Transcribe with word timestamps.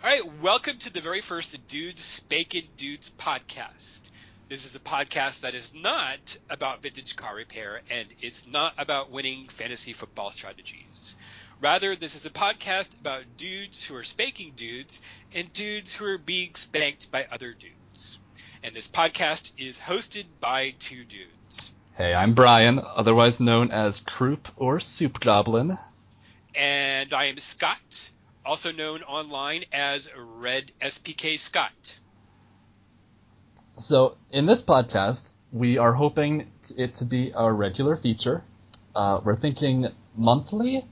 All 0.00 0.08
right, 0.08 0.40
welcome 0.40 0.78
to 0.78 0.92
the 0.92 1.00
very 1.00 1.20
first 1.20 1.66
Dudes 1.66 2.04
Spankin' 2.04 2.68
Dudes 2.76 3.10
podcast. 3.10 4.02
This 4.48 4.64
is 4.64 4.76
a 4.76 4.80
podcast 4.80 5.40
that 5.40 5.54
is 5.54 5.74
not 5.74 6.38
about 6.48 6.82
vintage 6.82 7.16
car 7.16 7.34
repair 7.34 7.80
and 7.90 8.06
it's 8.20 8.46
not 8.46 8.74
about 8.78 9.10
winning 9.10 9.48
fantasy 9.48 9.92
football 9.92 10.30
strategies. 10.30 11.16
Rather, 11.60 11.96
this 11.96 12.14
is 12.14 12.24
a 12.24 12.30
podcast 12.30 12.94
about 13.00 13.24
dudes 13.36 13.84
who 13.84 13.96
are 13.96 14.04
spanking 14.04 14.52
dudes 14.54 15.02
and 15.34 15.52
dudes 15.52 15.96
who 15.96 16.04
are 16.04 16.18
being 16.18 16.54
spanked 16.54 17.10
by 17.10 17.26
other 17.32 17.52
dudes. 17.52 18.20
And 18.62 18.76
this 18.76 18.86
podcast 18.86 19.50
is 19.58 19.80
hosted 19.80 20.26
by 20.40 20.76
two 20.78 21.04
dudes. 21.04 21.72
Hey, 21.96 22.14
I'm 22.14 22.34
Brian, 22.34 22.80
otherwise 22.80 23.40
known 23.40 23.72
as 23.72 23.98
Troop 23.98 24.46
or 24.56 24.78
Soup 24.78 25.18
Goblin. 25.18 25.76
And 26.54 27.12
I 27.12 27.24
am 27.24 27.38
Scott, 27.38 28.10
also 28.48 28.72
known 28.72 29.02
online 29.02 29.64
as 29.74 30.08
Red 30.16 30.72
SPK 30.80 31.38
Scott. 31.38 31.98
So, 33.78 34.16
in 34.30 34.46
this 34.46 34.62
podcast, 34.62 35.28
we 35.52 35.76
are 35.76 35.92
hoping 35.92 36.50
it 36.76 36.94
to 36.96 37.04
be 37.04 37.30
a 37.36 37.52
regular 37.52 37.94
feature. 37.96 38.42
Uh, 38.96 39.20
we're 39.22 39.36
thinking 39.36 39.86
monthly, 40.16 40.82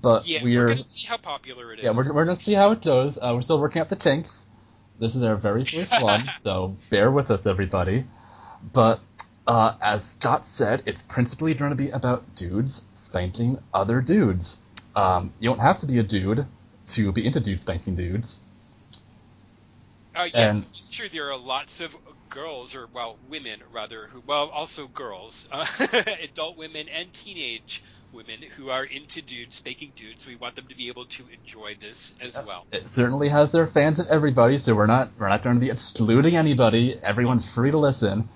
but 0.00 0.26
Yeah, 0.26 0.42
we're, 0.42 0.54
we're 0.54 0.66
going 0.66 0.78
to 0.78 0.84
see 0.84 1.06
how 1.06 1.18
popular 1.18 1.74
it 1.74 1.80
is. 1.80 1.84
yeah 1.84 1.90
we're, 1.90 2.14
we're 2.14 2.24
gonna 2.24 2.40
see 2.40 2.54
how 2.54 2.72
it 2.72 2.82
goes. 2.82 3.18
Uh, 3.18 3.32
we're 3.34 3.42
still 3.42 3.60
working 3.60 3.80
out 3.82 3.90
the 3.90 3.96
kinks. 3.96 4.46
This 4.98 5.14
is 5.14 5.22
our 5.22 5.36
very 5.36 5.66
first 5.66 5.92
one, 6.02 6.24
so 6.42 6.74
bear 6.88 7.10
with 7.10 7.30
us, 7.30 7.46
everybody. 7.46 8.04
But 8.72 9.00
uh, 9.46 9.74
as 9.82 10.06
Scott 10.10 10.46
said, 10.46 10.84
it's 10.86 11.02
principally 11.02 11.52
going 11.52 11.70
to 11.70 11.76
be 11.76 11.90
about 11.90 12.34
dudes 12.34 12.80
spanking 12.94 13.58
other 13.74 14.00
dudes. 14.00 14.56
Um, 14.96 15.34
you 15.38 15.50
don't 15.50 15.60
have 15.60 15.78
to 15.80 15.86
be 15.86 15.98
a 15.98 16.02
dude 16.02 16.46
to 16.88 17.12
be 17.12 17.26
into 17.26 17.40
dude 17.40 17.60
spanking 17.60 17.94
dudes. 17.96 18.40
Uh, 20.14 20.24
yes, 20.32 20.56
And- 20.56 20.64
it's 20.70 20.88
true. 20.88 21.08
There 21.08 21.30
are 21.30 21.36
lots 21.38 21.80
of 21.80 21.96
girls, 22.28 22.74
or 22.74 22.88
well, 22.92 23.16
women 23.28 23.60
rather, 23.72 24.06
who 24.08 24.22
well, 24.26 24.48
also 24.48 24.86
girls, 24.88 25.48
uh, 25.52 25.64
adult 26.22 26.56
women 26.56 26.88
and 26.88 27.12
teenage 27.12 27.82
women 28.12 28.40
who 28.56 28.70
are 28.70 28.84
into 28.84 29.22
dudes, 29.22 29.56
spanking 29.56 29.92
dudes. 29.94 30.26
We 30.26 30.36
want 30.36 30.56
them 30.56 30.66
to 30.68 30.74
be 30.74 30.88
able 30.88 31.04
to 31.06 31.24
enjoy 31.32 31.76
this 31.78 32.14
as 32.20 32.38
well. 32.44 32.66
It 32.72 32.88
certainly 32.88 33.28
has 33.28 33.52
their 33.52 33.66
fans 33.66 33.98
and 33.98 34.08
everybody, 34.08 34.58
so 34.58 34.74
we're 34.74 34.86
not 34.86 35.10
we're 35.18 35.28
not 35.28 35.44
going 35.44 35.56
to 35.56 35.60
be 35.60 35.70
excluding 35.70 36.36
anybody. 36.36 36.98
Everyone's 37.02 37.50
free 37.52 37.70
to 37.70 37.78
listen, 37.78 38.28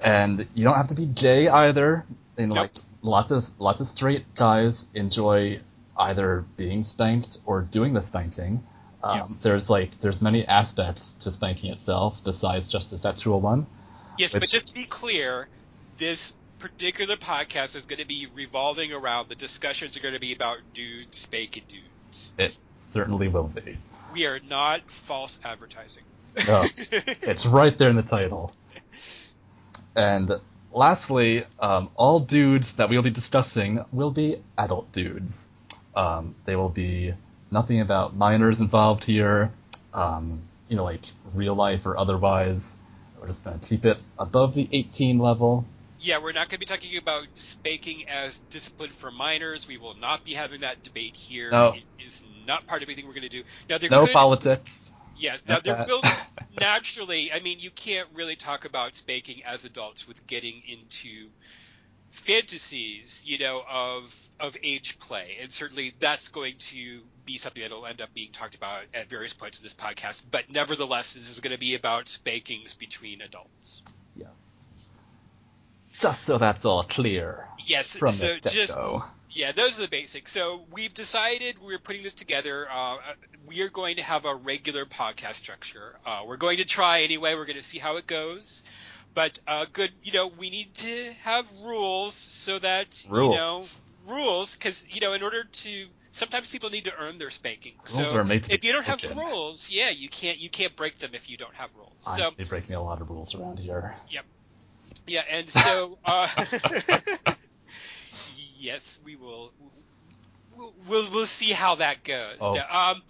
and 0.00 0.46
you 0.54 0.64
don't 0.64 0.76
have 0.76 0.88
to 0.88 0.94
be 0.94 1.06
gay 1.06 1.48
either. 1.48 2.04
And 2.36 2.48
Nope. 2.50 2.56
like 2.58 2.70
lots 3.02 3.30
of 3.30 3.48
lots 3.58 3.80
of 3.80 3.86
straight 3.88 4.34
guys 4.34 4.86
enjoy 4.94 5.60
either 5.96 6.44
being 6.56 6.84
spanked 6.84 7.38
or 7.44 7.62
doing 7.62 7.92
the 7.92 8.02
spanking. 8.02 8.64
Um, 9.02 9.16
Yeah. 9.16 9.26
There's 9.42 9.68
like 9.68 10.00
there's 10.00 10.22
many 10.22 10.46
aspects 10.46 11.12
to 11.20 11.30
spanking 11.30 11.72
itself 11.72 12.20
besides 12.24 12.68
just 12.68 12.90
the 12.90 12.98
sexual 12.98 13.40
one. 13.40 13.66
Yes, 14.18 14.32
but 14.32 14.48
just 14.48 14.68
to 14.68 14.74
be 14.74 14.84
clear, 14.84 15.48
this 15.96 16.34
particular 16.58 17.16
podcast 17.16 17.74
is 17.74 17.86
going 17.86 17.98
to 17.98 18.06
be 18.06 18.28
revolving 18.34 18.92
around 18.92 19.28
the 19.28 19.34
discussions 19.34 19.96
are 19.96 20.00
going 20.00 20.14
to 20.14 20.20
be 20.20 20.32
about 20.32 20.58
dudes 20.74 21.18
spanking 21.18 21.64
dudes. 21.68 22.32
It 22.38 22.58
certainly 22.92 23.28
will 23.28 23.48
be. 23.48 23.76
We 24.12 24.26
are 24.26 24.40
not 24.48 24.90
false 24.90 25.40
advertising. 25.44 26.04
No. 26.46 26.62
It's 27.22 27.44
right 27.46 27.76
there 27.76 27.90
in 27.90 27.96
the 27.96 28.02
title. 28.02 28.54
And 29.96 30.30
lastly, 30.72 31.44
um, 31.58 31.90
all 31.96 32.20
dudes 32.20 32.72
that 32.74 32.88
we'll 32.88 33.02
be 33.02 33.10
discussing 33.10 33.84
will 33.92 34.10
be 34.10 34.36
adult 34.56 34.92
dudes. 34.92 35.46
Um, 35.94 36.34
they 36.44 36.56
will 36.56 36.68
be 36.70 37.14
nothing 37.50 37.80
about 37.80 38.16
minors 38.16 38.60
involved 38.60 39.04
here, 39.04 39.52
um, 39.92 40.42
you 40.68 40.76
know, 40.76 40.84
like 40.84 41.02
real 41.34 41.54
life 41.54 41.84
or 41.84 41.98
otherwise. 41.98 42.72
We're 43.20 43.28
just 43.28 43.44
going 43.44 43.58
to 43.60 43.68
keep 43.68 43.84
it 43.84 43.98
above 44.18 44.54
the 44.54 44.68
18 44.72 45.18
level. 45.18 45.64
Yeah, 46.00 46.18
we're 46.18 46.32
not 46.32 46.48
going 46.48 46.56
to 46.56 46.58
be 46.58 46.66
talking 46.66 46.96
about 46.96 47.28
spanking 47.34 48.08
as 48.08 48.40
discipline 48.50 48.90
for 48.90 49.12
minors. 49.12 49.68
We 49.68 49.76
will 49.76 49.94
not 49.94 50.24
be 50.24 50.32
having 50.32 50.62
that 50.62 50.82
debate 50.82 51.14
here. 51.14 51.50
No. 51.52 51.74
It 51.74 51.84
is 52.04 52.24
not 52.46 52.66
part 52.66 52.82
of 52.82 52.88
anything 52.88 53.06
we're 53.06 53.12
going 53.14 53.22
to 53.22 53.28
do. 53.28 53.44
Now 53.68 53.78
there 53.78 53.90
No 53.90 54.06
could, 54.06 54.12
politics. 54.12 54.90
yes, 55.16 55.42
now 55.46 55.60
there 55.60 55.84
will 55.86 56.02
naturally. 56.60 57.32
I 57.32 57.38
mean, 57.38 57.60
you 57.60 57.70
can't 57.70 58.08
really 58.14 58.34
talk 58.34 58.64
about 58.64 58.96
spanking 58.96 59.44
as 59.44 59.64
adults 59.64 60.08
with 60.08 60.26
getting 60.26 60.62
into 60.66 61.28
fantasies, 62.12 63.22
you 63.26 63.38
know, 63.38 63.62
of 63.68 64.30
of 64.38 64.56
age 64.62 64.98
play, 64.98 65.38
and 65.40 65.50
certainly 65.50 65.92
that's 65.98 66.28
going 66.28 66.54
to 66.58 67.00
be 67.24 67.38
something 67.38 67.62
that'll 67.62 67.86
end 67.86 68.00
up 68.00 68.12
being 68.14 68.30
talked 68.32 68.54
about 68.54 68.82
at 68.94 69.08
various 69.08 69.32
points 69.32 69.58
in 69.58 69.64
this 69.64 69.74
podcast. 69.74 70.24
But 70.30 70.52
nevertheless, 70.52 71.14
this 71.14 71.30
is 71.30 71.40
going 71.40 71.52
to 71.52 71.58
be 71.58 71.74
about 71.74 72.08
spankings 72.08 72.74
between 72.74 73.22
adults. 73.22 73.82
Yes. 74.14 74.28
Just 75.98 76.24
so 76.24 76.38
that's 76.38 76.64
all 76.64 76.84
clear 76.84 77.46
Yes, 77.66 77.96
from 77.96 78.12
so 78.12 78.36
the 78.40 78.48
just. 78.48 78.78
Yeah, 79.34 79.52
those 79.52 79.78
are 79.78 79.82
the 79.82 79.88
basics. 79.88 80.30
So 80.30 80.66
we've 80.70 80.92
decided 80.92 81.56
we're 81.58 81.78
putting 81.78 82.02
this 82.02 82.12
together. 82.12 82.66
Uh, 82.70 82.98
we 83.46 83.62
are 83.62 83.68
going 83.68 83.96
to 83.96 84.02
have 84.02 84.26
a 84.26 84.34
regular 84.34 84.84
podcast 84.84 85.34
structure. 85.34 85.96
Uh, 86.04 86.24
we're 86.26 86.36
going 86.36 86.58
to 86.58 86.66
try 86.66 87.00
anyway. 87.00 87.34
We're 87.34 87.46
going 87.46 87.56
to 87.56 87.64
see 87.64 87.78
how 87.78 87.96
it 87.96 88.06
goes. 88.06 88.62
But 89.14 89.38
uh, 89.46 89.66
good, 89.72 89.92
you 90.02 90.12
know, 90.12 90.28
we 90.28 90.50
need 90.50 90.74
to 90.76 91.12
have 91.20 91.50
rules 91.64 92.14
so 92.14 92.58
that 92.58 93.04
Rules. 93.08 93.32
you 93.32 93.38
know 93.38 93.64
rules 94.08 94.54
because 94.54 94.84
you 94.92 95.00
know 95.00 95.12
in 95.12 95.22
order 95.22 95.44
to 95.44 95.86
sometimes 96.10 96.48
people 96.48 96.70
need 96.70 96.84
to 96.84 96.92
earn 96.98 97.18
their 97.18 97.30
spanking. 97.30 97.74
Rules 97.94 98.10
so 98.10 98.38
if 98.48 98.64
you 98.64 98.72
don't 98.72 98.84
have 98.84 99.00
broken. 99.00 99.18
rules, 99.18 99.70
yeah, 99.70 99.90
you 99.90 100.08
can't 100.08 100.38
you 100.38 100.50
can't 100.50 100.74
break 100.76 100.98
them 100.98 101.10
if 101.14 101.28
you 101.28 101.36
don't 101.36 101.54
have 101.54 101.70
rules. 101.76 102.04
I'm 102.06 102.18
So 102.18 102.30
be 102.36 102.44
breaking 102.44 102.74
a 102.74 102.82
lot 102.82 103.00
of 103.00 103.10
rules 103.10 103.34
around 103.34 103.58
here. 103.58 103.94
Yep. 104.08 104.24
Yeah, 105.06 105.22
and 105.28 105.48
so 105.48 105.98
uh, 106.04 106.28
yes, 108.58 109.00
we 109.04 109.16
will. 109.16 109.52
We'll, 110.54 110.74
we'll 110.86 111.10
we'll 111.10 111.26
see 111.26 111.52
how 111.52 111.76
that 111.76 112.04
goes. 112.04 112.38
Oh. 112.40 112.54
Now, 112.54 112.92
um, 112.92 113.02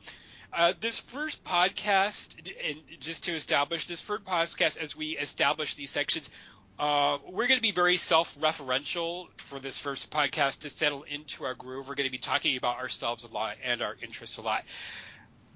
uh, 0.55 0.73
this 0.81 1.01
first 1.01 1.43
podcast, 1.45 2.37
and 2.69 2.79
just 3.01 3.25
to 3.25 3.33
establish 3.33 3.87
this 3.87 4.01
first 4.01 4.25
podcast, 4.25 4.77
as 4.77 4.97
we 4.97 5.17
establish 5.17 5.75
these 5.75 5.91
sections, 5.91 6.29
uh, 6.79 7.19
we're 7.31 7.47
going 7.47 7.59
to 7.59 7.63
be 7.63 7.71
very 7.71 7.97
self-referential 7.97 9.29
for 9.37 9.59
this 9.59 9.79
first 9.79 10.11
podcast 10.11 10.61
to 10.61 10.71
settle 10.71 11.05
into 11.05 11.45
our 11.45 11.55
groove. 11.55 11.89
We're 11.89 11.95
going 11.95 12.09
to 12.09 12.13
be 12.13 12.19
talking 12.19 12.57
about 12.57 12.79
ourselves 12.79 13.25
a 13.25 13.33
lot 13.33 13.57
and 13.65 13.83
our 13.83 13.97
interests 14.03 14.39
a 14.39 14.43
lot. 14.43 14.65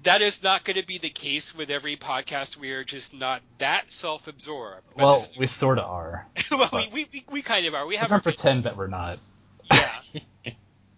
That 0.03 0.21
is 0.21 0.43
not 0.43 0.63
going 0.63 0.79
to 0.79 0.85
be 0.85 0.99
the 0.99 1.09
case 1.09 1.55
with 1.55 1.69
every 1.69 1.97
podcast. 1.97 2.55
We 2.55 2.71
are 2.71 2.83
just 2.83 3.13
not 3.13 3.41
that 3.57 3.91
self-absorbed. 3.91 4.83
Well, 4.95 5.15
is- 5.15 5.37
we 5.37 5.47
sorta 5.47 5.83
are. 5.83 6.27
well, 6.51 6.69
we, 6.93 7.07
we, 7.11 7.25
we, 7.29 7.41
kind 7.41 7.65
of 7.65 7.73
are. 7.73 7.85
We 7.85 7.95
We 7.95 7.97
have 7.97 8.11
our 8.11 8.21
pretend 8.21 8.63
that 8.65 8.77
we're 8.77 8.87
not. 8.87 9.19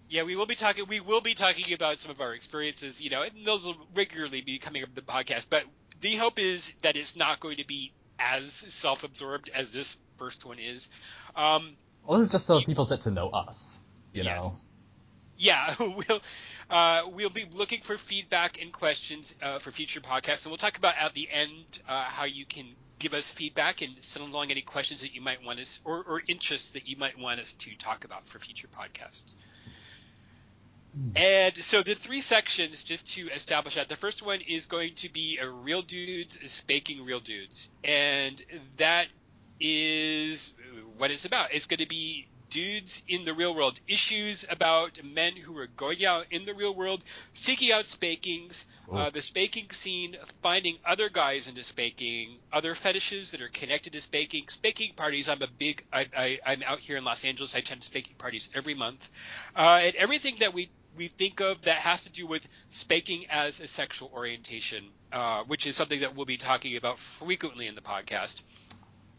Yeah. 0.10 0.24
We 0.24 0.36
will 0.36 0.46
be 0.46 0.56
talking. 0.56 0.86
We 0.88 1.00
will 1.00 1.22
be 1.22 1.34
talking 1.34 1.74
about 1.74 1.98
some 1.98 2.12
of 2.12 2.22
our 2.22 2.34
experiences. 2.34 3.00
You 3.02 3.10
know, 3.10 3.22
and 3.22 3.46
those 3.46 3.66
will 3.66 3.78
regularly 3.94 4.42
be 4.42 4.60
coming 4.60 4.84
up 4.84 4.90
in 4.90 4.96
the 4.96 5.02
podcast. 5.02 5.48
But 5.50 5.64
the 6.02 6.16
hope 6.16 6.40
is 6.40 6.74
that 6.82 6.96
it's 6.96 7.16
not 7.16 7.40
going 7.40 7.58
to 7.58 7.66
be 7.66 7.94
as 8.20 8.52
self-absorbed 8.52 9.50
as 9.54 9.72
this 9.72 9.98
first 10.18 10.46
one 10.46 10.60
is. 10.60 10.90
Um, 11.36 11.78
Well, 12.06 12.22
is 12.22 12.30
just 12.30 12.46
so 12.46 12.62
people 12.62 12.86
get 12.86 13.04
to 13.04 13.12
know 13.12 13.30
us. 13.30 13.78
You 14.14 14.24
know. 14.24 14.30
yes. 14.30 14.70
Yeah, 15.38 15.74
we'll 15.80 16.22
uh, 16.70 17.04
we'll 17.14 17.30
be 17.30 17.46
looking 17.54 17.80
for 17.82 17.98
feedback 17.98 18.62
and 18.62 18.74
questions 18.74 19.34
uh, 19.42 19.60
for 19.60 19.72
future 19.72 20.02
podcasts, 20.02 20.46
and 20.46 20.52
we'll 20.52 20.58
talk 20.58 20.78
about 20.78 20.96
at 21.00 21.14
the 21.14 21.30
end 21.32 21.80
uh, 21.88 22.04
how 22.04 22.26
you 22.26 22.46
can 22.46 22.66
give 23.00 23.14
us 23.14 23.32
feedback 23.32 23.82
and 23.82 24.02
send 24.02 24.28
along 24.30 24.52
any 24.52 24.62
questions 24.62 25.02
that 25.02 25.16
you 25.16 25.22
might 25.22 25.42
want 25.44 25.60
us 25.60 25.80
or, 25.86 26.04
or 26.04 26.22
interests 26.28 26.72
that 26.72 26.90
you 26.90 26.98
might 26.98 27.18
want 27.18 27.40
us 27.40 27.54
to 27.54 27.74
talk 27.78 28.04
about 28.04 28.28
for 28.28 28.40
future 28.40 28.68
podcasts. 28.68 29.34
Hmm. 30.96 31.12
And 31.16 31.58
so 31.58 31.84
the 31.84 31.96
three 31.96 32.22
sections, 32.22 32.84
just 32.84 33.14
to 33.16 33.28
establish 33.30 33.76
that, 33.76 33.90
the 33.90 33.96
first 33.96 34.26
one 34.26 34.42
is 34.42 34.66
going 34.66 34.96
to 34.96 35.10
be 35.10 35.38
a 35.38 35.50
real 35.50 35.82
dudes 35.82 36.40
spanking 36.52 37.06
real 37.06 37.20
dudes, 37.20 37.70
and 37.84 38.42
that 38.78 39.08
is 39.60 40.54
what 40.98 41.12
it's 41.12 41.26
about. 41.26 41.54
It's 41.54 41.68
going 41.68 41.80
to 41.80 41.88
be 41.88 42.28
dudes 42.50 43.04
in 43.08 43.24
the 43.24 43.34
real 43.34 43.56
world, 43.56 43.80
issues 43.88 44.46
about 44.50 45.04
men 45.04 45.36
who 45.36 45.58
are 45.58 45.68
going 45.68 46.04
out 46.06 46.26
in 46.32 46.46
the 46.46 46.54
real 46.54 46.74
world, 46.74 47.04
seeking 47.34 47.72
out 47.72 47.86
spankings, 47.86 48.68
uh, 48.92 49.10
the 49.10 49.22
spanking 49.22 49.70
scene, 49.70 50.18
finding 50.42 50.78
other 50.86 51.10
guys 51.10 51.48
into 51.48 51.64
spanking, 51.64 52.38
other 52.52 52.74
fetishes 52.76 53.32
that 53.32 53.42
are 53.42 53.50
connected 53.50 53.94
to 53.94 54.02
spanking, 54.02 54.48
spanking 54.48 54.94
parties. 54.94 55.30
I'm 55.30 55.42
a 55.42 55.48
big, 55.48 55.84
I, 55.94 56.08
I, 56.18 56.40
I'm 56.46 56.64
out 56.64 56.80
here 56.80 56.98
in 56.98 57.04
Los 57.04 57.24
Angeles. 57.24 57.56
I 57.56 57.60
attend 57.60 57.84
spanking 57.84 58.16
parties 58.16 58.50
every 58.56 58.74
month, 58.74 59.10
uh, 59.56 59.82
and 59.84 59.96
everything 59.96 60.38
that 60.40 60.54
we 60.54 60.70
we 61.00 61.08
think 61.08 61.40
of 61.40 61.62
that 61.62 61.78
has 61.78 62.04
to 62.04 62.10
do 62.10 62.28
with 62.28 62.46
spanking 62.68 63.26
as 63.30 63.62
a 63.62 63.68
sexual 63.68 64.12
orientation, 64.14 64.84
uh, 65.14 65.44
which 65.48 65.66
is 65.66 65.78
something 65.78 66.02
that 66.02 66.14
we'll 66.14 66.26
be 66.26 66.36
talking 66.36 66.76
about 66.76 67.00
frequently 67.00 67.68
in 67.68 67.74
the 67.74 67.82
podcast. 67.82 68.44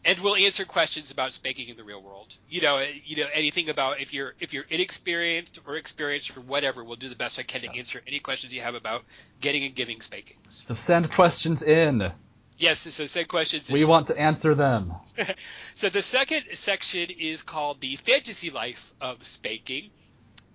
and 0.05 0.19
we'll 0.21 0.37
answer 0.37 0.65
questions 0.65 1.11
about 1.11 1.33
spanking 1.33 1.69
in 1.69 1.77
the 1.77 1.85
real 1.85 2.01
world. 2.03 2.37
You 2.49 2.61
know, 2.63 2.85
you 3.05 3.23
know 3.23 3.29
anything 3.33 3.69
about 3.71 4.01
if 4.01 4.15
you're 4.15 4.35
if 4.41 4.53
you're 4.55 4.65
inexperienced 4.69 5.61
or 5.67 5.77
experienced 5.77 6.37
or 6.37 6.41
whatever. 6.41 6.85
We'll 6.85 6.97
do 6.97 7.09
the 7.09 7.17
best 7.17 7.39
I 7.39 7.43
can 7.43 7.63
to 7.63 7.79
answer 7.79 8.01
any 8.07 8.19
questions 8.19 8.53
you 8.53 8.61
have 8.61 8.75
about 8.75 9.05
getting 9.41 9.65
and 9.65 9.75
giving 9.75 10.01
spankings. 10.01 10.65
So 10.69 10.75
send 10.75 11.11
questions 11.11 11.63
in. 11.63 12.13
Yes, 12.59 12.81
so 12.81 13.07
send 13.07 13.29
questions. 13.29 13.71
We 13.71 13.85
want 13.85 14.09
to 14.09 14.21
answer 14.21 14.55
them. 14.55 14.93
so 15.75 15.89
the 15.89 16.03
second 16.03 16.45
section 16.55 17.09
is 17.19 17.41
called 17.43 17.81
the 17.81 17.97
fantasy 17.97 18.51
life 18.51 18.93
of 19.01 19.23
spanking, 19.23 19.91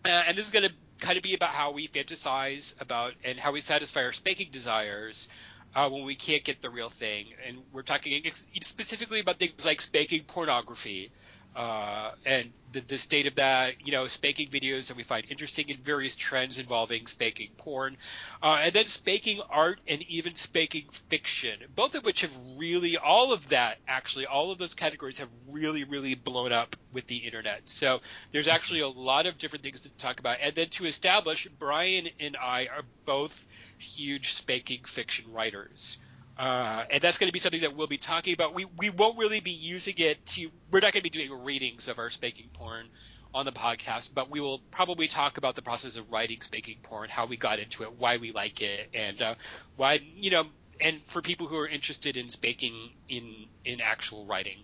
uh, 0.05 0.23
and 0.27 0.37
this 0.37 0.45
is 0.45 0.51
going 0.51 0.69
to 0.69 0.73
kind 1.05 1.17
of 1.17 1.23
be 1.23 1.35
about 1.35 1.51
how 1.51 1.71
we 1.71 1.87
fantasize 1.87 2.73
about 2.81 3.13
and 3.23 3.37
how 3.39 3.51
we 3.51 3.61
satisfy 3.61 4.03
our 4.03 4.11
spanking 4.11 4.49
desires 4.51 5.27
uh, 5.75 5.87
when 5.87 6.03
we 6.03 6.15
can't 6.15 6.43
get 6.43 6.61
the 6.61 6.69
real 6.69 6.89
thing. 6.89 7.27
And 7.45 7.57
we're 7.71 7.83
talking 7.83 8.23
specifically 8.63 9.19
about 9.19 9.37
things 9.37 9.63
like 9.65 9.81
spanking 9.81 10.23
pornography 10.23 11.11
uh, 11.55 12.11
and 12.25 12.51
the, 12.73 12.81
the, 12.81 12.97
state 12.97 13.27
of 13.27 13.35
that, 13.35 13.75
you 13.85 13.93
know, 13.93 14.07
spanking 14.07 14.49
videos 14.49 14.87
that 14.87 14.97
we 14.97 15.03
find 15.03 15.25
interesting 15.29 15.71
and 15.71 15.79
various 15.79 16.15
trends 16.15 16.59
involving 16.59 17.07
spanking 17.07 17.49
porn, 17.57 17.95
uh, 18.43 18.59
and 18.61 18.73
then 18.73 18.85
spanking 18.85 19.39
art 19.49 19.79
and 19.87 20.01
even 20.03 20.35
spanking 20.35 20.85
fiction, 20.91 21.57
both 21.73 21.95
of 21.95 22.05
which 22.05 22.21
have 22.21 22.35
really, 22.57 22.97
all 22.97 23.31
of 23.31 23.49
that 23.49 23.77
actually, 23.87 24.25
all 24.25 24.51
of 24.51 24.57
those 24.57 24.73
categories 24.73 25.17
have 25.17 25.29
really, 25.47 25.85
really 25.85 26.15
blown 26.15 26.51
up 26.51 26.75
with 26.91 27.07
the 27.07 27.17
internet. 27.17 27.61
So 27.69 28.01
there's 28.31 28.49
actually 28.49 28.81
a 28.81 28.89
lot 28.89 29.25
of 29.25 29.37
different 29.37 29.63
things 29.63 29.81
to 29.81 29.89
talk 29.95 30.19
about. 30.19 30.37
And 30.41 30.53
then 30.55 30.67
to 30.69 30.85
establish, 30.85 31.47
Brian 31.57 32.09
and 32.19 32.35
I 32.35 32.67
are 32.67 32.83
both 33.05 33.45
huge 33.77 34.33
spanking 34.33 34.83
fiction 34.83 35.31
writers. 35.31 35.97
Uh, 36.37 36.83
and 36.91 37.01
that's 37.01 37.17
going 37.17 37.29
to 37.29 37.33
be 37.33 37.39
something 37.39 37.61
that 37.61 37.75
we'll 37.75 37.87
be 37.87 37.97
talking 37.97 38.33
about. 38.33 38.53
We 38.53 38.65
we 38.65 38.89
won't 38.89 39.17
really 39.17 39.39
be 39.39 39.51
using 39.51 39.95
it 39.97 40.25
to. 40.27 40.51
We're 40.69 40.81
not 40.81 40.91
going 40.91 41.03
to 41.03 41.09
be 41.09 41.09
doing 41.09 41.31
readings 41.43 41.87
of 41.87 41.97
our 41.97 42.09
spanking 42.09 42.49
porn 42.51 42.87
on 43.33 43.45
the 43.45 43.53
podcast, 43.53 44.11
but 44.13 44.29
we 44.29 44.41
will 44.41 44.59
probably 44.71 45.07
talk 45.07 45.37
about 45.37 45.55
the 45.55 45.61
process 45.61 45.97
of 45.97 46.11
writing 46.11 46.41
spanking 46.41 46.77
porn, 46.83 47.09
how 47.09 47.25
we 47.25 47.37
got 47.37 47.59
into 47.59 47.83
it, 47.83 47.93
why 47.97 48.17
we 48.17 48.31
like 48.31 48.61
it, 48.61 48.89
and 48.93 49.21
uh, 49.21 49.35
why 49.77 50.01
you 50.17 50.29
know, 50.29 50.45
and 50.81 51.01
for 51.03 51.21
people 51.21 51.47
who 51.47 51.57
are 51.57 51.67
interested 51.67 52.17
in 52.17 52.29
spanking 52.29 52.75
in 53.07 53.45
in 53.63 53.79
actual 53.79 54.25
writing. 54.25 54.57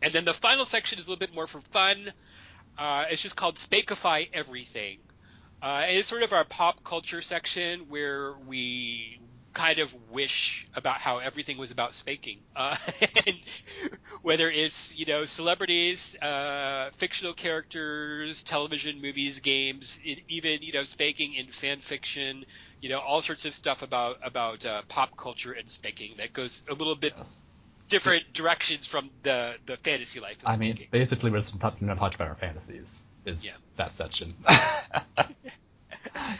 And 0.00 0.12
then 0.12 0.24
the 0.24 0.34
final 0.34 0.64
section 0.64 1.00
is 1.00 1.08
a 1.08 1.10
little 1.10 1.18
bit 1.18 1.34
more 1.34 1.48
for 1.48 1.60
fun. 1.60 2.12
Uh, 2.78 3.06
it's 3.10 3.20
just 3.20 3.34
called 3.34 3.56
Spankify 3.56 4.28
Everything. 4.32 4.98
Uh, 5.60 5.86
it's 5.88 6.06
sort 6.06 6.22
of 6.22 6.32
our 6.32 6.44
pop 6.44 6.84
culture 6.84 7.20
section 7.20 7.80
where 7.88 8.32
we 8.46 9.18
kind 9.54 9.78
of 9.78 9.94
wish 10.10 10.66
about 10.76 10.96
how 10.96 11.18
everything 11.18 11.58
was 11.58 11.70
about 11.70 11.94
spanking. 11.94 12.38
Uh, 12.54 12.76
and 13.26 13.36
whether 14.22 14.50
it's, 14.50 14.96
you 14.98 15.06
know, 15.06 15.24
celebrities, 15.24 16.16
uh, 16.20 16.90
fictional 16.92 17.32
characters, 17.32 18.42
television, 18.42 19.00
movies, 19.00 19.40
games, 19.40 19.98
it, 20.04 20.20
even, 20.28 20.62
you 20.62 20.72
know, 20.72 20.84
spanking 20.84 21.34
in 21.34 21.46
fan 21.46 21.78
fiction, 21.78 22.44
you 22.80 22.88
know, 22.88 23.00
all 23.00 23.20
sorts 23.20 23.44
of 23.44 23.54
stuff 23.54 23.82
about, 23.82 24.18
about 24.22 24.64
uh, 24.64 24.82
pop 24.88 25.16
culture 25.16 25.52
and 25.52 25.68
spanking 25.68 26.14
that 26.18 26.32
goes 26.32 26.64
a 26.68 26.74
little 26.74 26.94
bit 26.94 27.14
different 27.88 28.32
directions 28.32 28.86
from 28.86 29.10
the, 29.22 29.54
the 29.66 29.76
fantasy 29.76 30.20
life 30.20 30.38
of 30.44 30.48
I 30.48 30.56
mean, 30.56 30.78
basically 30.90 31.30
we're 31.30 31.40
just 31.40 31.58
talking 31.58 31.88
about 31.88 32.20
our 32.20 32.34
fantasies 32.36 32.86
is 33.24 33.44
yeah. 33.44 33.52
that 33.76 33.96
section. 33.96 34.34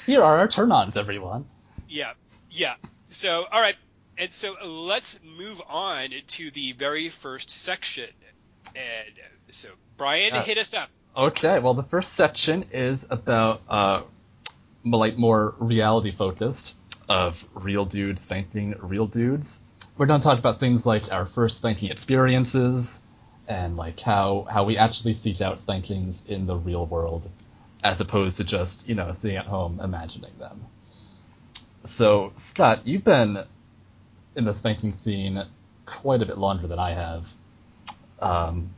Here 0.07 0.23
are 0.23 0.39
our 0.39 0.49
turn-ons, 0.49 0.97
everyone. 0.97 1.47
Yeah, 1.89 2.13
yeah. 2.51 2.75
So, 3.09 3.47
all 3.51 3.61
right, 3.61 3.77
and 4.19 4.31
so 4.33 4.55
let's 4.65 5.19
move 5.25 5.63
on 5.67 6.11
to 6.27 6.51
the 6.51 6.73
very 6.73 7.09
first 7.09 7.51
section. 7.51 8.09
And 8.77 9.15
so, 9.51 9.71
Brian, 9.97 10.35
yeah. 10.35 10.43
hit 10.43 10.59
us 10.59 10.75
up. 10.75 10.91
Okay, 11.17 11.59
well, 11.59 11.73
the 11.73 11.83
first 11.83 12.15
section 12.15 12.67
is 12.71 13.07
about 13.09 13.63
uh, 13.69 14.03
like 14.85 15.17
more 15.17 15.55
reality 15.59 16.15
focused 16.15 16.75
of 17.09 17.43
real 17.55 17.87
dudes 17.87 18.23
spanking 18.23 18.75
real 18.83 19.07
dudes. 19.07 19.51
We're 19.97 20.07
going 20.07 20.21
to 20.21 20.25
talk 20.25 20.39
about 20.39 20.61
things 20.61 20.85
like 20.85 21.11
our 21.11 21.25
first 21.25 21.57
spanking 21.57 21.91
experiences 21.91 23.01
and 23.49 23.79
like 23.79 23.99
how 23.99 24.47
how 24.51 24.65
we 24.65 24.77
actually 24.77 25.15
seek 25.15 25.41
out 25.41 25.61
spankings 25.61 26.23
in 26.29 26.47
the 26.47 26.57
real 26.57 26.85
world, 26.85 27.29
as 27.83 28.01
opposed 28.01 28.37
to 28.37 28.45
just 28.45 28.87
you 28.87 28.95
know 28.95 29.15
sitting 29.15 29.39
at 29.39 29.47
home 29.47 29.81
imagining 29.83 30.33
them. 30.39 30.67
So, 31.85 32.33
Scott, 32.37 32.87
you've 32.87 33.05
been 33.05 33.45
in 34.37 34.45
the 34.45 34.55
spanking 34.55 34.95
scene 34.95 35.43
quite 35.87 36.23
a 36.23 36.27
bit 36.27 36.39
longer 36.39 36.67
than 36.67 36.79
I 36.79 36.93
have. 36.93 37.25
Um, 38.21 38.71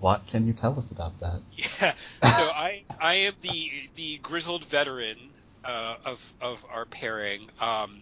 what 0.00 0.26
can 0.28 0.46
you 0.46 0.52
tell 0.52 0.78
us 0.78 0.90
about 0.90 1.18
that? 1.20 1.40
Yeah, 1.82 1.94
so 2.22 2.50
I 2.50 2.84
I 3.00 3.14
am 3.14 3.34
the 3.42 3.70
the 3.94 4.18
grizzled 4.18 4.64
veteran 4.64 5.16
uh, 5.64 5.96
of 6.04 6.34
of 6.40 6.64
our 6.72 6.84
pairing. 6.84 7.48
Um, 7.60 8.00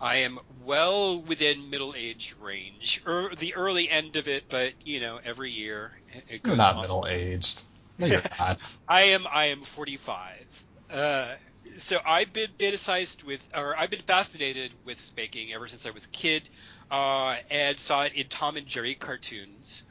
I 0.00 0.16
am 0.18 0.38
well 0.64 1.20
within 1.22 1.70
middle 1.70 1.94
age 1.96 2.34
range, 2.40 3.02
or 3.06 3.26
er, 3.26 3.34
the 3.36 3.54
early 3.54 3.88
end 3.88 4.16
of 4.16 4.28
it, 4.28 4.44
but 4.48 4.72
you 4.84 5.00
know, 5.00 5.20
every 5.24 5.50
year 5.50 5.92
it 6.28 6.42
goes. 6.42 6.52
You're 6.52 6.56
not 6.56 6.76
on. 6.76 6.82
middle 6.82 7.06
aged. 7.08 7.62
No, 7.98 8.06
you're 8.06 8.22
not. 8.38 8.60
I 8.88 9.02
am. 9.02 9.26
I 9.30 9.46
am 9.46 9.60
45. 9.60 10.64
Uh, 10.90 11.34
so 11.76 11.98
I've 12.04 12.32
been 12.32 12.50
fantasized 12.58 13.24
with, 13.24 13.48
or 13.56 13.76
I've 13.76 13.90
been 13.90 14.00
fascinated 14.00 14.72
with 14.84 15.00
spanking 15.00 15.52
ever 15.52 15.68
since 15.68 15.86
I 15.86 15.90
was 15.90 16.06
a 16.06 16.08
kid, 16.08 16.48
uh, 16.90 17.36
and 17.50 17.78
saw 17.78 18.04
it 18.04 18.14
in 18.14 18.28
Tom 18.28 18.56
and 18.56 18.66
Jerry 18.66 18.94
cartoons. 18.94 19.84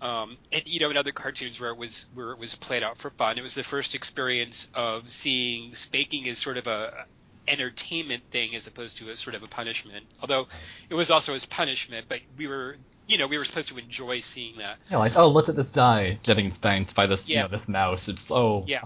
Um, 0.00 0.36
and 0.52 0.66
you 0.66 0.80
know, 0.80 0.90
in 0.90 0.96
other 0.96 1.12
cartoons 1.12 1.60
where 1.60 1.70
it 1.70 1.78
was 1.78 2.06
where 2.14 2.32
it 2.32 2.38
was 2.38 2.54
played 2.54 2.82
out 2.82 2.98
for 2.98 3.10
fun. 3.10 3.38
It 3.38 3.42
was 3.42 3.54
the 3.54 3.62
first 3.62 3.94
experience 3.94 4.68
of 4.74 5.08
seeing 5.08 5.74
spanking 5.74 6.28
as 6.28 6.38
sort 6.38 6.58
of 6.58 6.66
a 6.66 7.06
entertainment 7.48 8.22
thing 8.30 8.54
as 8.54 8.66
opposed 8.66 8.98
to 8.98 9.08
a 9.08 9.16
sort 9.16 9.36
of 9.36 9.42
a 9.42 9.46
punishment. 9.46 10.04
Although 10.20 10.48
it 10.90 10.94
was 10.94 11.10
also 11.10 11.34
as 11.34 11.46
punishment, 11.46 12.06
but 12.08 12.20
we 12.36 12.46
were 12.46 12.76
you 13.06 13.18
know, 13.18 13.26
we 13.26 13.38
were 13.38 13.44
supposed 13.44 13.68
to 13.68 13.78
enjoy 13.78 14.20
seeing 14.20 14.58
that. 14.58 14.78
Yeah, 14.90 14.98
like, 14.98 15.16
oh, 15.16 15.28
look 15.28 15.48
at 15.48 15.56
this 15.56 15.70
guy 15.70 16.18
getting 16.22 16.52
spanked 16.54 16.94
by 16.94 17.06
this, 17.06 17.28
yeah. 17.28 17.36
you 17.36 17.42
know, 17.44 17.48
this 17.56 17.68
mouse. 17.68 18.08
It's 18.08 18.30
oh, 18.30 18.64
yeah. 18.66 18.82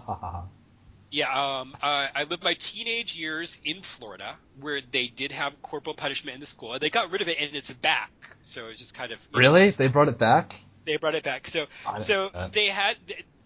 Yeah, 1.10 1.28
um, 1.30 1.74
uh, 1.82 2.08
I 2.14 2.24
lived 2.24 2.44
my 2.44 2.54
teenage 2.54 3.16
years 3.16 3.58
in 3.64 3.82
Florida, 3.82 4.38
where 4.54 4.80
they 4.80 5.08
did 5.08 5.32
have 5.32 5.60
corporal 5.60 5.94
punishment 5.94 6.34
in 6.34 6.40
the 6.40 6.46
school. 6.46 6.78
They 6.78 6.90
got 6.90 7.10
rid 7.10 7.20
of 7.20 7.28
it, 7.28 7.40
and 7.40 7.54
it's 7.54 7.72
back. 7.72 8.12
So 8.42 8.68
it's 8.68 8.78
just 8.78 8.94
kind 8.94 9.10
of 9.12 9.28
really 9.32 9.70
know, 9.70 9.70
they 9.70 9.88
brought 9.88 10.08
it 10.08 10.18
back. 10.18 10.60
They 10.86 10.96
brought 10.96 11.14
it 11.16 11.24
back. 11.24 11.46
So 11.48 11.66
so 11.98 12.30
they 12.52 12.66
had 12.66 12.96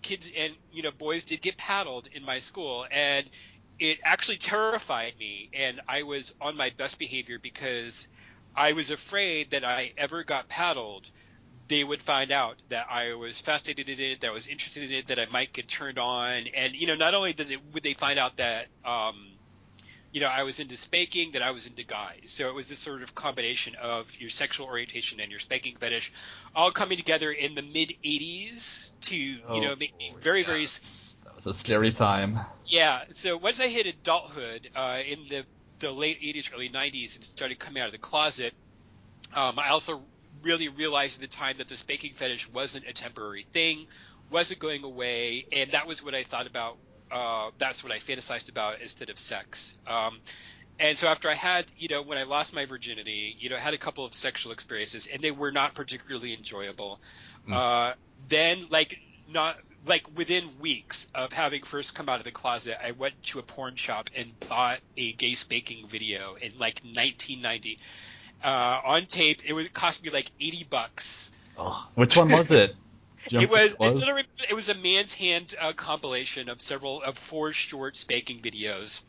kids 0.02 0.30
and 0.36 0.54
you 0.70 0.82
know 0.82 0.90
boys 0.92 1.24
did 1.24 1.40
get 1.40 1.56
paddled 1.56 2.06
in 2.12 2.24
my 2.24 2.38
school, 2.38 2.86
and 2.90 3.28
it 3.78 3.98
actually 4.04 4.38
terrified 4.38 5.14
me. 5.18 5.48
And 5.54 5.80
I 5.88 6.02
was 6.02 6.32
on 6.40 6.56
my 6.56 6.70
best 6.76 6.98
behavior 6.98 7.38
because 7.38 8.06
I 8.54 8.72
was 8.72 8.90
afraid 8.90 9.50
that 9.50 9.64
I 9.64 9.92
ever 9.96 10.22
got 10.22 10.48
paddled 10.48 11.10
they 11.68 11.82
would 11.82 12.02
find 12.02 12.30
out 12.30 12.56
that 12.68 12.86
I 12.90 13.14
was 13.14 13.40
fascinated 13.40 13.88
in 13.88 14.12
it, 14.12 14.20
that 14.20 14.30
I 14.30 14.32
was 14.32 14.46
interested 14.46 14.84
in 14.84 14.92
it, 14.92 15.06
that 15.06 15.18
I 15.18 15.26
might 15.26 15.52
get 15.52 15.68
turned 15.68 15.98
on, 15.98 16.46
and 16.54 16.74
you 16.74 16.86
know, 16.86 16.96
not 16.96 17.14
only 17.14 17.32
did 17.32 17.48
they, 17.48 17.56
would 17.72 17.82
they 17.82 17.94
find 17.94 18.18
out 18.18 18.36
that, 18.36 18.66
um, 18.84 19.28
you 20.12 20.20
know, 20.20 20.26
I 20.26 20.42
was 20.42 20.60
into 20.60 20.76
spanking, 20.76 21.32
that 21.32 21.42
I 21.42 21.50
was 21.50 21.66
into 21.66 21.82
guys. 21.82 22.24
So 22.26 22.48
it 22.48 22.54
was 22.54 22.68
this 22.68 22.78
sort 22.78 23.02
of 23.02 23.14
combination 23.14 23.74
of 23.76 24.14
your 24.20 24.30
sexual 24.30 24.66
orientation 24.66 25.20
and 25.20 25.30
your 25.30 25.40
spanking 25.40 25.76
fetish, 25.76 26.12
all 26.54 26.70
coming 26.70 26.98
together 26.98 27.30
in 27.30 27.54
the 27.54 27.62
mid 27.62 27.94
'80s 28.04 28.92
to, 29.02 29.36
oh, 29.48 29.54
you 29.56 29.62
know, 29.62 29.74
make 29.76 29.96
me 29.96 30.14
very, 30.20 30.40
yeah. 30.40 30.46
very. 30.46 30.66
That 31.24 31.36
was 31.36 31.46
a 31.46 31.54
scary 31.54 31.92
time. 31.92 32.40
Yeah. 32.66 33.02
So 33.12 33.38
once 33.38 33.58
I 33.60 33.68
hit 33.68 33.86
adulthood 33.86 34.68
uh, 34.76 34.98
in 35.06 35.20
the 35.28 35.44
the 35.78 35.90
late 35.90 36.20
'80s, 36.20 36.52
early 36.54 36.68
'90s, 36.68 37.16
and 37.16 37.24
started 37.24 37.58
coming 37.58 37.82
out 37.82 37.86
of 37.86 37.92
the 37.92 37.98
closet, 37.98 38.52
um, 39.32 39.58
I 39.58 39.70
also 39.70 40.02
really 40.44 40.68
realized 40.68 41.22
at 41.22 41.30
the 41.30 41.36
time 41.36 41.56
that 41.58 41.68
this 41.68 41.82
baking 41.82 42.12
fetish 42.12 42.48
wasn't 42.50 42.86
a 42.86 42.92
temporary 42.92 43.42
thing, 43.42 43.86
wasn't 44.30 44.60
going 44.60 44.84
away, 44.84 45.46
and 45.52 45.72
that 45.72 45.86
was 45.86 46.04
what 46.04 46.14
I 46.14 46.22
thought 46.22 46.46
about. 46.46 46.76
Uh, 47.10 47.50
that's 47.58 47.84
what 47.84 47.92
I 47.92 47.98
fantasized 47.98 48.48
about 48.48 48.80
instead 48.80 49.10
of 49.10 49.18
sex. 49.18 49.76
Um, 49.86 50.18
and 50.78 50.96
so 50.96 51.06
after 51.06 51.28
I 51.28 51.34
had, 51.34 51.66
you 51.78 51.88
know, 51.88 52.02
when 52.02 52.18
I 52.18 52.24
lost 52.24 52.54
my 52.54 52.66
virginity, 52.66 53.36
you 53.38 53.48
know, 53.48 53.56
I 53.56 53.60
had 53.60 53.74
a 53.74 53.78
couple 53.78 54.04
of 54.04 54.14
sexual 54.14 54.52
experiences, 54.52 55.06
and 55.06 55.22
they 55.22 55.30
were 55.30 55.52
not 55.52 55.74
particularly 55.74 56.34
enjoyable. 56.34 57.00
Mm. 57.48 57.52
Uh, 57.54 57.94
then, 58.28 58.66
like, 58.70 58.98
not 59.28 59.58
like 59.86 60.06
within 60.16 60.48
weeks 60.60 61.06
of 61.14 61.32
having 61.32 61.62
first 61.62 61.94
come 61.94 62.08
out 62.08 62.18
of 62.18 62.24
the 62.24 62.30
closet, 62.30 62.78
I 62.82 62.92
went 62.92 63.22
to 63.24 63.38
a 63.38 63.42
porn 63.42 63.76
shop 63.76 64.10
and 64.16 64.32
bought 64.48 64.80
a 64.96 65.12
gay 65.12 65.34
spanking 65.34 65.86
video 65.86 66.34
in 66.34 66.52
like 66.58 66.80
1990 66.82 67.78
uh, 68.44 68.80
on 68.84 69.06
tape. 69.06 69.40
It 69.44 69.52
would 69.52 69.72
cost 69.72 70.04
me 70.04 70.10
like 70.10 70.30
eighty 70.38 70.64
bucks. 70.68 71.32
Oh, 71.58 71.88
which 71.94 72.16
one 72.16 72.30
was 72.30 72.50
it? 72.50 72.76
it 73.30 73.50
was, 73.50 73.78
was? 73.78 74.06
it 74.48 74.54
was 74.54 74.68
a 74.68 74.74
man's 74.74 75.14
hand 75.14 75.54
uh, 75.58 75.72
compilation 75.72 76.48
of 76.48 76.60
several 76.60 77.02
of 77.02 77.16
four 77.16 77.52
short 77.52 77.96
spanking 77.96 78.40
videos. 78.40 79.02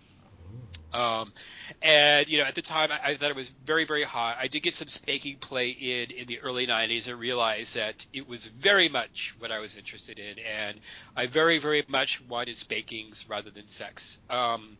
Um, 0.93 1.33
and 1.81 2.29
you 2.29 2.37
know, 2.37 2.45
at 2.45 2.55
the 2.55 2.61
time, 2.61 2.89
I, 2.91 3.11
I, 3.11 3.15
thought 3.15 3.29
it 3.29 3.35
was 3.35 3.49
very, 3.49 3.83
very 3.83 4.03
hot. 4.03 4.37
I 4.39 4.47
did 4.47 4.61
get 4.61 4.75
some 4.75 4.87
spanking 4.87 5.35
play 5.37 5.69
in 5.69 6.11
in 6.11 6.27
the 6.27 6.39
early 6.39 6.67
'90s, 6.67 7.09
and 7.09 7.19
realized 7.19 7.75
that 7.75 8.05
it 8.13 8.29
was 8.29 8.45
very 8.45 8.87
much 8.87 9.35
what 9.39 9.51
I 9.51 9.59
was 9.59 9.75
interested 9.75 10.19
in, 10.19 10.39
and 10.39 10.79
I 11.15 11.25
very, 11.25 11.57
very 11.57 11.83
much 11.89 12.21
wanted 12.21 12.55
spankings 12.55 13.27
rather 13.27 13.49
than 13.49 13.67
sex. 13.67 14.19
Um, 14.29 14.77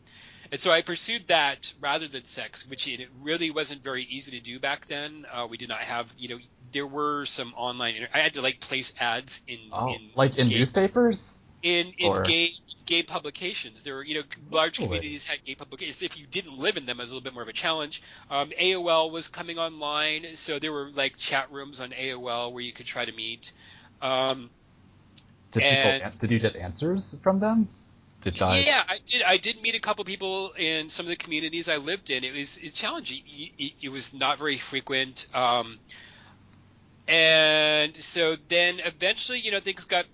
and 0.50 0.60
so 0.60 0.70
I 0.70 0.82
pursued 0.82 1.28
that 1.28 1.72
rather 1.80 2.08
than 2.08 2.24
sex, 2.24 2.68
which 2.68 2.88
it 2.88 3.08
really 3.22 3.50
wasn't 3.50 3.82
very 3.82 4.02
easy 4.02 4.32
to 4.32 4.40
do 4.40 4.58
back 4.58 4.86
then. 4.86 5.26
Uh, 5.32 5.46
we 5.48 5.56
did 5.56 5.68
not 5.68 5.78
have, 5.78 6.12
you 6.18 6.28
know, 6.28 6.38
there 6.72 6.86
were 6.86 7.24
some 7.26 7.54
online. 7.56 8.06
I 8.12 8.18
had 8.18 8.34
to 8.34 8.42
like 8.42 8.60
place 8.60 8.92
ads 9.00 9.42
in, 9.46 9.58
oh, 9.72 9.94
in 9.94 10.10
like 10.14 10.36
in 10.36 10.48
newspapers 10.48 11.36
in 11.62 11.92
in 11.98 12.12
or... 12.12 12.22
gay 12.22 12.50
gay 12.84 13.02
publications. 13.02 13.82
There 13.82 13.96
were 13.96 14.04
you 14.04 14.16
know 14.16 14.22
large 14.50 14.76
communities 14.76 15.24
had 15.24 15.42
gay 15.44 15.54
publications. 15.54 16.02
If 16.02 16.18
you 16.18 16.26
didn't 16.26 16.58
live 16.58 16.76
in 16.76 16.86
them, 16.86 17.00
it 17.00 17.02
was 17.02 17.10
a 17.10 17.14
little 17.14 17.24
bit 17.24 17.34
more 17.34 17.42
of 17.42 17.48
a 17.48 17.52
challenge. 17.52 18.02
Um, 18.30 18.50
AOL 18.50 19.10
was 19.10 19.28
coming 19.28 19.58
online, 19.58 20.36
so 20.36 20.58
there 20.58 20.72
were 20.72 20.90
like 20.92 21.16
chat 21.16 21.50
rooms 21.50 21.80
on 21.80 21.90
AOL 21.90 22.52
where 22.52 22.62
you 22.62 22.72
could 22.72 22.86
try 22.86 23.04
to 23.04 23.12
meet. 23.12 23.52
Um, 24.02 24.50
did 25.52 25.62
and, 25.62 26.02
people 26.02 26.18
did 26.20 26.30
you 26.30 26.38
get 26.38 26.56
answers 26.56 27.16
from 27.22 27.40
them? 27.40 27.68
I... 28.42 28.58
Yeah, 28.58 28.82
I 28.88 28.98
did. 29.04 29.22
I 29.22 29.36
did 29.36 29.60
meet 29.60 29.74
a 29.74 29.80
couple 29.80 30.04
people 30.04 30.52
in 30.58 30.88
some 30.88 31.06
of 31.06 31.10
the 31.10 31.16
communities 31.16 31.68
I 31.68 31.76
lived 31.76 32.10
in. 32.10 32.24
It 32.24 32.32
was 32.32 32.56
it's 32.56 32.78
challenging. 32.78 33.22
It, 33.26 33.72
it 33.80 33.88
was 33.88 34.12
not 34.12 34.38
very 34.38 34.56
frequent. 34.56 35.26
Um, 35.34 35.78
and 37.08 37.96
so 37.96 38.36
then 38.48 38.80
eventually, 38.84 39.40
you 39.40 39.50
know, 39.50 39.60
things 39.60 39.84
got 39.84 40.06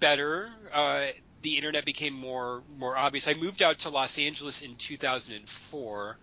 better. 0.00 0.50
Uh, 0.72 1.06
the 1.42 1.56
internet 1.56 1.84
became 1.84 2.14
more 2.14 2.62
more 2.78 2.96
obvious. 2.96 3.28
I 3.28 3.34
moved 3.34 3.62
out 3.62 3.80
to 3.80 3.90
Los 3.90 4.18
Angeles 4.18 4.62
in 4.62 4.76
2004. 4.76 6.18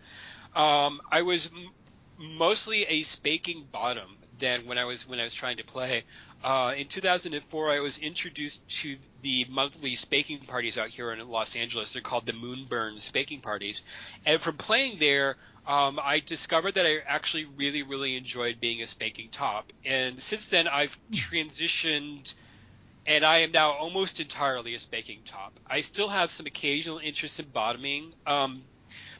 Um, 0.55 1.01
I 1.11 1.21
was 1.21 1.51
m- 1.53 1.71
mostly 2.17 2.83
a 2.83 3.01
spanking 3.03 3.65
bottom 3.71 4.17
then 4.37 4.65
when 4.65 4.77
I 4.77 4.85
was 4.85 5.07
when 5.07 5.19
I 5.19 5.23
was 5.23 5.33
trying 5.33 5.57
to 5.57 5.63
play. 5.63 6.03
Uh, 6.43 6.73
in 6.77 6.87
2004, 6.87 7.71
I 7.71 7.79
was 7.79 7.97
introduced 7.97 8.67
to 8.81 8.97
the 9.21 9.45
monthly 9.49 9.95
spanking 9.95 10.39
parties 10.39 10.77
out 10.77 10.89
here 10.89 11.11
in 11.11 11.27
Los 11.27 11.55
Angeles. 11.55 11.93
They're 11.93 12.01
called 12.01 12.25
the 12.25 12.33
Moonburn 12.33 12.99
Spanking 12.99 13.41
Parties, 13.41 13.81
and 14.25 14.39
from 14.39 14.57
playing 14.57 14.99
there, 14.99 15.37
um, 15.65 15.99
I 16.01 16.19
discovered 16.19 16.75
that 16.75 16.85
I 16.85 16.99
actually 17.07 17.45
really 17.45 17.83
really 17.83 18.15
enjoyed 18.15 18.59
being 18.59 18.81
a 18.81 18.87
spanking 18.87 19.29
top. 19.29 19.71
And 19.83 20.19
since 20.19 20.47
then, 20.47 20.67
I've 20.67 20.97
transitioned 21.11 22.33
and 23.07 23.23
I 23.23 23.39
am 23.39 23.51
now 23.51 23.71
almost 23.71 24.19
entirely 24.19 24.73
a 24.73 24.79
spanking 24.79 25.21
top. 25.25 25.59
I 25.67 25.81
still 25.81 26.07
have 26.07 26.31
some 26.31 26.47
occasional 26.47 26.97
interest 26.97 27.39
in 27.39 27.45
bottoming, 27.45 28.13
um, 28.25 28.63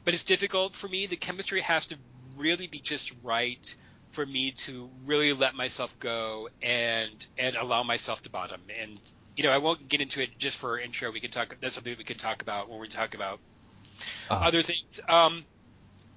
but 0.03 0.13
it's 0.13 0.23
difficult 0.23 0.73
for 0.73 0.87
me. 0.87 1.05
The 1.05 1.15
chemistry 1.15 1.61
has 1.61 1.85
to 1.87 1.97
really 2.35 2.67
be 2.67 2.79
just 2.79 3.13
right 3.23 3.75
for 4.15 4.25
me 4.25 4.51
to 4.51 4.89
really 5.05 5.33
let 5.33 5.55
myself 5.55 5.97
go 5.99 6.49
and 6.61 7.25
and 7.37 7.55
allow 7.57 7.83
myself 7.83 8.23
to 8.23 8.29
bottom. 8.29 8.61
And 8.81 8.99
you 9.35 9.43
know, 9.43 9.51
I 9.51 9.57
won't 9.57 9.87
get 9.87 9.99
into 9.99 10.21
it 10.21 10.37
just 10.37 10.57
for 10.57 10.71
our 10.71 10.79
intro. 10.79 11.11
We 11.11 11.19
can 11.19 11.31
talk. 11.31 11.55
That's 11.59 11.75
something 11.75 11.95
we 11.97 12.05
can 12.05 12.17
talk 12.17 12.41
about 12.41 12.69
when 12.69 12.79
we 12.79 12.87
talk 12.87 13.13
about 13.13 13.39
uh-huh. 14.29 14.45
other 14.47 14.61
things. 14.61 14.99
Um, 15.07 15.43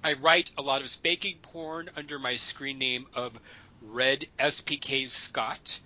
I 0.01 0.13
write 0.13 0.51
a 0.57 0.61
lot 0.61 0.81
of 0.81 0.89
spanking 0.89 1.37
porn 1.41 1.89
under 1.97 2.17
my 2.17 2.37
screen 2.37 2.79
name 2.79 3.05
of 3.13 3.37
Red 3.81 4.25
SPK 4.39 5.09
Scott. 5.09 5.79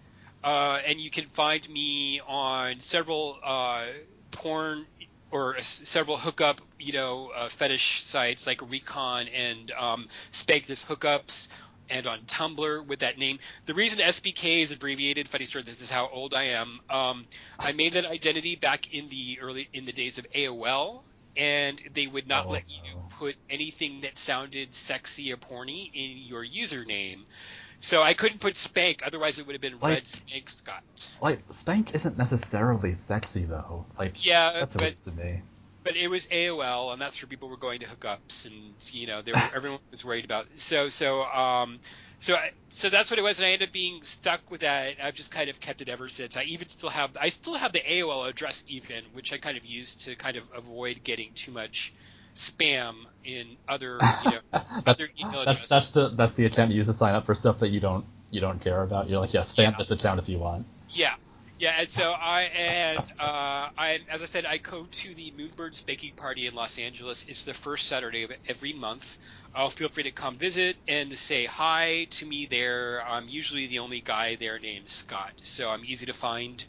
Uh, 0.43 0.79
and 0.85 0.99
you 0.99 1.09
can 1.09 1.25
find 1.25 1.67
me 1.69 2.21
on 2.27 2.79
several 2.79 3.39
uh, 3.41 3.85
porn 4.31 4.85
or 5.31 5.57
several 5.61 6.15
hookup, 6.15 6.61
you 6.79 6.93
know, 6.93 7.31
uh, 7.33 7.49
fetish 7.49 8.03
sites 8.03 8.45
like 8.45 8.61
Recon 8.69 9.27
and 9.29 9.71
um, 9.71 10.07
Spank 10.29 10.67
This 10.67 10.83
Hookups, 10.83 11.47
and 11.93 12.07
on 12.07 12.19
Tumblr 12.21 12.87
with 12.87 12.99
that 12.99 13.19
name. 13.19 13.37
The 13.67 13.75
reason 13.75 13.99
SPK 13.99 14.61
is 14.61 14.71
abbreviated, 14.71 15.29
funny 15.29 15.45
story, 15.45 15.63
this 15.63 15.81
is 15.81 15.91
how 15.91 16.09
old 16.11 16.33
I 16.33 16.43
am. 16.43 16.79
Um, 16.89 17.25
I 17.59 17.71
made 17.71 17.93
that 17.93 18.05
identity 18.05 18.55
back 18.55 18.93
in 18.93 19.09
the 19.09 19.39
early 19.41 19.69
in 19.73 19.85
the 19.85 19.91
days 19.91 20.17
of 20.17 20.25
AOL, 20.31 21.01
and 21.37 21.79
they 21.93 22.07
would 22.07 22.27
not 22.27 22.47
oh, 22.47 22.51
let 22.51 22.63
you 22.67 22.99
put 23.19 23.35
anything 23.47 24.01
that 24.01 24.17
sounded 24.17 24.73
sexy 24.73 25.31
or 25.31 25.37
porny 25.37 25.91
in 25.93 26.17
your 26.17 26.43
username. 26.43 27.19
So 27.79 28.01
I 28.01 28.13
couldn't 28.13 28.39
put 28.39 28.57
Spank, 28.57 29.03
otherwise 29.05 29.37
it 29.37 29.45
would 29.45 29.53
have 29.53 29.61
been 29.61 29.79
like, 29.79 29.93
Red 29.93 30.07
Spank 30.07 30.49
Scott. 30.49 31.09
Like 31.21 31.41
Spank 31.53 31.93
isn't 31.93 32.17
necessarily 32.17 32.95
sexy 32.95 33.45
though. 33.45 33.85
Like 33.99 34.25
yeah, 34.25 34.51
that's 34.53 34.73
but, 34.73 35.03
to 35.03 35.11
me. 35.11 35.41
But 35.83 35.95
it 35.95 36.07
was 36.07 36.27
AOL, 36.27 36.93
and 36.93 37.01
that's 37.01 37.21
where 37.21 37.27
people 37.27 37.49
were 37.49 37.57
going 37.57 37.81
to 37.81 37.85
hookups, 37.85 38.45
and 38.45 38.73
you 38.91 39.07
know, 39.07 39.21
were, 39.25 39.49
everyone 39.55 39.79
was 39.91 40.05
worried 40.05 40.25
about. 40.25 40.45
It. 40.45 40.59
So 40.59 40.89
so 40.89 41.25
um 41.25 41.79
so 42.19 42.35
I, 42.35 42.51
so 42.69 42.89
that's 42.89 43.09
what 43.11 43.19
it 43.19 43.21
was, 43.21 43.39
and 43.39 43.45
I 43.45 43.49
ended 43.49 43.67
up 43.67 43.73
being 43.73 44.01
stuck 44.01 44.49
with 44.49 44.61
that. 44.61 44.95
I've 45.03 45.13
just 45.13 45.29
kind 45.29 45.49
of 45.49 45.59
kept 45.59 45.81
it 45.81 45.89
ever 45.89 46.07
since. 46.07 46.37
I 46.37 46.43
even 46.43 46.69
still 46.69 46.89
have 46.89 47.17
I 47.19 47.27
still 47.29 47.55
have 47.55 47.73
the 47.73 47.81
AOL 47.81 48.29
address 48.29 48.63
even, 48.67 49.03
which 49.11 49.33
I 49.33 49.37
kind 49.37 49.57
of 49.57 49.65
use 49.65 49.95
to 50.05 50.15
kind 50.15 50.37
of 50.37 50.49
avoid 50.55 51.03
getting 51.03 51.33
too 51.33 51.51
much 51.51 51.93
spam 52.33 52.95
in 53.25 53.57
other 53.67 53.99
you 54.23 54.31
know 54.53 54.61
other 54.87 55.09
email 55.19 55.41
addresses. 55.41 55.69
That's, 55.69 55.69
that's 55.69 55.89
the 55.89 56.09
that's 56.15 56.33
the 56.35 56.45
attempt 56.45 56.71
you 56.71 56.77
use 56.77 56.87
to 56.87 56.93
sign 56.93 57.13
up 57.13 57.25
for 57.25 57.35
stuff 57.35 57.59
that 57.59 57.69
you 57.69 57.81
don't 57.81 58.05
you 58.31 58.39
don't 58.39 58.59
care 58.59 58.81
about. 58.81 59.09
You're 59.09 59.19
like, 59.19 59.33
yeah, 59.33 59.41
spam 59.41 59.71
yeah. 59.71 59.75
this 59.77 59.91
account 59.91 60.19
if 60.19 60.29
you 60.29 60.39
want. 60.39 60.65
Yeah, 60.89 61.15
yeah, 61.59 61.75
and 61.79 61.89
so 61.89 62.13
I 62.19 62.43
and 62.43 62.99
uh, 63.19 63.69
I 63.77 63.99
as 64.09 64.21
I 64.21 64.25
said, 64.25 64.45
I 64.45 64.57
go 64.57 64.87
to 64.89 65.15
the 65.15 65.31
Moonburn 65.37 65.73
Spanking 65.75 66.13
Party 66.15 66.47
in 66.47 66.55
Los 66.55 66.79
Angeles. 66.79 67.25
It's 67.27 67.43
the 67.43 67.53
first 67.53 67.87
Saturday 67.87 68.23
of 68.23 68.31
every 68.47 68.73
month. 68.73 69.19
Uh, 69.55 69.69
feel 69.69 69.89
free 69.89 70.03
to 70.03 70.11
come 70.11 70.37
visit 70.37 70.77
and 70.87 71.15
say 71.15 71.45
hi 71.45 72.07
to 72.11 72.25
me 72.25 72.47
there. 72.47 73.03
I'm 73.07 73.29
usually 73.29 73.67
the 73.67 73.79
only 73.79 74.01
guy 74.01 74.35
there 74.35 74.59
named 74.59 74.89
Scott, 74.89 75.33
so 75.43 75.69
I'm 75.69 75.85
easy 75.85 76.07
to 76.07 76.13
find. 76.13 76.63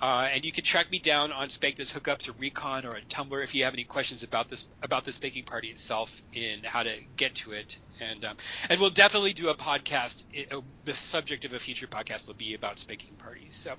Uh, 0.00 0.28
and 0.32 0.44
you 0.44 0.52
can 0.52 0.64
track 0.64 0.90
me 0.90 0.98
down 0.98 1.32
on 1.32 1.48
Spank 1.48 1.76
This 1.76 1.92
Hookups 1.92 2.28
or 2.28 2.32
Recon 2.32 2.84
or 2.84 2.96
on 2.96 3.02
Tumblr 3.08 3.42
if 3.42 3.54
you 3.54 3.64
have 3.64 3.74
any 3.74 3.84
questions 3.84 4.24
about 4.24 4.48
this 4.48 4.68
about 4.82 5.04
the 5.04 5.16
baking 5.22 5.44
party 5.44 5.68
itself 5.68 6.22
and 6.34 6.66
how 6.66 6.82
to 6.82 6.94
get 7.16 7.36
to 7.36 7.52
it. 7.52 7.78
And 8.00 8.24
um, 8.24 8.36
and 8.68 8.80
we'll 8.80 8.90
definitely 8.90 9.32
do 9.32 9.50
a 9.50 9.54
podcast. 9.54 10.24
It, 10.32 10.52
uh, 10.52 10.60
the 10.84 10.94
subject 10.94 11.44
of 11.44 11.52
a 11.52 11.58
future 11.58 11.86
podcast 11.86 12.26
will 12.26 12.34
be 12.34 12.54
about 12.54 12.78
spanking 12.78 13.14
parties. 13.16 13.56
So 13.56 13.74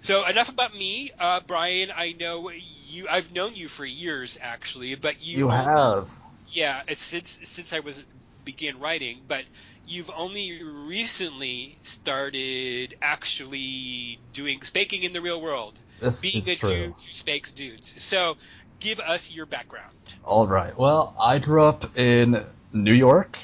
so 0.00 0.26
enough 0.26 0.48
about 0.48 0.74
me, 0.74 1.10
uh, 1.18 1.40
Brian. 1.46 1.90
I 1.94 2.12
know 2.12 2.50
you. 2.50 3.06
I've 3.10 3.32
known 3.32 3.54
you 3.54 3.68
for 3.68 3.84
years 3.84 4.38
actually, 4.40 4.94
but 4.94 5.22
you 5.22 5.38
you 5.38 5.48
have. 5.48 6.08
Yeah, 6.52 6.82
it's 6.88 7.02
since 7.02 7.38
since 7.42 7.72
I 7.72 7.80
was 7.80 8.04
began 8.48 8.80
writing, 8.80 9.18
but 9.28 9.44
you've 9.84 10.10
only 10.16 10.62
recently 10.62 11.76
started 11.82 12.94
actually 13.02 14.18
doing 14.32 14.62
spanking 14.62 15.02
in 15.02 15.12
the 15.12 15.20
real 15.20 15.42
world, 15.42 15.78
this 16.00 16.18
being 16.20 16.48
a 16.48 16.56
true. 16.56 16.70
dude 16.70 16.92
who 16.92 16.94
spanks 16.98 17.52
dudes. 17.52 18.02
So, 18.02 18.38
give 18.80 19.00
us 19.00 19.30
your 19.30 19.44
background. 19.44 19.92
All 20.24 20.46
right. 20.46 20.76
Well, 20.78 21.14
I 21.20 21.38
grew 21.38 21.62
up 21.62 21.98
in 21.98 22.42
New 22.72 22.94
York, 22.94 23.38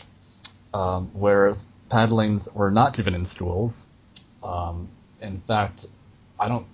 um, 0.74 1.10
where 1.14 1.50
paddlings 1.90 2.52
were 2.52 2.70
not 2.70 2.94
given 2.94 3.14
in 3.14 3.24
schools. 3.24 3.86
Um, 4.42 4.88
in 5.22 5.40
fact, 5.40 5.86
I 6.38 6.48
don't. 6.48 6.66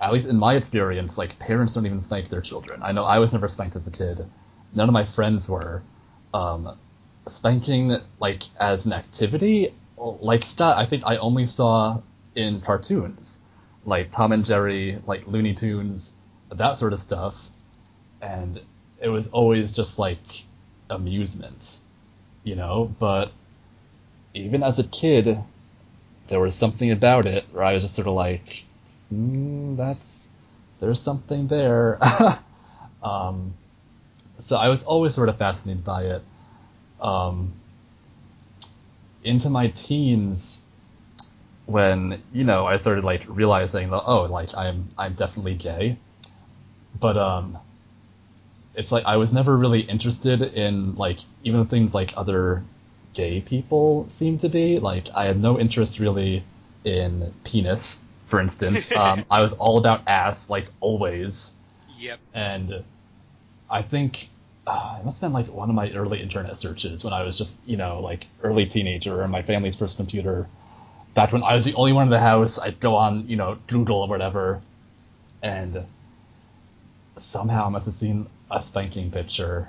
At 0.00 0.12
least 0.12 0.28
in 0.28 0.36
my 0.36 0.54
experience, 0.54 1.18
like 1.18 1.38
parents 1.40 1.74
don't 1.74 1.84
even 1.84 2.00
spank 2.00 2.30
their 2.30 2.40
children. 2.40 2.80
I 2.82 2.92
know 2.92 3.04
I 3.04 3.18
was 3.18 3.32
never 3.32 3.48
spanked 3.48 3.74
as 3.76 3.86
a 3.86 3.90
kid. 3.90 4.24
None 4.72 4.88
of 4.88 4.92
my 4.92 5.04
friends 5.04 5.48
were. 5.48 5.82
Um, 6.32 6.78
spanking 7.26 7.96
like 8.20 8.42
as 8.58 8.86
an 8.86 8.92
activity, 8.92 9.74
like 9.98 10.44
stuff 10.44 10.74
I 10.76 10.86
think 10.86 11.02
I 11.04 11.16
only 11.16 11.46
saw 11.46 12.00
in 12.34 12.60
cartoons, 12.60 13.38
like 13.84 14.12
Tom 14.12 14.32
and 14.32 14.44
Jerry, 14.44 14.98
like 15.06 15.26
Looney 15.26 15.54
Tunes, 15.54 16.10
that 16.50 16.78
sort 16.78 16.92
of 16.92 17.00
stuff, 17.00 17.34
and 18.20 18.60
it 19.00 19.08
was 19.08 19.26
always 19.28 19.72
just 19.72 19.98
like 19.98 20.44
amusement, 20.90 21.78
you 22.44 22.56
know. 22.56 22.94
But 22.98 23.30
even 24.34 24.62
as 24.62 24.78
a 24.78 24.84
kid, 24.84 25.38
there 26.28 26.40
was 26.40 26.54
something 26.54 26.90
about 26.90 27.26
it 27.26 27.46
where 27.52 27.64
I 27.64 27.72
was 27.74 27.82
just 27.82 27.94
sort 27.94 28.06
of 28.06 28.14
like, 28.14 28.64
mm, 29.12 29.76
that's 29.76 30.00
there's 30.80 31.00
something 31.00 31.48
there. 31.48 31.98
um, 33.02 33.54
so 34.44 34.56
I 34.56 34.68
was 34.68 34.82
always 34.82 35.14
sort 35.14 35.28
of 35.28 35.38
fascinated 35.38 35.84
by 35.84 36.04
it 36.04 36.22
um, 37.00 37.52
into 39.24 39.50
my 39.50 39.68
teens 39.68 40.56
when 41.66 42.22
you 42.32 42.44
know 42.44 42.66
I 42.66 42.78
started 42.78 43.04
like 43.04 43.26
realizing 43.28 43.90
that 43.90 44.02
oh 44.06 44.22
like 44.22 44.54
I'm 44.54 44.88
I'm 44.96 45.14
definitely 45.14 45.54
gay, 45.54 45.98
but 46.98 47.16
um, 47.16 47.58
it's 48.74 48.92
like 48.92 49.04
I 49.04 49.16
was 49.16 49.32
never 49.32 49.56
really 49.56 49.80
interested 49.80 50.40
in 50.40 50.94
like 50.94 51.18
even 51.44 51.66
things 51.66 51.92
like 51.92 52.14
other 52.16 52.64
gay 53.14 53.40
people 53.40 54.08
seem 54.08 54.38
to 54.38 54.48
be. 54.48 54.78
Like 54.78 55.08
I 55.14 55.24
had 55.24 55.40
no 55.40 55.58
interest 55.58 55.98
really 55.98 56.44
in 56.84 57.32
penis 57.44 57.96
for 58.28 58.40
instance. 58.40 58.92
Um, 58.98 59.24
I 59.30 59.42
was 59.42 59.52
all 59.52 59.78
about 59.78 60.02
ass 60.06 60.50
like 60.50 60.66
always. 60.80 61.50
Yep. 61.98 62.18
And 62.34 62.84
I 63.70 63.82
think 63.82 64.28
uh, 64.66 64.96
it 64.98 65.04
must 65.04 65.20
have 65.20 65.28
been 65.28 65.32
like 65.32 65.46
one 65.48 65.68
of 65.68 65.74
my 65.74 65.90
early 65.92 66.20
internet 66.20 66.58
searches 66.58 67.04
when 67.04 67.12
I 67.12 67.22
was 67.22 67.38
just, 67.38 67.60
you 67.64 67.76
know, 67.76 68.00
like 68.00 68.26
early 68.42 68.66
teenager 68.66 69.22
on 69.22 69.30
my 69.30 69.42
family's 69.42 69.76
first 69.76 69.96
computer. 69.96 70.48
Back 71.14 71.32
when 71.32 71.42
I 71.44 71.54
was 71.54 71.64
the 71.64 71.74
only 71.74 71.92
one 71.92 72.04
in 72.04 72.10
the 72.10 72.18
house, 72.18 72.58
I'd 72.58 72.80
go 72.80 72.96
on, 72.96 73.28
you 73.28 73.36
know, 73.36 73.56
Google 73.68 74.02
or 74.02 74.08
whatever, 74.08 74.62
and 75.42 75.84
somehow 77.18 77.66
I 77.66 77.68
must 77.68 77.86
have 77.86 77.94
seen 77.94 78.26
a 78.50 78.62
spanking 78.62 79.10
picture 79.10 79.68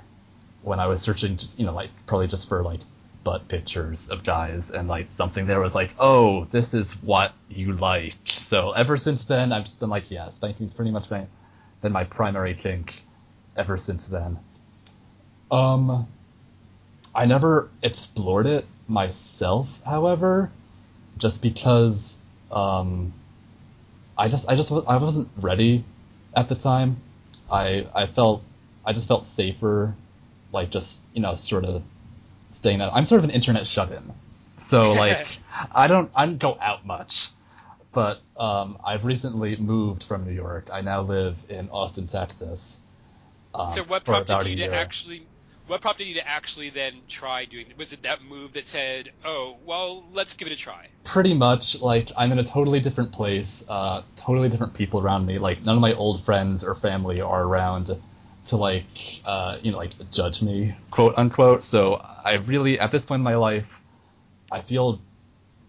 when 0.62 0.80
I 0.80 0.86
was 0.86 1.02
searching, 1.02 1.38
you 1.56 1.66
know, 1.66 1.74
like 1.74 1.90
probably 2.06 2.26
just 2.26 2.48
for 2.48 2.62
like 2.62 2.80
butt 3.24 3.48
pictures 3.48 4.08
of 4.08 4.24
guys, 4.24 4.70
and 4.70 4.88
like 4.88 5.08
something 5.16 5.46
there 5.46 5.60
was 5.60 5.74
like, 5.74 5.94
oh, 5.98 6.46
this 6.46 6.74
is 6.74 6.90
what 7.02 7.32
you 7.48 7.72
like. 7.72 8.16
So 8.38 8.72
ever 8.72 8.96
since 8.96 9.24
then, 9.24 9.52
I've 9.52 9.64
just 9.64 9.80
been 9.80 9.90
like, 9.90 10.10
yeah, 10.10 10.30
spanking's 10.36 10.74
pretty 10.74 10.90
much 10.90 11.08
been, 11.08 11.26
been 11.82 11.92
my 11.92 12.04
primary 12.04 12.54
kink 12.54 13.02
ever 13.56 13.76
since 13.78 14.06
then. 14.06 14.38
Um, 15.50 16.06
I 17.14 17.26
never 17.26 17.68
explored 17.82 18.46
it 18.46 18.66
myself, 18.86 19.68
however, 19.84 20.50
just 21.18 21.42
because 21.42 22.18
um, 22.50 23.12
I 24.16 24.28
just 24.28 24.48
I 24.48 24.56
just 24.56 24.70
I 24.70 24.96
wasn't 24.96 25.28
ready 25.36 25.84
at 26.34 26.48
the 26.48 26.54
time. 26.54 27.00
I 27.50 27.86
I 27.94 28.06
felt 28.06 28.42
I 28.84 28.92
just 28.92 29.08
felt 29.08 29.26
safer, 29.26 29.94
like 30.52 30.70
just 30.70 31.00
you 31.12 31.22
know 31.22 31.36
sort 31.36 31.64
of 31.64 31.82
staying 32.60 32.80
out. 32.80 32.92
I'm 32.94 33.06
sort 33.06 33.20
of 33.20 33.24
an 33.24 33.30
internet 33.30 33.66
shut-in, 33.66 34.12
so 34.58 34.92
like 35.04 35.38
I 35.72 35.86
don't 35.86 36.10
I 36.14 36.26
don't 36.26 36.38
go 36.38 36.56
out 36.60 36.86
much. 36.86 37.28
But 37.92 38.20
um, 38.36 38.78
I've 38.86 39.04
recently 39.04 39.56
moved 39.56 40.04
from 40.04 40.24
New 40.24 40.32
York. 40.32 40.68
I 40.72 40.80
now 40.80 41.02
live 41.02 41.36
in 41.48 41.68
Austin, 41.70 42.06
Texas. 42.06 42.76
Um, 43.52 43.68
so 43.68 43.82
what 43.82 44.04
prompted 44.04 44.46
you 44.46 44.56
to 44.56 44.72
actually 44.72 45.26
what 45.66 45.80
prompted 45.80 46.06
you 46.06 46.14
to 46.14 46.28
actually 46.28 46.70
then 46.70 46.94
try 47.08 47.44
doing 47.46 47.66
it? 47.68 47.78
Was 47.78 47.92
it 47.92 48.02
that 48.02 48.22
move 48.22 48.52
that 48.52 48.66
said, 48.66 49.10
"Oh, 49.24 49.56
well, 49.64 50.04
let's 50.12 50.34
give 50.34 50.46
it 50.46 50.52
a 50.52 50.56
try"? 50.56 50.86
Pretty 51.04 51.34
much. 51.34 51.80
Like 51.80 52.10
I'm 52.16 52.30
in 52.30 52.38
a 52.38 52.44
totally 52.44 52.80
different 52.80 53.12
place, 53.12 53.64
uh, 53.68 54.02
totally 54.16 54.48
different 54.48 54.74
people 54.74 55.00
around 55.00 55.26
me. 55.26 55.38
Like 55.38 55.64
none 55.64 55.76
of 55.76 55.80
my 55.80 55.94
old 55.94 56.24
friends 56.24 56.62
or 56.62 56.74
family 56.76 57.20
are 57.20 57.42
around 57.42 57.96
to 58.46 58.56
like, 58.56 58.84
uh, 59.24 59.58
you 59.62 59.72
know, 59.72 59.78
like 59.78 59.92
judge 60.10 60.42
me, 60.42 60.74
quote 60.90 61.14
unquote. 61.16 61.64
So 61.64 61.94
I 61.94 62.34
really, 62.34 62.78
at 62.78 62.90
this 62.92 63.04
point 63.04 63.20
in 63.20 63.24
my 63.24 63.36
life, 63.36 63.66
I 64.50 64.60
feel 64.60 65.00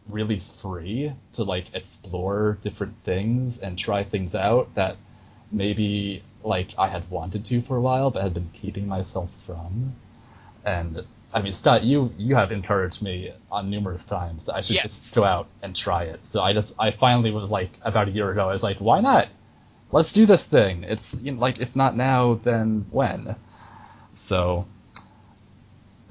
really 0.10 0.42
free 0.62 1.14
to 1.34 1.44
like 1.44 1.74
explore 1.74 2.58
different 2.64 2.96
things 3.04 3.60
and 3.60 3.78
try 3.78 4.04
things 4.04 4.36
out 4.36 4.74
that 4.76 4.98
maybe 5.52 6.24
like 6.44 6.72
I 6.78 6.88
had 6.88 7.10
wanted 7.10 7.46
to 7.46 7.62
for 7.62 7.78
a 7.78 7.82
while, 7.82 8.10
but 8.10 8.24
had 8.24 8.34
been 8.34 8.50
keeping 8.54 8.88
myself 8.88 9.30
from. 9.46 9.96
And 10.66 11.06
I 11.34 11.42
mean, 11.42 11.54
Scott, 11.54 11.84
you 11.84 12.14
you 12.18 12.36
have 12.36 12.52
encouraged 12.52 13.02
me 13.02 13.34
on 13.52 13.70
numerous 13.70 14.04
times 14.04 14.46
that 14.46 14.56
I 14.56 14.62
should 14.62 14.76
yes. 14.76 14.84
just 14.84 15.16
go 15.16 15.24
out 15.24 15.48
and 15.62 15.76
try 15.76 16.04
it. 16.04 16.26
So 16.26 16.42
I 16.42 16.54
just 16.54 16.74
I 16.78 16.92
finally 16.92 17.32
was 17.32 17.50
like 17.50 17.80
about 17.84 18.08
a 18.08 18.12
year 18.12 18.32
ago. 18.32 18.50
I 18.50 18.54
was 18.54 18.64
like, 18.64 18.78
why 18.80 19.02
not? 19.02 19.28
Let's 19.92 20.14
do 20.14 20.26
this 20.26 20.44
thing. 20.44 20.84
It's 20.84 21.14
you 21.22 21.34
know, 21.34 21.40
like 21.40 21.60
if 21.60 21.76
not 21.76 21.96
now, 21.96 22.34
then 22.34 22.86
when? 22.92 23.36
So, 24.16 24.66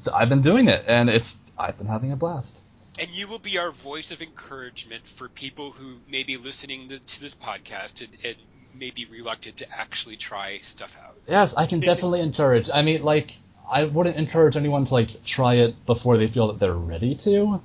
so 0.05 0.13
I've 0.13 0.29
been 0.29 0.43
doing 0.43 0.69
it, 0.69 0.85
and 0.87 1.09
it's 1.09 1.35
I've 1.59 1.79
been 1.79 1.87
having 1.87 2.13
a 2.13 2.17
blast. 2.17 2.55
And 2.99 3.15
you 3.15 3.29
will 3.29 3.39
be 3.39 3.57
our 3.59 3.71
voice 3.71 4.11
of 4.11 4.21
encouragement 4.21 5.07
for 5.07 5.29
people 5.29 5.71
who 5.71 5.97
may 6.11 6.23
be 6.23 6.37
listening 6.37 6.89
to 6.89 7.21
this 7.21 7.35
podcast 7.35 8.01
and, 8.01 8.11
and 8.25 8.37
may 8.75 8.91
be 8.91 9.07
reluctant 9.07 9.57
to 9.59 9.67
actually 9.73 10.17
try 10.17 10.59
stuff 10.59 11.01
out. 11.03 11.17
Yes, 11.27 11.55
I 11.57 11.67
can 11.67 11.81
definitely 11.81 12.21
encourage. 12.31 12.69
I 12.73 12.83
mean, 12.83 13.03
like, 13.03 13.33
I 13.71 13.85
wouldn't 13.85 14.17
encourage 14.17 14.57
anyone 14.57 14.87
to 14.87 14.93
like 14.93 15.25
try 15.25 15.55
it 15.55 15.87
before 15.87 16.19
they 16.19 16.29
feel 16.29 16.49
that 16.49 16.59
they're 16.59 16.75
ready 16.75 17.15
to. 17.17 17.63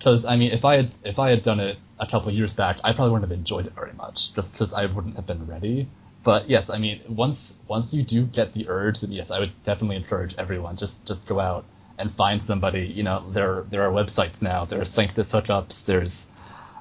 Because 0.00 0.24
I 0.24 0.36
mean, 0.36 0.50
if 0.52 0.64
I 0.64 0.76
had 0.76 0.94
if 1.04 1.18
I 1.18 1.28
had 1.28 1.42
done 1.42 1.60
it 1.60 1.76
a 1.98 2.06
couple 2.06 2.32
years 2.32 2.54
back, 2.54 2.78
I 2.82 2.94
probably 2.94 3.12
wouldn't 3.12 3.30
have 3.30 3.38
enjoyed 3.38 3.66
it 3.66 3.74
very 3.74 3.92
much, 3.92 4.32
just 4.32 4.52
because 4.52 4.72
I 4.72 4.86
wouldn't 4.86 5.16
have 5.16 5.26
been 5.26 5.46
ready. 5.46 5.88
But 6.24 6.48
yes, 6.48 6.70
I 6.70 6.78
mean, 6.78 7.02
once 7.06 7.52
once 7.68 7.92
you 7.92 8.02
do 8.02 8.24
get 8.24 8.54
the 8.54 8.66
urge, 8.70 9.02
then 9.02 9.12
yes, 9.12 9.30
I 9.30 9.38
would 9.38 9.52
definitely 9.64 9.96
encourage 9.96 10.34
everyone 10.38 10.78
just 10.78 11.04
just 11.04 11.26
go 11.26 11.38
out 11.38 11.66
and 11.98 12.10
find 12.14 12.42
somebody. 12.42 12.86
You 12.86 13.02
know, 13.02 13.30
there 13.30 13.64
there 13.70 13.82
are 13.82 13.92
websites 13.92 14.40
now. 14.40 14.64
There's 14.64 14.90
Spank 14.90 15.14
This 15.14 15.30
hookups. 15.30 15.84
There's 15.84 16.26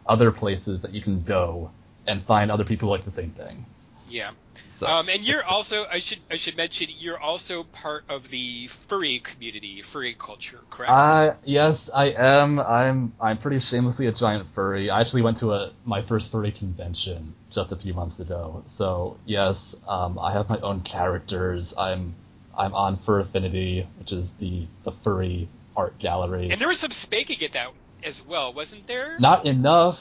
other 0.06 0.32
places 0.32 0.82
that 0.82 0.94
you 0.94 1.02
can 1.02 1.22
go 1.24 1.72
and 2.08 2.24
find 2.24 2.50
other 2.50 2.64
people 2.64 2.88
who 2.88 2.96
like 2.96 3.04
the 3.04 3.12
same 3.12 3.32
thing. 3.32 3.66
Yeah. 4.10 4.32
So, 4.80 4.88
um, 4.88 5.10
and 5.10 5.28
you're 5.28 5.44
also 5.44 5.86
I 5.92 6.00
should 6.00 6.20
I 6.32 6.36
should 6.36 6.56
mention 6.56 6.88
you're 6.98 7.20
also 7.20 7.64
part 7.64 8.06
of 8.10 8.30
the 8.30 8.68
furry 8.68 9.20
community, 9.20 9.82
furry 9.82 10.16
culture, 10.18 10.62
correct? 10.70 10.92
Uh 10.92 11.34
yes, 11.44 11.90
I 11.94 12.12
am. 12.12 12.60
I'm 12.60 13.14
I'm 13.20 13.38
pretty 13.38 13.60
shamelessly 13.60 14.08
a 14.08 14.12
giant 14.12 14.48
furry. 14.56 14.90
I 14.90 15.02
actually 15.02 15.22
went 15.22 15.40
to 15.40 15.52
a 15.52 15.72
my 15.86 16.02
first 16.02 16.32
furry 16.32 16.52
convention 16.52 17.36
just 17.52 17.72
a 17.72 17.76
few 17.76 17.94
months 17.94 18.20
ago. 18.20 18.64
So 18.68 19.18
yes, 19.26 19.76
um, 19.88 20.18
I 20.18 20.32
have 20.32 20.48
my 20.50 20.60
own 20.60 20.82
characters. 20.82 21.74
I'm 21.78 22.16
I'm 22.58 22.74
on 22.74 22.98
Fur 23.06 23.20
Affinity, 23.20 23.88
which 24.00 24.14
is 24.14 24.32
the 24.40 24.66
the 24.84 24.92
furry 25.04 25.50
art 25.76 26.00
gallery. 26.00 26.50
And 26.52 26.60
there 26.60 26.68
was 26.68 26.80
some 26.80 26.92
spanking 26.92 27.44
at 27.44 27.52
that 27.52 27.72
as 28.04 28.26
well, 28.26 28.54
wasn't 28.54 28.88
there? 28.88 29.20
Not 29.20 29.46
enough. 29.46 30.00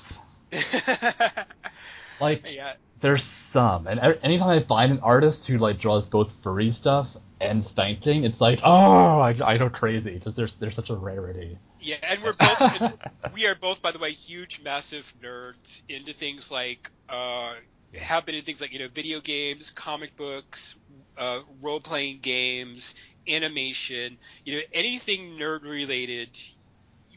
like 2.21 2.51
yeah. 2.51 2.75
There's 3.01 3.25
some, 3.25 3.87
and 3.87 4.01
anytime 4.23 4.49
I 4.49 4.63
find 4.63 4.93
an 4.93 5.01
artist 5.01 5.47
who 5.47 5.59
like 5.59 5.81
draws 5.81 6.07
both 6.07 6.33
furry 6.43 6.73
stuff 6.73 7.09
and 7.41 7.65
spanking, 7.65 8.25
it's 8.25 8.41
like 8.41 8.61
oh, 8.65 9.21
I, 9.21 9.37
I 9.45 9.59
go 9.59 9.69
crazy. 9.71 10.19
Just 10.19 10.37
there's 10.37 10.55
there's 10.55 10.75
such 10.75 10.91
a 10.91 10.95
rarity. 10.95 11.59
Yeah, 11.81 11.97
and 12.03 12.23
we're 12.23 12.33
both 12.33 12.93
we 13.35 13.47
are 13.47 13.55
both 13.55 13.83
by 13.83 13.93
the 13.93 13.99
way 13.99 14.11
huge, 14.11 14.61
massive 14.63 15.13
nerds 15.23 15.83
into 15.89 16.13
things 16.13 16.51
like 16.51 16.91
uh, 17.09 17.55
have 17.95 18.27
been 18.27 18.35
in 18.35 18.43
things 18.43 18.61
like 18.61 18.73
you 18.73 18.81
know 18.81 18.89
video 18.89 19.21
games, 19.21 19.71
comic 19.71 20.17
books, 20.17 20.77
uh, 21.17 21.41
role 21.63 21.81
playing 21.81 22.19
games, 22.21 22.95
animation, 23.29 24.19
you 24.45 24.57
know 24.57 24.63
anything 24.73 25.39
nerd 25.39 25.63
related 25.63 26.37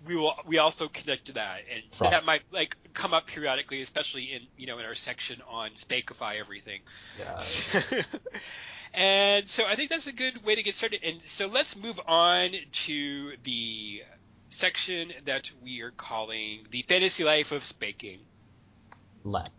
we 0.05 0.15
will 0.15 0.33
we 0.47 0.57
also 0.57 0.87
connect 0.87 1.25
to 1.25 1.33
that, 1.33 1.61
and 1.71 1.83
right. 1.99 2.11
that 2.11 2.25
might 2.25 2.41
like 2.51 2.75
come 2.93 3.13
up 3.13 3.27
periodically, 3.27 3.81
especially 3.81 4.23
in 4.23 4.41
you 4.57 4.67
know 4.67 4.77
in 4.79 4.85
our 4.85 4.95
section 4.95 5.41
on 5.49 5.71
Spankify 5.71 6.39
everything. 6.39 6.81
Yeah. 7.19 7.39
and 8.93 9.47
so 9.47 9.65
I 9.65 9.75
think 9.75 9.89
that's 9.89 10.07
a 10.07 10.13
good 10.13 10.43
way 10.43 10.55
to 10.55 10.63
get 10.63 10.75
started. 10.75 11.01
And 11.03 11.21
so 11.21 11.47
let's 11.47 11.75
move 11.75 11.99
on 12.07 12.51
to 12.71 13.33
the 13.43 14.03
section 14.49 15.13
that 15.25 15.51
we 15.61 15.81
are 15.81 15.91
calling 15.91 16.65
the 16.71 16.81
fantasy 16.83 17.23
life 17.23 17.51
of 17.51 17.63
spanking. 17.63 18.19
Let's. 19.23 19.49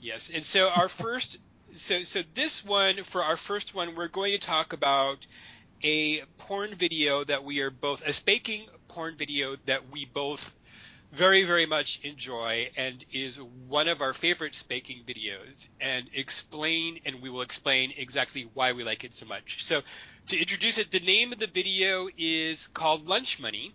Yes, 0.00 0.30
and 0.34 0.44
so 0.44 0.70
our 0.70 0.88
first, 1.02 1.38
so 1.70 2.04
so 2.04 2.20
this 2.34 2.64
one 2.64 3.02
for 3.02 3.24
our 3.24 3.36
first 3.36 3.74
one, 3.74 3.96
we're 3.96 4.08
going 4.08 4.32
to 4.32 4.38
talk 4.38 4.72
about 4.72 5.26
a 5.82 6.22
porn 6.38 6.74
video 6.74 7.24
that 7.24 7.44
we 7.44 7.60
are 7.60 7.70
both 7.70 8.06
a 8.06 8.12
spanking 8.12 8.66
video 8.94 9.56
that 9.66 9.90
we 9.90 10.04
both 10.04 10.56
very 11.12 11.44
very 11.44 11.66
much 11.66 12.00
enjoy 12.02 12.68
and 12.76 13.04
is 13.12 13.40
one 13.40 13.86
of 13.88 14.00
our 14.00 14.12
favorite 14.12 14.54
spanking 14.54 15.04
videos 15.04 15.68
and 15.80 16.08
explain 16.12 16.98
and 17.04 17.22
we 17.22 17.30
will 17.30 17.42
explain 17.42 17.92
exactly 17.96 18.48
why 18.54 18.72
we 18.72 18.82
like 18.84 19.04
it 19.04 19.12
so 19.12 19.26
much. 19.26 19.64
So 19.64 19.82
to 20.26 20.38
introduce 20.38 20.78
it, 20.78 20.90
the 20.90 21.00
name 21.00 21.32
of 21.32 21.38
the 21.38 21.46
video 21.46 22.08
is 22.16 22.66
called 22.66 23.06
Lunch 23.06 23.38
Money. 23.38 23.74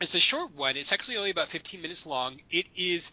It's 0.00 0.14
a 0.14 0.20
short 0.20 0.52
one. 0.54 0.76
It's 0.76 0.92
actually 0.92 1.16
only 1.16 1.30
about 1.30 1.48
15 1.48 1.80
minutes 1.80 2.04
long. 2.04 2.40
It 2.50 2.66
is 2.74 3.10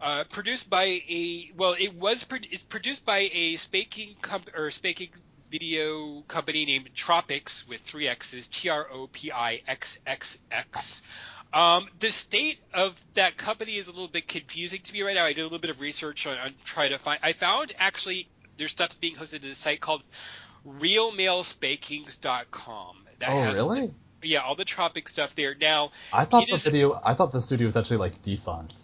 uh, 0.00 0.24
produced 0.30 0.70
by 0.70 0.84
a 1.08 1.50
well, 1.56 1.74
it 1.78 1.94
was 1.94 2.26
it's 2.30 2.64
produced 2.64 3.04
by 3.04 3.28
a 3.32 3.56
spanking 3.56 4.16
comp- 4.22 4.50
or 4.56 4.70
spanking 4.70 5.10
video 5.50 6.22
company 6.28 6.64
named 6.64 6.90
Tropix 6.94 7.68
with 7.68 7.80
three 7.80 8.06
X's, 8.08 8.46
T 8.48 8.68
R 8.68 8.86
O 8.92 9.08
P 9.08 9.32
I 9.32 9.62
X 9.66 9.98
X 10.06 10.38
X. 10.50 11.02
Um, 11.52 11.86
the 11.98 12.10
state 12.10 12.60
of 12.74 13.02
that 13.14 13.38
company 13.38 13.76
is 13.76 13.88
a 13.88 13.90
little 13.90 14.08
bit 14.08 14.28
confusing 14.28 14.82
to 14.82 14.92
me 14.92 15.00
right 15.02 15.14
now. 15.14 15.24
I 15.24 15.32
did 15.32 15.40
a 15.40 15.44
little 15.44 15.58
bit 15.58 15.70
of 15.70 15.80
research 15.80 16.26
on, 16.26 16.36
on 16.38 16.52
trying 16.64 16.90
to 16.90 16.98
find. 16.98 17.18
I 17.22 17.32
found 17.32 17.72
actually 17.78 18.28
their 18.58 18.68
stuff's 18.68 18.96
being 18.96 19.14
hosted 19.14 19.36
at 19.36 19.44
a 19.44 19.54
site 19.54 19.80
called 19.80 20.02
RealMaleSpankings.com. 20.66 22.96
That 23.20 23.30
oh, 23.30 23.42
has 23.42 23.56
really? 23.56 23.94
The, 24.20 24.28
yeah, 24.28 24.40
all 24.40 24.54
the 24.54 24.66
Tropic 24.66 25.08
stuff 25.08 25.34
there. 25.34 25.56
Now, 25.58 25.92
I 26.12 26.26
thought 26.26 26.46
the 26.46 26.54
is, 26.54 26.64
video. 26.64 27.00
I 27.04 27.14
thought 27.14 27.32
the 27.32 27.40
studio 27.40 27.66
was 27.66 27.76
actually 27.76 27.98
like 27.98 28.20
defunct 28.22 28.74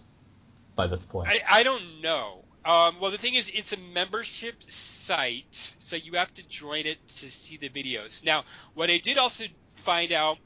by 0.74 0.86
this 0.86 1.04
point. 1.04 1.28
I, 1.28 1.42
I 1.48 1.62
don't 1.62 2.00
know. 2.02 2.43
Um, 2.64 2.96
well, 2.98 3.10
the 3.10 3.18
thing 3.18 3.34
is, 3.34 3.50
it's 3.52 3.74
a 3.74 3.76
membership 3.76 4.62
site, 4.68 5.74
so 5.78 5.96
you 5.96 6.12
have 6.12 6.32
to 6.34 6.42
join 6.48 6.86
it 6.86 7.06
to 7.08 7.30
see 7.30 7.58
the 7.58 7.68
videos. 7.68 8.24
Now, 8.24 8.44
what 8.74 8.88
I 8.88 8.98
did 8.98 9.18
also 9.18 9.44
find 9.76 10.12
out 10.12 10.38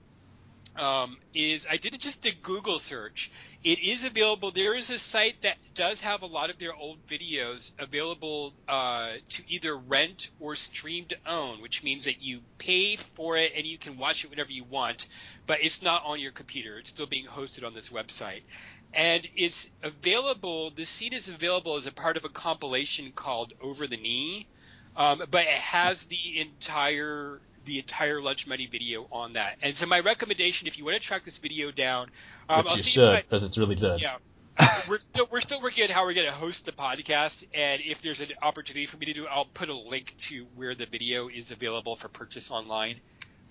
um, 0.78 1.16
is 1.34 1.66
I 1.68 1.76
did 1.76 1.98
just 2.00 2.24
a 2.26 2.34
Google 2.34 2.78
search. 2.78 3.30
It 3.64 3.80
is 3.80 4.04
available. 4.04 4.52
There 4.52 4.74
is 4.74 4.90
a 4.90 4.98
site 4.98 5.42
that 5.42 5.56
does 5.74 6.00
have 6.00 6.22
a 6.22 6.26
lot 6.26 6.50
of 6.50 6.58
their 6.58 6.74
old 6.74 7.04
videos 7.06 7.72
available 7.78 8.54
uh, 8.68 9.10
to 9.30 9.42
either 9.48 9.76
rent 9.76 10.30
or 10.38 10.54
stream 10.54 11.06
to 11.06 11.16
own, 11.26 11.60
which 11.60 11.82
means 11.82 12.04
that 12.04 12.22
you 12.22 12.40
pay 12.58 12.96
for 12.96 13.36
it 13.36 13.52
and 13.56 13.66
you 13.66 13.78
can 13.78 13.98
watch 13.98 14.24
it 14.24 14.30
whenever 14.30 14.52
you 14.52 14.64
want, 14.64 15.06
but 15.46 15.62
it's 15.62 15.82
not 15.82 16.04
on 16.04 16.20
your 16.20 16.32
computer. 16.32 16.78
It's 16.78 16.90
still 16.90 17.06
being 17.06 17.26
hosted 17.26 17.66
on 17.66 17.74
this 17.74 17.88
website. 17.88 18.42
And 18.94 19.26
it's 19.36 19.70
available, 19.82 20.70
the 20.70 20.84
scene 20.84 21.12
is 21.12 21.28
available 21.28 21.76
as 21.76 21.86
a 21.86 21.92
part 21.92 22.16
of 22.16 22.24
a 22.24 22.28
compilation 22.28 23.12
called 23.12 23.52
Over 23.60 23.86
the 23.86 23.96
Knee. 23.96 24.46
Um, 24.96 25.22
but 25.30 25.42
it 25.42 25.48
has 25.48 26.04
the 26.04 26.40
entire 26.40 27.40
the 27.64 27.78
entire 27.78 28.20
lunch 28.20 28.46
money 28.46 28.66
video 28.66 29.06
on 29.12 29.34
that. 29.34 29.58
And 29.62 29.74
so 29.74 29.86
my 29.86 30.00
recommendation, 30.00 30.66
if 30.66 30.78
you 30.78 30.84
want 30.84 30.96
to 30.96 31.00
track 31.00 31.22
this 31.22 31.36
video 31.38 31.70
down, 31.70 32.08
um, 32.48 32.66
I'll 32.66 32.76
you 32.76 32.82
see 32.82 32.90
should, 32.92 33.12
if 33.12 33.28
because 33.28 33.42
it's 33.42 33.58
really 33.58 33.76
good. 33.76 34.00
yeah. 34.00 34.16
Uh, 34.58 34.80
we're 34.88 34.98
still 34.98 35.28
we're 35.30 35.40
still 35.40 35.60
working 35.60 35.84
on 35.84 35.90
how 35.90 36.04
we're 36.04 36.14
going 36.14 36.26
to 36.26 36.32
host 36.32 36.64
the 36.64 36.72
podcast, 36.72 37.44
and 37.54 37.80
if 37.82 38.02
there's 38.02 38.22
an 38.22 38.30
opportunity 38.42 38.86
for 38.86 38.96
me 38.96 39.06
to 39.06 39.12
do 39.12 39.24
it, 39.24 39.28
I'll 39.30 39.44
put 39.44 39.68
a 39.68 39.74
link 39.74 40.16
to 40.18 40.46
where 40.56 40.74
the 40.74 40.86
video 40.86 41.28
is 41.28 41.52
available 41.52 41.94
for 41.94 42.08
purchase 42.08 42.50
online 42.50 42.96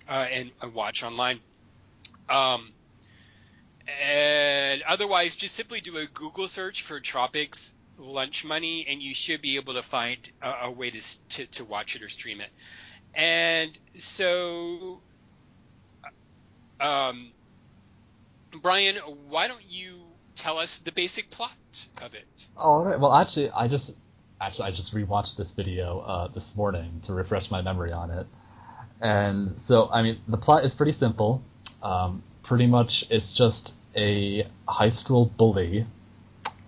uh, 0.06 0.26
and, 0.30 0.50
and 0.60 0.74
watch 0.74 1.02
online. 1.02 1.40
Um, 2.28 2.72
and 4.02 4.82
otherwise, 4.82 5.34
just 5.34 5.54
simply 5.54 5.80
do 5.80 5.96
a 5.96 6.06
Google 6.06 6.48
search 6.48 6.82
for 6.82 7.00
Tropix 7.00 7.74
lunch 7.98 8.44
money, 8.44 8.86
and 8.88 9.02
you 9.02 9.14
should 9.14 9.40
be 9.40 9.56
able 9.56 9.74
to 9.74 9.82
find 9.82 10.18
a, 10.42 10.48
a 10.64 10.70
way 10.70 10.90
to, 10.90 11.02
to 11.30 11.46
to 11.46 11.64
watch 11.64 11.96
it 11.96 12.02
or 12.02 12.08
stream 12.08 12.40
it. 12.40 12.50
And 13.14 13.76
so, 13.94 15.00
um, 16.80 17.32
Brian, 18.62 18.96
why 19.28 19.48
don't 19.48 19.64
you 19.68 20.00
tell 20.36 20.58
us 20.58 20.78
the 20.78 20.92
basic 20.92 21.30
plot 21.30 21.52
of 22.02 22.14
it? 22.14 22.26
All 22.56 22.84
right. 22.84 23.00
Well, 23.00 23.14
actually, 23.14 23.50
I 23.50 23.68
just 23.68 23.90
actually 24.40 24.66
I 24.66 24.70
just 24.70 24.94
rewatched 24.94 25.36
this 25.36 25.50
video 25.50 26.00
uh, 26.00 26.28
this 26.28 26.54
morning 26.54 27.00
to 27.06 27.12
refresh 27.12 27.50
my 27.50 27.62
memory 27.62 27.92
on 27.92 28.10
it. 28.10 28.26
And 29.00 29.58
so, 29.60 29.88
I 29.92 30.02
mean, 30.02 30.20
the 30.26 30.36
plot 30.36 30.64
is 30.64 30.74
pretty 30.74 30.92
simple. 30.92 31.42
Um, 31.82 32.22
pretty 32.42 32.66
much, 32.66 33.04
it's 33.10 33.32
just 33.32 33.72
a 33.98 34.46
high 34.68 34.90
school 34.90 35.26
bully 35.26 35.84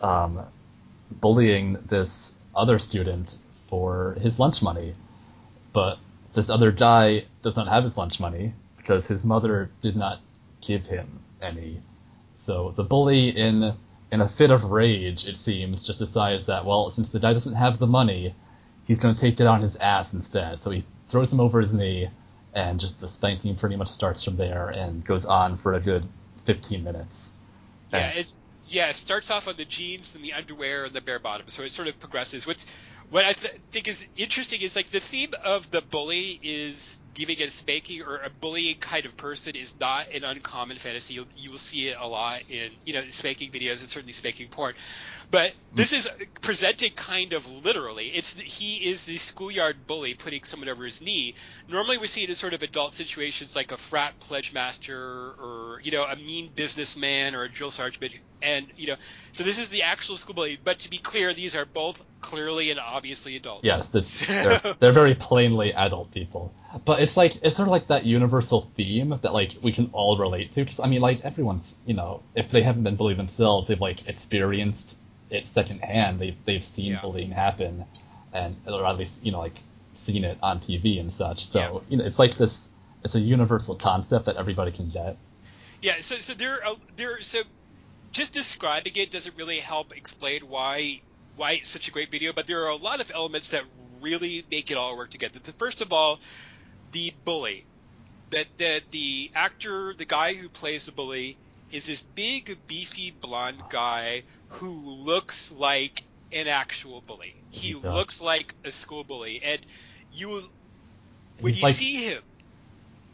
um, 0.00 0.44
bullying 1.10 1.78
this 1.88 2.32
other 2.54 2.78
student 2.78 3.36
for 3.68 4.16
his 4.20 4.38
lunch 4.38 4.62
money. 4.62 4.94
But 5.72 5.98
this 6.34 6.50
other 6.50 6.72
guy 6.72 7.24
does 7.42 7.56
not 7.56 7.68
have 7.68 7.84
his 7.84 7.96
lunch 7.96 8.18
money 8.18 8.52
because 8.76 9.06
his 9.06 9.22
mother 9.24 9.70
did 9.80 9.96
not 9.96 10.20
give 10.60 10.84
him 10.84 11.20
any. 11.40 11.80
So 12.46 12.72
the 12.76 12.82
bully, 12.82 13.28
in 13.28 13.74
in 14.10 14.20
a 14.20 14.28
fit 14.28 14.50
of 14.50 14.64
rage, 14.64 15.24
it 15.24 15.36
seems, 15.36 15.84
just 15.84 16.00
decides 16.00 16.46
that 16.46 16.64
well, 16.64 16.90
since 16.90 17.10
the 17.10 17.20
guy 17.20 17.32
doesn't 17.32 17.54
have 17.54 17.78
the 17.78 17.86
money, 17.86 18.34
he's 18.86 19.00
going 19.00 19.14
to 19.14 19.20
take 19.20 19.38
it 19.38 19.46
on 19.46 19.62
his 19.62 19.76
ass 19.76 20.12
instead. 20.12 20.60
So 20.62 20.70
he 20.70 20.84
throws 21.10 21.32
him 21.32 21.40
over 21.40 21.60
his 21.60 21.72
knee, 21.72 22.08
and 22.54 22.80
just 22.80 23.00
the 23.00 23.06
spanking 23.06 23.54
pretty 23.54 23.76
much 23.76 23.88
starts 23.88 24.24
from 24.24 24.36
there 24.36 24.68
and 24.68 25.04
goes 25.04 25.24
on 25.24 25.58
for 25.58 25.74
a 25.74 25.80
good 25.80 26.08
15 26.46 26.84
minutes. 26.84 27.30
Yeah, 27.92 28.10
it's 28.14 28.34
yeah, 28.66 28.88
it 28.90 28.96
starts 28.96 29.30
off 29.30 29.48
on 29.48 29.56
the 29.56 29.64
jeans 29.64 30.14
and 30.14 30.24
the 30.24 30.32
underwear 30.34 30.84
and 30.84 30.94
the 30.94 31.00
bare 31.00 31.18
bottom, 31.18 31.48
so 31.48 31.62
it 31.62 31.72
sort 31.72 31.88
of 31.88 31.98
progresses. 31.98 32.46
What's 32.46 32.66
what 33.08 33.24
I 33.24 33.32
th- 33.32 33.54
think 33.70 33.88
is 33.88 34.06
interesting 34.16 34.60
is 34.60 34.76
like 34.76 34.90
the 34.90 35.00
theme 35.00 35.32
of 35.44 35.70
the 35.70 35.82
bully 35.82 36.38
is 36.42 37.02
giving 37.20 37.42
a 37.42 37.50
spanking 37.50 38.02
or 38.02 38.16
a 38.16 38.30
bullying 38.30 38.76
kind 38.76 39.04
of 39.04 39.14
person 39.14 39.54
is 39.54 39.78
not 39.78 40.10
an 40.14 40.24
uncommon 40.24 40.78
fantasy. 40.78 41.14
You'll, 41.14 41.26
you 41.36 41.50
will 41.50 41.58
see 41.58 41.88
it 41.88 41.96
a 42.00 42.08
lot 42.08 42.42
in 42.48 42.70
you 42.84 42.94
know 42.94 43.04
spanking 43.10 43.50
videos 43.50 43.80
and 43.80 43.90
certainly 43.90 44.14
spanking 44.14 44.48
porn, 44.48 44.74
but 45.30 45.54
this 45.74 45.92
is 45.92 46.08
presented 46.40 46.96
kind 46.96 47.34
of 47.34 47.46
literally. 47.64 48.06
It's 48.06 48.40
he 48.40 48.88
is 48.88 49.04
the 49.04 49.18
schoolyard 49.18 49.86
bully 49.86 50.14
putting 50.14 50.44
someone 50.44 50.70
over 50.70 50.84
his 50.84 51.02
knee. 51.02 51.34
Normally 51.68 51.98
we 51.98 52.06
see 52.06 52.22
it 52.22 52.30
in 52.30 52.34
sort 52.34 52.54
of 52.54 52.62
adult 52.62 52.94
situations 52.94 53.54
like 53.54 53.70
a 53.70 53.76
frat 53.76 54.18
pledge 54.20 54.54
master 54.54 54.96
or 54.96 55.80
you 55.82 55.92
know 55.92 56.04
a 56.04 56.16
mean 56.16 56.50
businessman 56.54 57.34
or 57.34 57.42
a 57.42 57.48
drill 57.50 57.70
sergeant 57.70 58.14
and 58.42 58.66
you 58.76 58.86
know 58.86 58.96
so 59.32 59.44
this 59.44 59.58
is 59.58 59.68
the 59.68 59.82
actual 59.82 60.16
school 60.16 60.34
bully 60.34 60.58
but 60.62 60.78
to 60.78 60.88
be 60.88 60.96
clear 60.96 61.34
these 61.34 61.54
are 61.54 61.66
both 61.66 62.02
clearly 62.20 62.70
and 62.70 62.80
obviously 62.80 63.36
adults 63.36 63.64
Yes, 63.64 63.88
this, 63.90 64.26
they're, 64.26 64.76
they're 64.78 64.92
very 64.92 65.14
plainly 65.14 65.72
adult 65.74 66.12
people. 66.12 66.54
But 66.84 67.00
it's 67.02 67.16
like 67.16 67.36
it's 67.42 67.56
sort 67.56 67.68
of 67.68 67.72
like 67.72 67.88
that 67.88 68.04
universal 68.04 68.70
theme 68.76 69.18
that 69.22 69.32
like 69.32 69.56
we 69.62 69.72
can 69.72 69.90
all 69.92 70.16
relate 70.18 70.52
to. 70.54 70.64
Because 70.64 70.80
I 70.80 70.86
mean, 70.86 71.00
like 71.00 71.20
everyone's 71.24 71.74
you 71.84 71.94
know, 71.94 72.22
if 72.34 72.50
they 72.50 72.62
haven't 72.62 72.84
been 72.84 72.96
bullied 72.96 73.18
themselves, 73.18 73.68
they've 73.68 73.80
like 73.80 74.06
experienced 74.06 74.96
it 75.30 75.46
secondhand. 75.48 76.20
They've 76.20 76.36
they've 76.44 76.64
seen 76.64 76.92
Yeah. 76.92 77.00
bullying 77.02 77.32
happen, 77.32 77.84
and 78.32 78.56
or 78.66 78.86
at 78.86 78.96
least 78.98 79.18
you 79.22 79.32
know 79.32 79.40
like 79.40 79.60
seen 79.94 80.24
it 80.24 80.38
on 80.42 80.60
TV 80.60 81.00
and 81.00 81.12
such. 81.12 81.46
So 81.46 81.58
Yeah. 81.60 81.80
you 81.90 81.96
know, 81.98 82.04
it's 82.04 82.18
like 82.18 82.36
this. 82.36 82.68
It's 83.04 83.14
a 83.14 83.20
universal 83.20 83.76
concept 83.76 84.26
that 84.26 84.36
everybody 84.36 84.72
can 84.72 84.90
get. 84.90 85.16
yeah 85.80 86.00
so 86.00 86.16
so 86.16 86.34
there 86.34 86.62
are 86.64 86.76
there 86.96 87.20
so 87.22 87.42
just 88.12 88.34
describing 88.34 88.92
it 88.96 89.10
doesn't 89.10 89.36
really 89.36 89.58
help 89.58 89.92
explain 89.96 90.42
why 90.48 91.00
why 91.36 91.52
it's 91.52 91.68
such 91.70 91.88
a 91.88 91.90
great 91.90 92.10
video 92.10 92.32
but 92.32 92.46
there 92.46 92.64
are 92.64 92.70
a 92.70 92.76
lot 92.76 93.00
of 93.00 93.10
elements 93.14 93.50
that 93.50 93.62
really 94.02 94.44
make 94.50 94.70
it 94.70 94.76
all 94.76 94.96
work 94.96 95.10
together 95.10 95.38
the 95.42 95.52
first 95.52 95.80
of 95.80 95.92
all 95.92 96.20
the 96.92 97.12
bully 97.24 97.64
that 98.30 98.46
that 98.58 98.82
the 98.90 99.30
actor 99.34 99.94
the 99.96 100.04
guy 100.04 100.34
who 100.34 100.48
plays 100.48 100.86
the 100.86 100.92
bully 100.92 101.36
is 101.72 101.86
this 101.86 102.02
big 102.02 102.56
beefy 102.66 103.10
blonde 103.20 103.62
guy 103.70 104.22
who 104.48 104.70
looks 105.04 105.52
like 105.52 106.02
an 106.32 106.46
actual 106.48 107.00
bully 107.06 107.34
he 107.50 107.74
looks 107.74 108.20
like 108.20 108.54
a 108.64 108.70
school 108.72 109.04
bully 109.04 109.40
and 109.44 109.60
you 110.12 110.42
when 111.40 111.52
He's 111.52 111.60
you 111.62 111.66
like- 111.68 111.74
see 111.74 112.04
him 112.06 112.22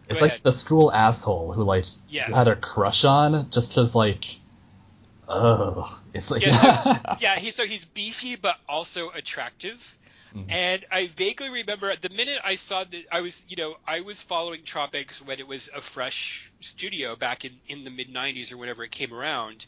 It's 0.08 0.20
like 0.20 0.30
ahead. 0.32 0.40
the 0.42 0.52
school 0.52 0.92
asshole 0.92 1.52
who 1.52 1.64
like 1.64 1.84
Yes. 2.08 2.28
you 2.28 2.34
had 2.34 2.48
a 2.48 2.56
crush 2.56 3.04
on 3.04 3.50
just 3.50 3.68
because 3.70 3.94
like, 3.94 4.24
oh, 5.28 5.98
it's 6.14 6.30
like 6.30 6.44
Yeah, 6.44 6.98
yeah, 7.20 7.38
he 7.38 7.50
so 7.50 7.64
he's 7.64 7.84
beefy 7.84 8.36
but 8.36 8.56
also 8.68 9.10
attractive. 9.10 9.98
Mhm. 10.36 10.50
And 10.50 10.84
I 10.90 11.06
vaguely 11.08 11.50
remember 11.50 11.94
the 11.96 12.10
minute 12.10 12.40
I 12.44 12.54
saw 12.56 12.84
that 12.84 13.04
I 13.12 13.20
was, 13.20 13.44
you 13.48 13.56
know, 13.56 13.76
I 13.86 14.00
was 14.02 14.22
following 14.22 14.62
Tropix 14.64 15.20
when 15.20 15.40
it 15.40 15.46
was 15.46 15.68
a 15.74 15.80
fresh 15.80 16.52
studio 16.62 17.16
back 17.16 17.44
in 17.44 17.60
in 17.66 17.84
the 17.84 17.90
mid 17.90 18.08
'90s 18.10 18.52
or 18.52 18.58
whenever 18.58 18.84
it 18.84 18.92
came 18.92 19.12
around, 19.14 19.66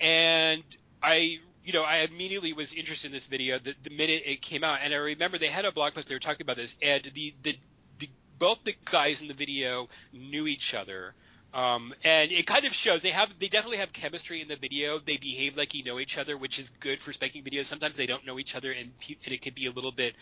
and 0.00 0.64
I, 1.02 1.38
you 1.62 1.72
know, 1.72 1.84
I 1.84 1.98
immediately 1.98 2.52
was 2.54 2.72
interested 2.72 3.08
in 3.08 3.12
this 3.12 3.26
video 3.26 3.58
the, 3.58 3.74
the 3.82 3.90
minute 3.90 4.22
it 4.26 4.42
came 4.42 4.64
out. 4.64 4.80
And 4.82 4.94
I 4.94 4.98
remember 4.98 5.38
they 5.38 5.48
had 5.48 5.64
a 5.66 5.72
blog 5.72 5.94
post 5.94 6.08
they 6.08 6.14
were 6.16 6.20
talking 6.20 6.44
about 6.44 6.56
this, 6.56 6.76
and 6.82 7.02
the 7.04 7.34
the, 7.42 7.56
the 7.98 8.10
both 8.38 8.64
the 8.64 8.76
guys 8.90 9.22
in 9.22 9.28
the 9.28 9.34
video 9.34 9.88
knew 10.12 10.46
each 10.46 10.74
other. 10.74 11.14
Um, 11.56 11.94
and 12.04 12.30
it 12.30 12.46
kind 12.46 12.66
of 12.66 12.74
shows 12.74 13.00
they 13.00 13.10
have 13.10 13.36
they 13.38 13.48
definitely 13.48 13.78
have 13.78 13.90
chemistry 13.92 14.42
in 14.42 14.48
the 14.48 14.56
video. 14.56 14.98
They 14.98 15.16
behave 15.16 15.56
like 15.56 15.72
you 15.72 15.84
know 15.84 15.98
each 15.98 16.18
other, 16.18 16.36
which 16.36 16.58
is 16.58 16.68
good 16.80 17.00
for 17.00 17.12
spanking 17.14 17.42
videos. 17.44 17.64
Sometimes 17.64 17.96
they 17.96 18.04
don't 18.04 18.26
know 18.26 18.38
each 18.38 18.54
other, 18.54 18.70
and, 18.72 18.92
pe- 19.00 19.16
and 19.24 19.32
it 19.32 19.40
can 19.40 19.54
be 19.54 19.64
a 19.64 19.70
little 19.70 19.90
bit 19.90 20.14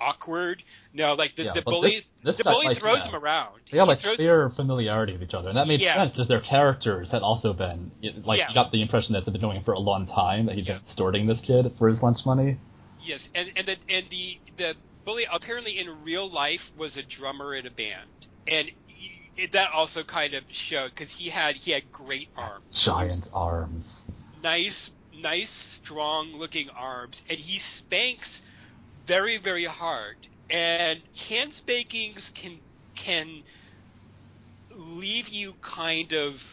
awkward. 0.00 0.64
No, 0.94 1.12
like 1.14 1.34
the, 1.34 1.44
Yeah, 1.44 1.52
the 1.52 1.62
bully, 1.62 1.90
this- 1.96 2.08
this 2.22 2.36
the 2.38 2.44
bully 2.44 2.68
like, 2.68 2.78
throws 2.78 3.04
yeah. 3.04 3.12
him 3.12 3.22
around. 3.22 3.60
They 3.70 3.76
He 3.78 3.84
like 3.84 3.98
throws- 3.98 4.16
clear 4.16 4.48
familiarity 4.48 5.12
with 5.12 5.22
each 5.24 5.34
other, 5.34 5.48
and 5.50 5.58
that 5.58 5.68
made 5.68 5.80
Yeah. 5.82 5.94
sense 5.96 6.12
because 6.12 6.28
their 6.28 6.40
characters 6.40 7.10
had 7.10 7.20
also 7.22 7.52
been 7.52 7.90
like 8.24 8.38
Yeah. 8.38 8.48
you 8.48 8.54
got 8.54 8.72
the 8.72 8.80
impression 8.80 9.12
that 9.12 9.26
they've 9.26 9.32
been 9.32 9.42
doing 9.42 9.58
it 9.58 9.64
for 9.66 9.72
a 9.74 9.78
long 9.80 10.06
time 10.06 10.46
that 10.46 10.54
he's 10.56 10.66
Yeah. 10.66 10.74
been 10.74 10.82
extorting 10.82 11.26
this 11.26 11.40
kid 11.42 11.70
for 11.76 11.88
his 11.88 12.02
lunch 12.02 12.24
money. 12.24 12.56
Yes, 13.04 13.28
and 13.34 13.52
and 13.56 13.66
the 13.66 13.76
and 13.90 14.06
the 14.08 14.38
the 14.56 14.76
bully 15.04 15.26
apparently 15.30 15.78
in 15.78 16.02
real 16.02 16.28
life 16.30 16.72
was 16.76 16.96
a 16.96 17.02
drummer 17.02 17.54
in 17.54 17.66
a 17.66 17.70
band, 17.70 18.26
and 18.46 18.70
it, 19.38 19.52
that 19.52 19.72
also 19.72 20.04
kind 20.04 20.34
of 20.34 20.44
showed 20.48 20.90
because 20.90 21.12
he 21.12 21.30
had 21.30 21.56
he 21.56 21.72
had 21.72 21.90
great 21.92 22.30
arms, 22.36 22.84
Giant 22.84 23.28
arms. 23.32 24.06
nice 24.42 24.92
nice 25.12 25.50
strong 25.50 26.34
looking 26.34 26.70
arms, 26.70 27.22
and 27.30 27.38
he 27.38 27.58
spanks 27.58 28.42
very 29.06 29.38
very 29.38 29.64
hard. 29.64 30.16
And 30.50 31.02
hand 31.30 31.52
spankings 31.54 32.30
can 32.30 32.60
can 32.96 33.44
leave 34.74 35.28
you 35.28 35.54
kind 35.62 36.12
of 36.14 36.44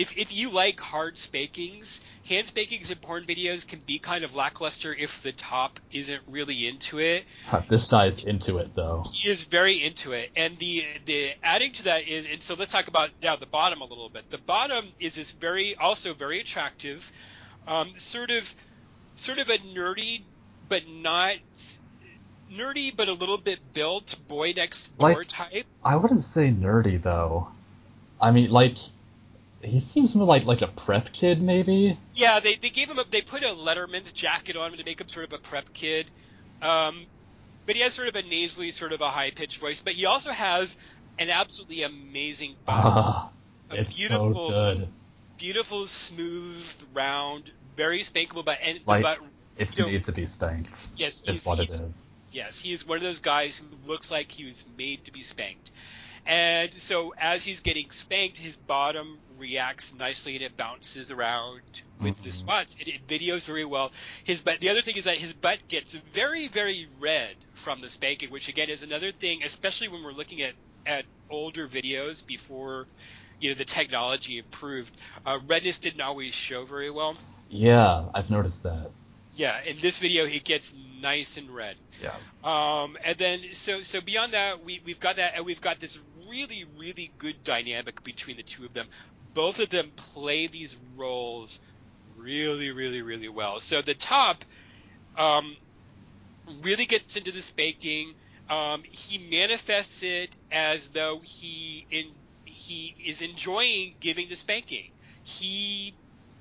if 0.00 0.16
if 0.16 0.34
you 0.34 0.50
like 0.50 0.80
hard 0.80 1.18
spankings, 1.18 2.00
hand 2.26 2.46
spankings 2.46 2.90
in 2.90 2.96
porn 2.96 3.24
videos 3.24 3.68
can 3.68 3.80
be 3.80 3.98
kind 3.98 4.24
of 4.24 4.34
lackluster 4.34 4.94
if 4.94 5.22
the 5.22 5.32
top 5.32 5.78
isn't 5.92 6.22
really 6.26 6.66
into 6.66 6.98
it. 6.98 7.24
This 7.68 7.90
guy's 7.90 8.26
into 8.26 8.56
it 8.58 8.74
though. 8.74 9.04
He 9.12 9.28
is 9.28 9.44
very 9.44 9.84
into 9.84 10.12
it, 10.12 10.30
and 10.34 10.56
the 10.56 10.86
the 11.04 11.32
adding 11.42 11.72
to 11.72 11.82
that 11.84 12.08
is, 12.08 12.26
and 12.32 12.42
so 12.42 12.54
let's 12.54 12.72
talk 12.72 12.88
about 12.88 13.10
now 13.22 13.36
the 13.36 13.44
bottom 13.44 13.82
a 13.82 13.84
little 13.84 14.08
bit. 14.08 14.30
The 14.30 14.38
bottom 14.38 14.86
is 15.00 15.16
this 15.16 15.32
very 15.32 15.76
also 15.76 16.14
very 16.14 16.40
attractive, 16.40 17.12
um, 17.68 17.92
sort 17.96 18.30
of 18.30 18.54
sort 19.12 19.38
of 19.38 19.50
a 19.50 19.58
nerdy 19.58 20.22
but 20.70 20.88
not 20.88 21.36
nerdy 22.50 22.96
but 22.96 23.08
a 23.08 23.12
little 23.12 23.36
bit 23.36 23.58
built 23.74 24.16
boy 24.28 24.54
next 24.56 24.96
door 24.96 25.10
Like- 25.10 25.28
type. 25.28 25.66
I 25.84 25.96
wouldn't 25.96 26.24
say 26.24 26.48
nerdy 26.48 27.02
though. 27.02 27.48
I 28.18 28.30
mean, 28.30 28.50
like 28.50 28.76
he 29.62 29.80
seems 29.80 30.14
more 30.14 30.26
like 30.26 30.44
like 30.44 30.62
a 30.62 30.66
prep 30.68 31.12
kid, 31.12 31.40
maybe. 31.42 31.98
Yeah, 32.14 32.40
they 32.40 32.54
they 32.54 32.70
gave 32.70 32.90
him 32.90 32.98
a 32.98 33.04
they 33.08 33.20
put 33.22 33.42
a 33.42 33.48
Letterman's 33.48 34.12
jacket 34.12 34.56
on 34.56 34.72
him 34.72 34.78
to 34.78 34.84
make 34.84 35.00
him 35.00 35.08
sort 35.08 35.26
of 35.26 35.32
a 35.32 35.38
prep 35.38 35.72
kid. 35.72 36.06
Um, 36.62 37.06
but 37.66 37.74
he 37.76 37.82
has 37.82 37.94
sort 37.94 38.08
of 38.08 38.16
a 38.16 38.22
nasally, 38.22 38.70
sort 38.70 38.92
of 38.92 39.00
a 39.00 39.08
high 39.08 39.30
pitched 39.30 39.58
voice. 39.58 39.82
But 39.82 39.92
he 39.94 40.06
also 40.06 40.30
has 40.30 40.76
an 41.18 41.30
absolutely 41.30 41.82
amazing 41.82 42.56
butt. 42.64 42.74
Ah, 42.76 43.30
a 43.70 43.80
it's 43.80 43.94
beautiful, 43.96 44.48
so 44.48 44.50
good. 44.50 44.88
beautiful, 45.38 45.86
smooth, 45.86 46.82
round, 46.94 47.50
very 47.76 48.00
spankable 48.00 48.44
butt. 48.44 48.58
And 48.62 48.80
Like, 48.86 49.02
butt, 49.02 49.18
It's 49.56 49.76
you 49.76 49.84
know, 49.84 49.90
made 49.90 50.04
to 50.06 50.12
be 50.12 50.26
spanked. 50.26 50.74
yes, 50.96 51.22
he's, 51.24 51.44
what 51.44 51.58
it 51.60 51.68
is. 51.68 51.82
Yes, 52.32 52.60
he 52.60 52.72
is 52.72 52.86
one 52.86 52.96
of 52.96 53.02
those 53.02 53.20
guys 53.20 53.56
who 53.56 53.66
looks 53.88 54.10
like 54.10 54.30
he 54.30 54.44
was 54.44 54.64
made 54.78 55.04
to 55.04 55.12
be 55.12 55.20
spanked. 55.20 55.70
And 56.26 56.72
so 56.74 57.14
as 57.18 57.42
he's 57.42 57.60
getting 57.60 57.90
spanked, 57.90 58.38
his 58.38 58.56
bottom 58.56 59.18
reacts 59.40 59.94
nicely 59.94 60.34
and 60.36 60.42
it 60.44 60.56
bounces 60.56 61.10
around 61.10 61.62
with 62.00 62.22
the 62.22 62.28
Mhm. 62.28 62.32
spots. 62.32 62.76
It, 62.78 62.88
it 62.88 63.06
videos 63.06 63.42
very 63.42 63.64
well. 63.64 63.90
His 64.24 64.40
butt. 64.40 64.60
The 64.60 64.68
other 64.68 64.82
thing 64.82 64.96
is 64.96 65.04
that 65.04 65.16
his 65.16 65.32
butt 65.32 65.66
gets 65.68 65.94
very, 65.94 66.48
very 66.48 66.86
red 67.00 67.34
from 67.54 67.80
the 67.80 67.90
spanking, 67.90 68.30
which 68.30 68.48
again 68.48 68.68
is 68.70 68.82
another 68.82 69.10
thing, 69.10 69.42
especially 69.42 69.88
when 69.88 70.02
we're 70.02 70.12
looking 70.12 70.42
at 70.42 70.54
at 70.86 71.04
older 71.28 71.68
videos 71.68 72.26
before 72.26 72.86
you 73.40 73.50
know 73.50 73.54
the 73.54 73.64
technology 73.64 74.38
improved. 74.38 74.94
Uh, 75.26 75.38
redness 75.46 75.78
didn't 75.78 76.00
always 76.00 76.34
show 76.34 76.64
very 76.64 76.90
well. 76.90 77.16
Yeah, 77.48 78.04
I've 78.14 78.30
noticed 78.30 78.62
that. 78.62 78.90
Yeah, 79.36 79.60
in 79.62 79.78
this 79.78 79.98
video, 79.98 80.26
he 80.26 80.40
gets 80.40 80.74
nice 81.00 81.36
and 81.36 81.50
red. 81.50 81.76
Yeah. 82.02 82.14
Um, 82.44 82.96
and 83.04 83.16
then 83.16 83.42
so 83.52 83.82
so 83.82 84.00
beyond 84.00 84.34
that, 84.34 84.64
we 84.64 84.80
we've 84.84 85.00
got 85.00 85.16
that, 85.16 85.34
and 85.36 85.44
we've 85.46 85.60
got 85.60 85.80
this 85.80 85.98
really 86.28 86.64
really 86.78 87.10
good 87.18 87.42
dynamic 87.44 88.02
between 88.04 88.36
the 88.36 88.42
two 88.42 88.64
of 88.64 88.72
them. 88.72 88.86
Both 89.34 89.60
of 89.60 89.70
them 89.70 89.92
play 89.96 90.46
these 90.46 90.76
roles 90.96 91.60
really 92.16 92.70
really 92.70 93.02
really 93.02 93.28
well. 93.28 93.60
So 93.60 93.82
the 93.82 93.94
top 93.94 94.44
um, 95.16 95.56
really 96.62 96.86
gets 96.86 97.16
into 97.16 97.32
the 97.32 97.42
spanking. 97.42 98.14
Um, 98.48 98.82
he 98.82 99.18
manifests 99.18 100.02
it 100.02 100.36
as 100.50 100.88
though 100.88 101.20
he 101.22 101.86
in 101.90 102.06
he 102.44 102.94
is 103.04 103.22
enjoying 103.22 103.94
giving 104.00 104.28
the 104.28 104.36
spanking. 104.36 104.90
He 105.22 105.94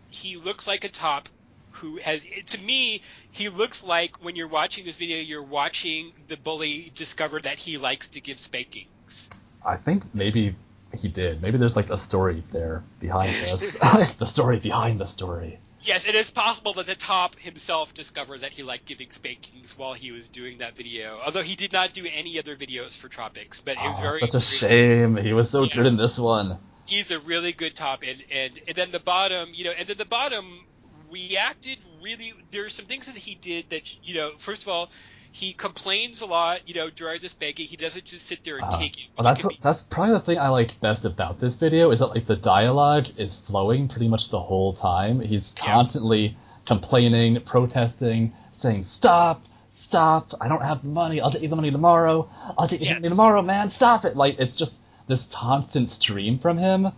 he 0.09 0.37
looks 0.37 0.67
like 0.67 0.83
a 0.83 0.89
top 0.89 1.29
who 1.71 1.97
has 1.97 2.23
to 2.47 2.57
me 2.59 3.01
he 3.31 3.49
looks 3.49 3.83
like 3.83 4.23
when 4.23 4.35
you're 4.35 4.47
watching 4.47 4.83
this 4.85 4.97
video 4.97 5.17
you're 5.19 5.43
watching 5.43 6.11
the 6.27 6.37
bully 6.37 6.91
discover 6.95 7.39
that 7.39 7.59
he 7.59 7.77
likes 7.77 8.07
to 8.07 8.19
give 8.19 8.37
spankings 8.37 9.29
I 9.63 9.77
think 9.77 10.03
maybe 10.13 10.55
he 10.93 11.07
did. 11.07 11.41
Maybe 11.41 11.57
there's 11.57 11.75
like 11.75 11.89
a 11.89 11.97
story 11.97 12.43
there 12.51 12.83
behind 12.99 13.29
this. 13.43 13.77
the 14.19 14.25
story 14.25 14.59
behind 14.59 14.99
the 14.99 15.05
story. 15.05 15.59
yes 15.85 16.07
it 16.07 16.15
is 16.15 16.29
possible 16.29 16.73
that 16.73 16.85
the 16.87 16.95
top 16.95 17.37
himself 17.39 17.93
discovered 17.93 18.41
that 18.41 18.51
he 18.53 18.63
liked 18.63 18.85
giving 18.85 19.09
spankings 19.11 19.77
while 19.77 19.93
he 19.93 20.11
was 20.11 20.27
doing 20.29 20.57
that 20.59 20.75
video 20.75 21.19
although 21.25 21.43
he 21.43 21.55
did 21.55 21.71
not 21.73 21.93
do 21.93 22.05
any 22.13 22.37
other 22.39 22.55
videos 22.55 22.97
for 22.97 23.07
Tropix 23.09 23.61
but 23.63 23.77
it 23.77 23.87
was 23.87 23.99
Aw, 23.99 24.01
very 24.01 24.19
such 24.21 24.35
a 24.35 24.41
shame. 24.41 25.15
He 25.17 25.33
was 25.33 25.49
so 25.49 25.63
Yeah. 25.63 25.75
good 25.75 25.85
in 25.85 25.97
this 25.97 26.17
one. 26.17 26.57
he's 26.85 27.11
a 27.11 27.19
really 27.19 27.53
good 27.53 27.75
top 27.75 28.03
and, 28.05 28.23
and 28.31 28.59
and 28.67 28.75
then 28.75 28.91
the 28.91 28.99
bottom 28.99 29.49
you 29.53 29.63
know 29.65 29.71
and 29.77 29.87
then 29.87 29.97
the 29.97 30.05
bottom 30.05 30.65
reacted 31.11 31.77
really 32.03 32.33
there's 32.51 32.73
some 32.73 32.85
things 32.85 33.05
that 33.07 33.15
he 33.17 33.35
did 33.35 33.69
that 33.69 33.83
you 34.03 34.13
know 34.15 34.31
first 34.39 34.63
of 34.63 34.69
all 34.69 34.89
he 35.31 35.53
complains 35.53 36.21
a 36.21 36.25
lot 36.25 36.67
you 36.67 36.73
know 36.73 36.89
during 36.89 37.19
this 37.21 37.31
spanking 37.31 37.65
he 37.67 37.75
doesn't 37.77 38.05
just 38.05 38.25
sit 38.25 38.43
there 38.43 38.57
and 38.57 38.65
Uh, 38.65 38.77
take 38.77 38.97
it 38.97 39.05
well, 39.17 39.23
that's 39.23 39.43
what, 39.43 39.51
be, 39.53 39.59
that's 39.61 39.81
probably 39.83 40.13
the 40.13 40.19
thing 40.21 40.37
I 40.39 40.49
liked 40.49 40.79
best 40.81 41.05
about 41.05 41.39
this 41.39 41.55
video 41.55 41.91
is 41.91 41.99
that 41.99 42.07
like 42.07 42.25
the 42.25 42.35
dialogue 42.35 43.07
is 43.17 43.35
flowing 43.47 43.87
pretty 43.87 44.07
much 44.07 44.29
the 44.29 44.39
whole 44.39 44.73
time. 44.73 45.19
He's 45.19 45.53
Yeah. 45.57 45.75
constantly 45.75 46.37
complaining, 46.65 47.41
protesting, 47.41 48.33
saying 48.61 48.85
stop, 48.85 49.43
stop. 49.73 50.33
I 50.39 50.47
don't 50.47 50.61
have 50.63 50.81
the 50.81 50.89
money. 50.89 51.21
I'll 51.21 51.31
get 51.31 51.41
you 51.41 51.49
the 51.49 51.55
money 51.55 51.71
tomorrow. 51.71 52.29
I'll 52.57 52.67
get 52.67 52.81
you 52.81 52.87
the 52.87 52.93
money 52.95 53.09
tomorrow, 53.09 53.41
man. 53.41 53.69
Stop 53.69 54.05
it. 54.05 54.15
Like 54.15 54.39
it's 54.39 54.55
just 54.55 54.77
this 55.07 55.25
constant 55.31 55.89
stream 55.89 56.39
from 56.39 56.57
him. 56.57 56.91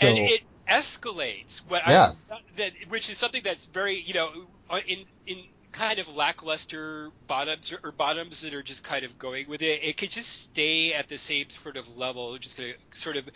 So 0.00 0.06
and 0.06 0.18
it 0.18 0.42
escalates 0.68 1.58
what 1.68 1.82
Yes. 1.86 2.16
I, 2.30 2.38
that 2.56 2.72
which 2.88 3.08
is 3.08 3.18
something 3.18 3.42
that's 3.42 3.66
very 3.66 4.00
you 4.00 4.14
know 4.14 4.30
uh, 4.70 4.80
in 4.86 5.04
in 5.26 5.38
kind 5.76 5.98
of 5.98 6.14
lackluster 6.16 7.10
bottoms 7.26 7.72
or, 7.72 7.78
or 7.84 7.92
bottoms 7.92 8.40
that 8.40 8.54
are 8.54 8.62
just 8.62 8.82
kind 8.82 9.04
of 9.04 9.18
going 9.18 9.48
with 9.48 9.62
it 9.62 9.80
it 9.82 9.96
could 9.96 10.10
just 10.10 10.28
stay 10.28 10.94
at 10.94 11.06
the 11.08 11.18
same 11.18 11.48
sort 11.50 11.76
of 11.76 11.98
level 11.98 12.36
just 12.38 12.56
gonna 12.56 12.72
sort 12.90 13.16
of 13.16 13.28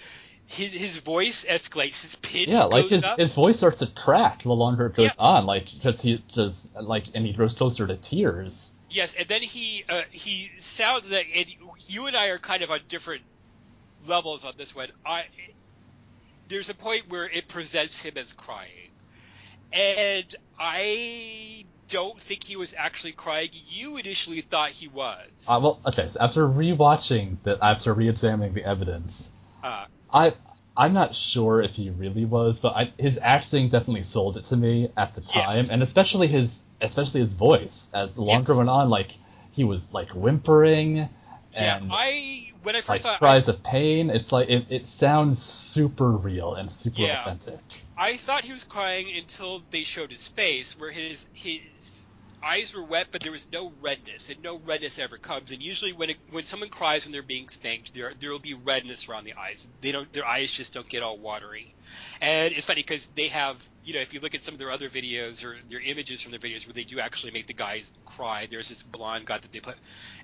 his 0.47 0.73
his 0.73 0.97
voice 0.99 1.45
escalates 1.49 2.03
his 2.03 2.17
pitch 2.17 2.49
yeah, 2.49 2.65
like 2.65 2.87
his 2.87 3.05
up 3.05 3.19
his 3.19 3.35
voice 3.35 3.59
starts 3.59 3.79
to 3.79 3.87
crack 3.87 4.43
the 4.43 4.51
longer 4.51 4.87
it 4.87 4.97
goes 4.97 5.07
Yeah. 5.07 5.13
on. 5.19 5.47
Like 5.47 5.69
because 5.73 6.01
he 6.01 6.23
just 6.35 6.67
like 6.81 7.05
and 7.15 7.27
he 7.27 7.33
grows 7.33 7.55
closer 7.55 7.87
to 7.87 7.97
tears. 7.97 8.71
Yes, 8.91 9.15
and 9.15 9.29
then 9.29 9.43
he 9.43 9.85
uh, 9.89 10.03
he 10.11 10.51
sounds 10.59 11.11
like, 11.11 11.31
and 11.35 11.47
you 11.87 12.07
and 12.07 12.17
I 12.17 12.27
are 12.27 12.39
kind 12.39 12.63
of 12.63 12.71
on 12.71 12.81
different 12.89 13.23
levels 14.09 14.45
on 14.45 14.55
this 14.57 14.75
one. 14.75 14.89
I 15.07 15.25
there's 16.49 16.71
a 16.71 16.75
point 16.75 17.09
where 17.09 17.29
it 17.29 17.47
presents 17.47 18.03
him 18.03 18.15
as 18.17 18.33
crying, 18.33 18.91
and 19.73 20.35
I 20.59 21.65
don't 21.91 22.21
think 22.21 22.45
he 22.45 22.57
was 22.57 22.75
actually 22.77 23.13
crying. 23.13 23.51
You 23.69 23.97
initially 23.97 24.41
thought 24.41 24.71
he 24.71 24.89
was. 24.89 25.47
Uh, 25.49 25.61
well, 25.63 25.81
okay. 25.87 26.09
So 26.09 26.21
after 26.21 26.47
rewatching 26.49 27.37
the, 27.43 27.59
after 27.63 27.93
re-examining 27.93 28.55
the 28.55 28.65
evidence, 28.65 29.29
Uh, 29.63 29.87
I 30.13 30.35
I'm 30.77 30.93
not 30.95 31.15
sure 31.15 31.61
if 31.61 31.73
he 31.73 31.91
really 31.91 32.25
was, 32.25 32.59
but 32.59 32.75
I, 32.75 32.93
his 32.99 33.19
acting 33.21 33.69
definitely 33.69 34.05
sold 34.05 34.37
it 34.37 34.45
to 34.47 34.57
me 34.57 34.91
at 34.97 35.15
the 35.15 35.21
time, 35.21 35.57
Yes. 35.57 35.73
and 35.73 35.83
especially 35.83 36.29
his 36.29 36.63
especially 36.81 37.21
his 37.21 37.35
voice. 37.35 37.89
As 37.93 38.13
the 38.13 38.23
longer 38.23 38.53
Yes. 38.53 38.59
went 38.59 38.71
on, 38.71 38.89
like 38.89 39.17
he 39.53 39.65
was 39.65 39.93
like 39.93 40.09
whimpering 40.11 41.09
yeah, 41.53 41.77
and 41.79 41.91
I 41.91 42.49
when 42.63 42.77
I 42.77 42.79
like 42.79 42.85
first 42.87 43.03
saw 43.03 43.11
it, 43.11 43.15
I, 43.15 43.19
cries 43.19 43.49
of 43.49 43.63
pain. 43.63 44.11
It's 44.11 44.31
like 44.31 44.49
it, 44.49 44.67
it 44.71 44.87
sounds 44.87 45.43
super 45.43 46.11
real 46.11 46.55
and 46.55 46.71
super 46.71 47.03
Yeah. 47.03 47.21
authentic. 47.23 47.61
I 48.01 48.17
thought 48.17 48.45
he 48.45 48.53
was 48.53 48.65
crying 48.65 49.13
until 49.17 49.61
they 49.71 49.85
showed 49.85 50.11
his 50.11 50.27
face, 50.27 50.75
where 50.77 50.91
his 50.91 51.29
his 51.35 52.07
eyes 52.43 52.75
were 52.75 52.85
wet, 52.85 53.09
but 53.13 53.23
there 53.23 53.33
was 53.33 53.53
no 53.53 53.75
redness, 53.81 54.31
and 54.31 54.43
no 54.43 54.59
redness 54.59 54.99
ever 54.99 55.19
comes. 55.19 55.53
And 55.53 55.63
usually, 55.63 55.93
when 55.93 56.11
it, 56.11 56.19
when 56.31 56.45
someone 56.45 56.71
cries 56.71 57.05
when 57.05 57.13
they're 57.13 57.23
being 57.23 57.49
spanked, 57.51 57.95
there 57.95 58.15
there 58.15 58.31
will 58.33 58.41
be 58.41 58.55
redness 58.55 59.09
around 59.09 59.25
the 59.25 59.35
eyes. 59.39 59.69
They 59.83 59.93
don't 59.93 60.13
their 60.15 60.27
eyes 60.27 60.51
just 60.51 60.73
don't 60.75 60.89
get 60.89 61.03
all 61.03 61.21
watery. 61.21 61.77
And 62.21 62.53
it's 62.53 62.65
funny 62.67 62.81
because 62.81 63.09
they 63.09 63.29
have 63.29 63.67
you 63.83 63.95
know 63.95 64.01
if 64.01 64.13
you 64.13 64.21
look 64.21 64.35
at 64.35 64.43
some 64.43 64.55
of 64.55 64.59
their 64.59 64.71
other 64.71 64.89
videos 64.89 65.45
or 65.45 65.57
their 65.69 65.81
images 65.81 66.21
from 66.23 66.31
their 66.33 66.41
videos 66.41 66.67
where 66.67 66.75
they 66.75 66.85
do 66.85 67.01
actually 67.01 67.33
make 67.33 67.47
the 67.47 67.55
guys 67.55 67.93
cry. 68.05 68.47
There's 68.51 68.69
this 68.69 68.83
blonde 68.83 69.27
guy 69.27 69.39
that 69.39 69.53
they 69.53 69.61
put, 69.61 69.77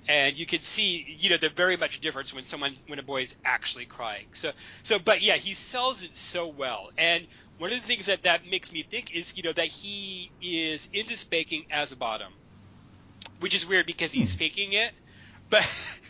and 0.07 0.37
you 0.37 0.45
can 0.45 0.61
see 0.61 1.05
you 1.19 1.29
know 1.29 1.37
the 1.37 1.49
very 1.49 1.77
much 1.77 1.99
difference 2.01 2.33
when 2.33 2.43
someone 2.43 2.75
when 2.87 2.99
a 2.99 3.03
boy 3.03 3.21
is 3.21 3.35
actually 3.45 3.85
crying. 3.85 4.25
So 4.33 4.51
so 4.83 4.99
but 4.99 5.21
yeah, 5.21 5.35
he 5.35 5.53
sells 5.53 6.03
it 6.03 6.15
so 6.15 6.47
well 6.49 6.89
and 6.97 7.27
one 7.57 7.71
of 7.71 7.77
the 7.81 7.87
things 7.87 8.05
that 8.07 8.23
that 8.23 8.45
makes 8.45 8.71
me 8.71 8.83
think 8.83 9.11
is 9.13 9.35
you 9.37 9.43
know 9.43 9.53
that 9.53 9.67
he 9.67 10.31
is 10.41 10.89
into 10.93 11.15
spanking 11.15 11.63
as 11.71 11.91
a 11.91 11.97
bottom 11.97 12.33
which 13.39 13.55
is 13.55 13.65
weird 13.65 13.85
because 13.85 14.11
he's 14.11 14.33
Hmm. 14.33 14.35
faking 14.35 14.73
it 14.73 14.93
but 15.49 15.63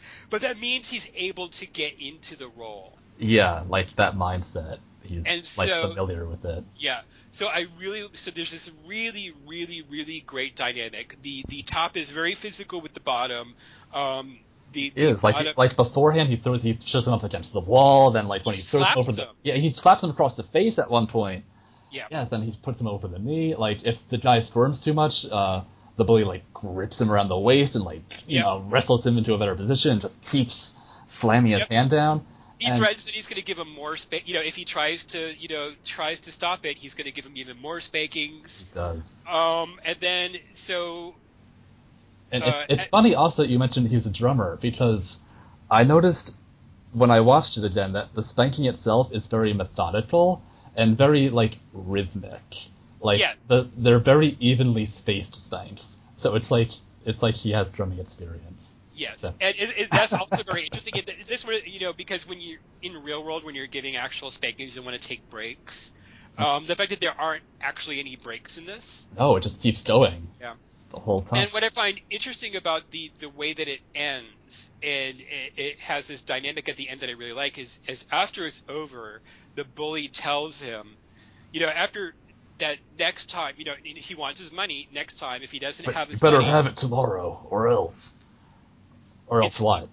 but 0.30 0.42
that 0.42 0.60
means 0.60 0.90
he's 0.90 1.10
able 1.16 1.50
to 1.50 1.66
get 1.68 1.94
into 2.00 2.36
the 2.36 2.48
role 2.50 2.98
Yeah, 3.18 3.64
like 3.68 3.96
that 3.96 4.16
mindset. 4.16 4.80
He's 5.08 5.24
And 5.26 5.54
like 5.58 5.70
so- 5.70 5.90
familiar 5.90 6.26
with 6.26 6.44
it. 6.46 6.64
yeah 6.78 7.02
so 7.32 7.48
i 7.48 7.66
really 7.80 8.04
so 8.14 8.32
there's 8.32 8.52
this 8.52 8.72
really 8.88 9.34
really 9.48 9.84
really 9.90 10.22
great 10.26 10.56
dynamic 10.56 11.18
the 11.22 11.44
the 11.50 11.62
top 11.64 11.96
is 11.98 12.10
very 12.10 12.34
physical 12.36 12.82
with 12.82 12.94
the 12.94 13.00
bottom 13.00 13.54
um 13.94 14.38
the, 14.74 14.90
the 14.92 15.02
is 15.02 15.24
like 15.24 15.36
bottom, 15.36 15.54
like 15.58 15.76
beforehand 15.76 16.30
he 16.30 16.36
throws 16.38 16.62
he 16.62 16.78
shows 16.86 17.08
him 17.08 17.14
up 17.14 17.24
against 17.24 17.54
the 17.54 17.62
wall. 17.62 18.12
Then 18.12 18.28
like 18.28 18.46
when 18.46 18.54
he, 18.56 18.62
throws 18.62 18.86
him 18.86 18.98
over 18.98 19.12
the 19.14 19.22
him. 19.24 19.36
yeah 19.44 19.56
he 19.56 19.72
slaps 19.72 20.04
him 20.04 20.10
across 20.10 20.36
the 20.36 20.44
face 20.44 20.78
at 20.78 20.90
one 20.92 21.08
point. 21.08 21.46
Yeah. 21.90 22.08
Yeah. 22.12 22.26
Then 22.26 22.42
he 22.42 22.52
puts 22.62 22.80
him 22.82 22.88
over 22.88 23.08
the 23.08 23.18
knee. 23.18 23.56
Like 23.56 23.84
if 23.86 23.98
the 24.10 24.18
guy 24.18 24.42
squirms 24.42 24.82
too 24.82 24.94
much, 24.94 25.26
uh, 25.32 25.62
the 25.96 26.04
bully 26.04 26.26
like 26.26 26.44
grips 26.54 27.00
him 27.00 27.10
around 27.10 27.30
the 27.30 27.38
waist 27.40 27.76
and 27.76 27.84
like 27.86 28.04
you 28.28 28.38
Yep. 28.40 28.46
know 28.46 28.66
wrestles 28.68 29.06
him 29.06 29.18
into 29.18 29.34
a 29.34 29.38
better 29.38 29.56
position 29.56 29.92
and 29.92 30.02
just 30.02 30.22
keeps 30.22 30.74
slamming 31.08 31.52
his 31.54 31.62
Yep. 31.62 31.70
hand 31.70 31.90
down. 31.90 32.26
He 32.60 32.68
and- 32.68 32.78
threatens 32.78 33.06
that 33.06 33.14
he's 33.14 33.28
going 33.28 33.40
to 33.40 33.46
give 33.46 33.58
him 33.58 33.70
more 33.74 33.98
spank. 33.98 34.28
You 34.28 34.34
know, 34.36 34.42
if 34.42 34.56
he 34.56 34.66
tries 34.66 35.06
to, 35.08 35.36
you 35.38 35.48
know, 35.50 35.72
tries 35.86 36.22
to 36.22 36.32
stop 36.32 36.66
it, 36.66 36.78
he's 36.78 36.94
going 36.94 37.06
to 37.06 37.12
give 37.12 37.26
him 37.26 37.34
even 37.36 37.58
more 37.62 37.80
spankings. 37.82 38.66
He 38.68 38.76
does. 38.76 39.00
Um, 39.30 39.80
and 39.86 39.98
then 40.00 40.36
so 40.54 41.16
And 42.32 42.44
Uh, 42.44 42.48
it's, 42.48 42.66
it's 42.70 42.84
I- 42.84 42.88
funny 42.88 43.16
also 43.16 43.44
that 43.44 43.50
you 43.50 43.60
mentioned 43.60 43.88
he's 43.90 44.06
a 44.06 44.10
drummer 44.10 44.58
because 44.62 45.18
I 45.72 45.84
noticed 45.84 46.36
when 46.94 47.12
I 47.12 47.20
watched 47.20 47.58
it 47.58 47.64
again 47.64 47.94
that 47.94 48.14
the 48.16 48.24
spanking 48.24 48.66
itself 48.66 49.12
is 49.12 49.28
very 49.28 49.54
methodical 49.54 50.42
and 50.76 50.98
very 50.98 51.30
like 51.30 51.58
rhythmic. 51.74 52.42
Like 53.02 53.20
Yes. 53.20 53.48
the, 53.48 53.70
they're 53.78 54.00
very 54.00 54.36
evenly 54.40 54.88
spaced 54.88 55.36
spanks. 55.36 55.86
So 56.18 56.36
it's 56.36 56.50
like 56.50 56.72
it's 57.06 57.22
like 57.22 57.36
he 57.36 57.52
has 57.52 57.72
drumming 57.72 58.00
experience. 58.00 58.67
Yes, 58.98 59.22
So- 59.22 59.34
and 59.40 59.56
it, 59.56 59.74
it, 59.78 59.90
that's 59.92 60.12
also 60.14 60.44
very 60.44 60.64
interesting. 60.64 61.02
This, 61.28 61.46
would- 61.46 61.68
you 61.68 61.80
know, 61.80 61.94
because 61.94 62.28
when 62.28 62.40
you're 62.42 62.60
in 62.82 63.04
real 63.04 63.24
world, 63.24 63.44
when 63.44 63.56
you're 63.56 63.68
giving 63.68 63.96
actual 63.96 64.32
spankings, 64.32 64.76
you 64.76 64.82
want 64.82 65.00
to 65.00 65.08
take 65.08 65.30
breaks. 65.30 65.92
Um, 66.38 66.66
the 66.66 66.76
fact 66.76 66.90
that 66.92 67.00
there 67.00 67.14
aren't 67.20 67.42
actually 67.62 68.00
any 68.00 68.16
breaks 68.16 68.58
in 68.58 68.66
this, 68.66 69.08
No, 69.18 69.36
it 69.38 69.42
just 69.44 69.60
keeps 69.62 69.82
going. 69.82 70.28
Yeah. 70.40 70.54
The 70.92 71.00
whole 71.00 71.20
time. 71.20 71.40
and 71.44 71.52
what 71.52 71.64
I 71.64 71.70
find 71.70 72.00
interesting 72.10 72.56
about 72.56 72.90
the 72.92 73.12
the 73.20 73.28
way 73.30 73.54
that 73.54 73.68
it 73.68 73.82
ends, 73.94 74.72
and 74.82 75.20
it, 75.20 75.54
it 75.58 75.80
has 75.80 76.08
this 76.08 76.22
dynamic 76.22 76.70
at 76.70 76.76
the 76.78 76.88
end 76.90 77.02
that 77.02 77.10
I 77.10 77.14
really 77.14 77.34
like, 77.34 77.58
is 77.58 77.80
is 77.88 78.06
after 78.12 78.46
it's 78.46 78.64
over, 78.70 79.22
the 79.56 79.66
bully 79.66 80.08
tells 80.08 80.62
him, 80.62 80.96
you 81.52 81.60
know, 81.62 81.68
after 81.68 82.14
that 82.60 82.78
next 82.98 83.30
time, 83.30 83.56
you 83.58 83.66
know, 83.66 83.74
he 83.84 84.16
wants 84.16 84.40
his 84.40 84.52
money. 84.52 84.88
Next 84.94 85.16
time, 85.16 85.42
if 85.44 85.52
he 85.52 85.60
doesn't 85.60 85.86
But 85.86 85.96
have 85.96 86.08
his 86.10 86.20
better 86.20 86.38
money, 86.38 86.50
have 86.50 86.68
it 86.68 86.78
tomorrow, 86.78 87.46
or 87.50 87.68
else. 87.68 88.08
Or 89.28 89.42
else 89.44 89.56
It's- 89.60 89.62
what? 89.62 89.90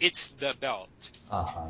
it's 0.00 0.28
the 0.28 0.54
belt. 0.60 1.10
Uh 1.30 1.44
huh. 1.44 1.60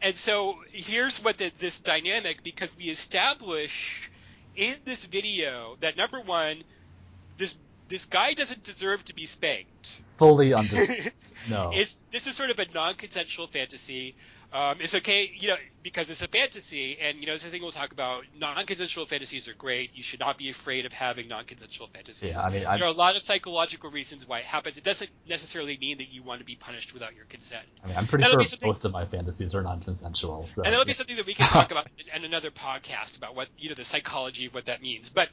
And 0.00 0.14
so 0.14 0.56
here's 0.72 1.18
what 1.22 1.38
the, 1.38 1.50
this 1.58 1.80
dynamic 1.80 2.42
because 2.42 2.70
we 2.76 2.84
establish 2.84 4.10
in 4.54 4.74
this 4.84 5.04
video 5.04 5.76
that 5.80 5.96
number 5.96 6.20
one, 6.20 6.62
this 7.36 7.56
this 7.88 8.04
guy 8.04 8.34
doesn't 8.34 8.62
deserve 8.64 9.04
to 9.06 9.14
be 9.14 9.26
spanked. 9.26 10.02
Fully 10.18 10.52
under. 10.54 10.76
no. 11.50 11.70
It's 11.74 11.96
this 12.10 12.26
is 12.26 12.36
sort 12.36 12.50
of 12.50 12.58
a 12.58 12.66
non-consensual 12.74 13.46
fantasy. 13.48 14.14
Um, 14.50 14.78
it's 14.80 14.94
okay, 14.94 15.30
you 15.34 15.48
know, 15.48 15.56
because 15.82 16.08
it's 16.08 16.22
a 16.22 16.28
fantasy, 16.28 16.96
and 16.98 17.18
you 17.20 17.26
know, 17.26 17.34
it's 17.34 17.44
a 17.44 17.48
thing 17.48 17.60
we'll 17.60 17.70
talk 17.70 17.92
about. 17.92 18.24
Non-consensual 18.38 19.04
fantasies 19.04 19.46
are 19.46 19.52
great. 19.52 19.90
You 19.94 20.02
should 20.02 20.20
not 20.20 20.38
be 20.38 20.48
afraid 20.48 20.86
of 20.86 20.92
having 20.92 21.28
non-consensual 21.28 21.88
fantasies. 21.88 22.30
Yeah, 22.30 22.42
I 22.42 22.50
mean, 22.50 22.62
there 22.62 22.84
are 22.84 22.90
a 22.90 22.96
lot 22.96 23.14
of 23.14 23.20
psychological 23.20 23.90
reasons 23.90 24.26
why 24.26 24.38
it 24.38 24.46
happens. 24.46 24.78
It 24.78 24.84
doesn't 24.84 25.10
necessarily 25.28 25.76
mean 25.76 25.98
that 25.98 26.10
you 26.10 26.22
want 26.22 26.40
to 26.40 26.46
be 26.46 26.54
punished 26.54 26.94
without 26.94 27.14
your 27.14 27.26
consent. 27.26 27.66
I 27.84 27.88
mean, 27.88 27.96
I'm 27.98 28.06
pretty 28.06 28.24
sure 28.24 28.40
most 28.64 28.86
of 28.86 28.92
my 28.92 29.04
fantasies 29.04 29.54
are 29.54 29.62
non-consensual. 29.62 30.48
So, 30.54 30.62
and 30.62 30.72
that'll 30.72 30.86
be 30.86 30.94
something 30.94 31.16
that 31.16 31.26
we 31.26 31.34
can 31.34 31.48
talk 31.50 31.70
about 31.70 31.86
in, 31.98 32.16
in 32.16 32.24
another 32.24 32.50
podcast 32.50 33.18
about 33.18 33.36
what 33.36 33.48
you 33.58 33.68
know 33.68 33.74
the 33.74 33.84
psychology 33.84 34.46
of 34.46 34.54
what 34.54 34.64
that 34.64 34.80
means. 34.80 35.10
But 35.10 35.28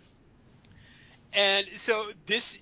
and 1.31 1.65
so 1.69 2.05
this 2.25 2.59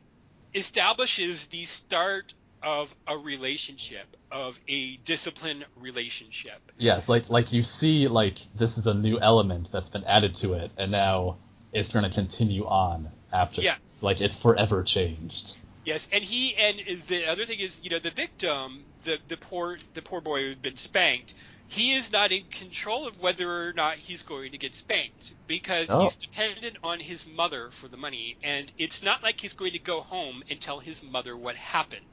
establishes 0.53 1.47
the 1.47 1.63
start 1.63 2.31
of 2.63 2.95
a 3.07 3.17
relationship 3.17 4.15
of 4.31 4.59
a 4.67 4.97
discipline 4.97 5.63
relationship. 5.79 6.59
Yes, 6.77 7.07
like 7.09 7.29
like 7.29 7.51
you 7.53 7.63
see, 7.63 8.07
like 8.07 8.37
this 8.55 8.77
is 8.77 8.87
a 8.87 8.93
new 8.93 9.19
element 9.19 9.69
that's 9.71 9.89
been 9.89 10.05
added 10.05 10.35
to 10.35 10.53
it, 10.53 10.71
and 10.77 10.91
now 10.91 11.37
it's 11.71 11.89
going 11.89 12.03
to 12.03 12.13
continue 12.13 12.65
on 12.65 13.09
after. 13.31 13.61
Yeah. 13.61 13.75
Like 14.01 14.21
it's 14.21 14.35
forever 14.35 14.83
changed. 14.83 15.57
Yes, 15.85 16.09
and 16.13 16.23
he 16.23 16.55
and 16.55 16.79
the 17.07 17.25
other 17.27 17.45
thing 17.45 17.59
is, 17.59 17.81
you 17.83 17.89
know, 17.89 17.99
the 17.99 18.11
victim, 18.11 18.85
the 19.03 19.19
the 19.27 19.37
poor 19.37 19.77
the 19.93 20.01
poor 20.01 20.21
boy 20.21 20.41
who's 20.43 20.55
been 20.55 20.77
spanked, 20.77 21.35
he 21.67 21.91
is 21.91 22.11
not 22.11 22.31
in 22.31 22.43
control 22.45 23.07
of 23.07 23.21
whether 23.21 23.67
or 23.67 23.73
not 23.73 23.95
he's 23.95 24.23
going 24.23 24.51
to 24.51 24.57
get 24.57 24.75
spanked 24.75 25.33
because 25.47 25.89
Oh. 25.89 26.03
he's 26.03 26.15
dependent 26.15 26.77
on 26.83 26.99
his 26.99 27.27
mother 27.27 27.69
for 27.71 27.87
the 27.89 27.97
money, 27.97 28.37
and 28.43 28.71
it's 28.77 29.03
not 29.03 29.23
like 29.23 29.41
he's 29.41 29.53
going 29.53 29.73
to 29.73 29.79
go 29.79 30.01
home 30.01 30.43
and 30.49 30.59
tell 30.61 30.79
his 30.79 31.03
mother 31.03 31.35
what 31.35 31.55
happened. 31.55 32.05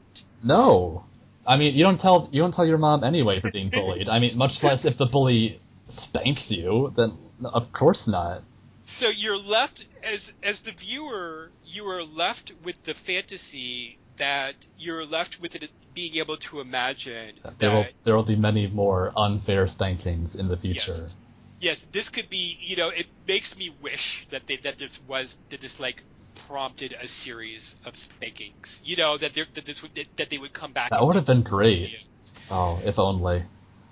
No, 0.42 1.04
I 1.46 1.56
mean 1.56 1.74
you 1.74 1.84
don't 1.84 2.00
tell 2.00 2.28
you 2.32 2.42
don't 2.42 2.54
tell 2.54 2.66
your 2.66 2.78
mom 2.78 3.04
anyway 3.04 3.40
for 3.40 3.50
being 3.50 3.68
bullied. 3.68 4.08
I 4.08 4.18
mean, 4.18 4.36
much 4.36 4.62
less 4.62 4.84
if 4.84 4.96
the 4.96 5.06
bully 5.06 5.60
spanks 5.88 6.50
you, 6.50 6.92
then 6.96 7.12
of 7.44 7.72
course 7.72 8.06
not. 8.06 8.42
So 8.84 9.08
you're 9.08 9.38
left 9.38 9.86
as 10.02 10.32
as 10.42 10.62
the 10.62 10.72
viewer, 10.72 11.50
you 11.64 11.84
are 11.86 12.02
left 12.02 12.52
with 12.64 12.82
the 12.84 12.94
fantasy 12.94 13.98
that 14.16 14.66
you're 14.78 15.04
left 15.04 15.40
with 15.40 15.54
it 15.54 15.70
being 15.94 16.16
able 16.16 16.36
to 16.36 16.60
imagine 16.60 17.34
There 17.58 17.70
will 17.70 17.82
that 17.82 17.92
there 18.04 18.16
will 18.16 18.22
be 18.22 18.36
many 18.36 18.66
more 18.66 19.12
unfair 19.16 19.68
spankings 19.68 20.34
in 20.34 20.48
the 20.48 20.56
future. 20.56 20.92
Yes. 20.92 21.16
Yes, 21.60 21.86
this 21.92 22.08
could 22.08 22.30
be. 22.30 22.56
You 22.60 22.76
know, 22.76 22.88
it 22.88 23.06
makes 23.28 23.56
me 23.56 23.70
wish 23.82 24.26
that 24.30 24.46
they 24.46 24.56
that 24.56 24.78
this 24.78 25.00
was 25.06 25.36
that 25.50 25.60
this 25.60 25.78
like 25.78 26.02
prompted 26.48 26.94
a 27.00 27.06
series 27.06 27.76
of 27.86 27.96
spankings. 27.96 28.82
You 28.84 28.96
know 28.96 29.16
that 29.16 29.34
that 29.34 29.64
this 29.64 29.82
would 29.82 29.94
that, 29.94 30.06
that 30.16 30.30
they 30.30 30.38
would 30.38 30.52
come 30.52 30.72
back. 30.72 30.90
That 30.90 31.04
would 31.04 31.14
have 31.14 31.26
been 31.26 31.42
great. 31.42 31.90
videos. 31.90 32.32
Oh, 32.50 32.80
if 32.84 32.98
only. 32.98 33.44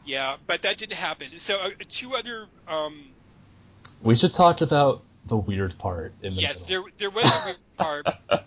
Yeah, 0.04 0.37
but 0.46 0.62
that 0.62 0.78
didn't 0.78 0.96
happen. 0.96 1.38
So 1.38 1.58
uh, 1.61 1.70
two 1.88 2.14
other. 2.14 2.46
Um, 2.66 3.11
We 4.02 4.16
should 4.16 4.34
talk 4.34 4.61
about 4.61 5.02
the 5.26 5.37
weird 5.37 5.76
part 5.78 6.14
in 6.22 6.34
the 6.34 6.40
yes, 6.40 6.68
middle. 6.68 6.84
there 6.84 6.92
there 6.96 7.11
was 7.11 7.24
a 7.24 7.42
weird 7.44 7.56
part. 7.76 8.06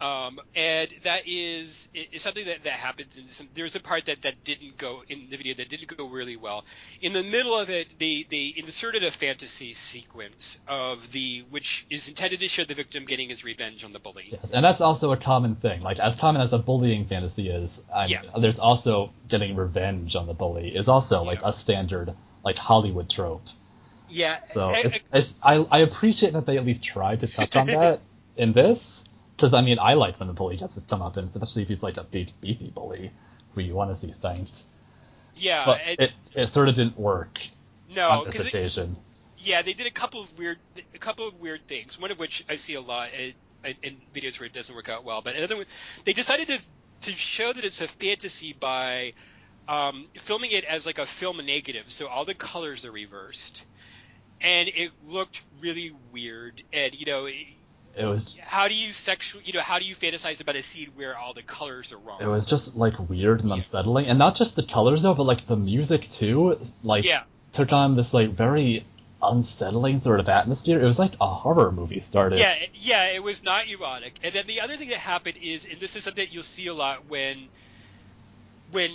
Um, 0.00 0.38
and 0.54 0.88
that 1.02 1.22
is 1.26 1.88
it's 1.94 2.22
something 2.22 2.46
that, 2.46 2.62
that 2.64 2.72
happens 2.72 3.16
in 3.16 3.28
some. 3.28 3.48
There's 3.54 3.74
a 3.76 3.80
part 3.80 4.04
that, 4.06 4.22
that 4.22 4.44
didn't 4.44 4.76
go 4.76 5.02
in 5.08 5.28
the 5.30 5.36
video 5.36 5.54
that 5.54 5.68
didn't 5.68 5.96
go 5.96 6.08
really 6.08 6.36
well. 6.36 6.64
In 7.00 7.12
the 7.12 7.22
middle 7.24 7.58
of 7.58 7.68
it, 7.70 7.98
they 7.98 8.24
they 8.28 8.54
inserted 8.56 9.02
a 9.02 9.10
fantasy 9.10 9.74
sequence 9.74 10.60
of 10.68 11.10
the 11.12 11.44
which 11.50 11.86
is 11.90 12.08
intended 12.08 12.40
to 12.40 12.48
show 12.48 12.64
the 12.64 12.74
victim 12.74 13.04
getting 13.04 13.28
his 13.28 13.44
revenge 13.44 13.84
on 13.84 13.92
the 13.92 13.98
bully. 13.98 14.28
Yes, 14.30 14.40
and 14.52 14.64
that's 14.64 14.80
also 14.80 15.12
a 15.12 15.16
common 15.16 15.56
thing. 15.56 15.80
Like 15.82 15.98
as 15.98 16.16
common 16.16 16.42
as 16.42 16.52
a 16.52 16.58
bullying 16.58 17.06
fantasy 17.06 17.48
is, 17.50 17.80
I 17.92 18.06
Yeah. 18.06 18.22
there's 18.38 18.58
also 18.58 19.12
getting 19.28 19.56
revenge 19.56 20.14
on 20.16 20.26
the 20.26 20.34
bully 20.34 20.74
is 20.76 20.88
also 20.88 21.22
like 21.22 21.40
Yeah. 21.42 21.50
a 21.50 21.52
standard 21.52 22.14
like 22.44 22.56
Hollywood 22.56 23.10
trope. 23.10 23.42
Yeah, 24.08 24.38
So 24.52 24.70
I- 24.70 24.78
it's, 24.84 25.00
it's, 25.12 25.34
I 25.42 25.66
I 25.70 25.78
appreciate 25.80 26.32
that 26.32 26.46
they 26.46 26.56
at 26.56 26.64
least 26.64 26.82
tried 26.82 27.20
to 27.20 27.26
touch 27.26 27.54
on 27.56 27.66
that 27.78 28.00
in 28.36 28.52
this 28.52 28.97
because 29.38 29.54
I 29.54 29.62
mean 29.62 29.78
I 29.78 29.94
like 29.94 30.18
when 30.20 30.26
the 30.28 30.34
bully 30.34 30.56
gets 30.56 30.74
his 30.74 30.84
comeuppance, 30.84 31.30
especially 31.34 31.62
if 31.62 31.68
he's 31.68 31.82
like 31.82 31.96
a 31.96 32.04
big 32.04 32.32
beefy 32.40 32.70
bully 32.70 33.12
who 33.54 33.60
you 33.62 33.74
want 33.74 33.90
to 33.90 33.96
see 33.96 34.12
spanked. 34.12 34.64
yeah, 35.36 35.64
But 35.66 35.80
it 35.86 36.20
it 36.34 36.48
sort 36.48 36.68
of 36.68 36.74
didn't 36.74 36.98
work 36.98 37.40
no 37.94 38.10
on 38.10 38.24
this 38.30 38.40
occasion. 38.40 38.96
Yeah, 39.38 39.62
they 39.62 39.72
did 39.74 39.86
a 39.86 39.90
couple 39.92 40.20
of 40.20 40.36
weird, 40.38 40.58
a 40.94 40.98
couple 40.98 41.28
of 41.28 41.40
weird 41.40 41.66
things. 41.68 42.00
One 42.00 42.10
of 42.10 42.18
which 42.18 42.44
I 42.48 42.56
see 42.56 42.74
a 42.74 42.80
lot 42.80 43.10
in, 43.14 43.34
in, 43.64 43.76
in 43.82 43.96
videos 44.12 44.40
where 44.40 44.46
it 44.46 44.52
doesn't 44.52 44.74
work 44.74 44.88
out 44.88 45.04
well. 45.04 45.22
But 45.22 45.36
another 45.36 45.56
one, 45.56 45.66
they 46.04 46.12
decided 46.12 46.48
to 46.48 46.60
to 47.02 47.12
show 47.12 47.52
that 47.52 47.64
it's 47.64 47.80
a 47.80 47.88
fantasy 47.88 48.52
by 48.52 49.14
um, 49.68 50.08
filming 50.16 50.50
it 50.50 50.64
as 50.64 50.86
like 50.86 50.98
a 50.98 51.06
film 51.06 51.38
negative, 51.46 51.90
so 51.90 52.08
all 52.08 52.24
the 52.24 52.34
colors 52.34 52.84
are 52.84 52.90
reversed, 52.92 53.64
and 54.40 54.68
it 54.68 54.90
looked 55.04 55.44
really 55.60 55.92
weird. 56.12 56.62
And 56.72 56.94
you 56.98 57.06
know, 57.06 57.28
It 57.98 58.04
was 58.04 58.36
how 58.42 58.68
do 58.68 58.74
you 58.74 58.90
sexual, 58.90 59.42
you 59.42 59.52
know, 59.52 59.60
how 59.60 59.78
do 59.78 59.84
you 59.84 59.94
fantasize 59.94 60.40
about 60.40 60.56
a 60.56 60.62
scene 60.62 60.90
where 60.94 61.18
all 61.18 61.34
the 61.34 61.42
colors 61.42 61.92
are 61.92 61.98
wrong? 61.98 62.20
it 62.20 62.26
was 62.26 62.46
just 62.46 62.76
like 62.76 62.94
weird 63.08 63.40
and 63.40 63.48
Yeah. 63.48 63.56
unsettling, 63.56 64.06
and 64.06 64.18
not 64.18 64.36
just 64.36 64.54
the 64.56 64.62
colors 64.62 65.02
though, 65.02 65.14
but 65.14 65.24
like 65.24 65.46
the 65.46 65.56
music 65.56 66.10
too. 66.10 66.58
Like 66.82 67.04
yeah, 67.04 67.24
took 67.52 67.72
on 67.72 67.96
this 67.96 68.14
like 68.14 68.30
very 68.30 68.86
unsettling 69.20 70.00
sort 70.00 70.20
of 70.20 70.28
atmosphere. 70.28 70.80
It 70.80 70.84
was 70.86 70.98
like 70.98 71.14
a 71.20 71.26
horror 71.26 71.72
movie 71.72 72.00
started. 72.00 72.38
Yeah, 72.38 72.54
yeah, 72.72 73.06
it 73.06 73.22
was 73.22 73.42
not 73.42 73.68
erotic. 73.68 74.18
And 74.22 74.32
then 74.32 74.46
the 74.46 74.60
other 74.60 74.76
thing 74.76 74.88
that 74.90 74.98
happened 74.98 75.36
is, 75.42 75.66
and 75.66 75.80
this 75.80 75.96
is 75.96 76.04
something 76.04 76.24
that 76.24 76.32
you'll 76.32 76.42
see 76.44 76.68
a 76.68 76.74
lot 76.74 77.06
when, 77.08 77.48
when, 78.70 78.90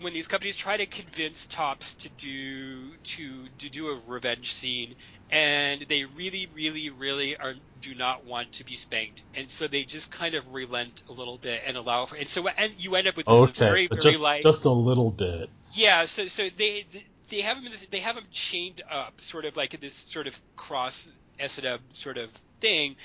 when 0.00 0.12
these 0.12 0.28
companies 0.28 0.56
try 0.56 0.76
to 0.76 0.86
convince 0.86 1.46
tops 1.46 1.94
to 1.96 2.10
do 2.10 2.94
to 3.02 3.48
to 3.58 3.70
do 3.70 3.88
a 3.88 4.00
revenge 4.06 4.52
scene, 4.52 4.94
and 5.30 5.80
they 5.82 6.04
really, 6.04 6.48
really, 6.54 6.90
really 6.90 7.36
are 7.36 7.54
do 7.80 7.94
not 7.94 8.24
want 8.24 8.50
to 8.52 8.64
be 8.64 8.76
spanked, 8.76 9.24
and 9.34 9.48
so 9.50 9.68
they 9.68 9.84
just 9.84 10.10
kind 10.10 10.34
of 10.34 10.46
relent 10.52 11.02
a 11.08 11.12
little 11.12 11.38
bit 11.38 11.62
and 11.66 11.76
allow 11.76 12.06
for, 12.06 12.16
and 12.16 12.28
so 12.28 12.46
and 12.48 12.72
you 12.76 12.94
end 12.96 13.06
up 13.06 13.16
with 13.16 13.26
this 13.26 13.50
Okay, 13.50 13.64
very, 13.64 13.86
very 13.88 14.02
just 14.02 14.20
light. 14.20 14.42
just 14.42 14.64
a 14.64 14.70
little 14.70 15.10
bit. 15.10 15.50
Yeah, 15.74 16.04
so 16.06 16.26
so 16.26 16.48
they 16.56 16.84
they 17.28 17.40
have 17.42 17.56
them 17.56 17.66
in 17.66 17.72
this, 17.72 17.86
they 17.86 18.00
have 18.00 18.16
him 18.16 18.26
chained 18.30 18.82
up, 18.90 19.20
sort 19.20 19.44
of 19.44 19.56
like 19.56 19.78
this 19.80 19.94
sort 19.94 20.26
of 20.26 20.40
cross 20.56 21.10
S 21.38 21.60
sort 21.90 22.16
of 22.16 22.30
thing, 22.60 22.96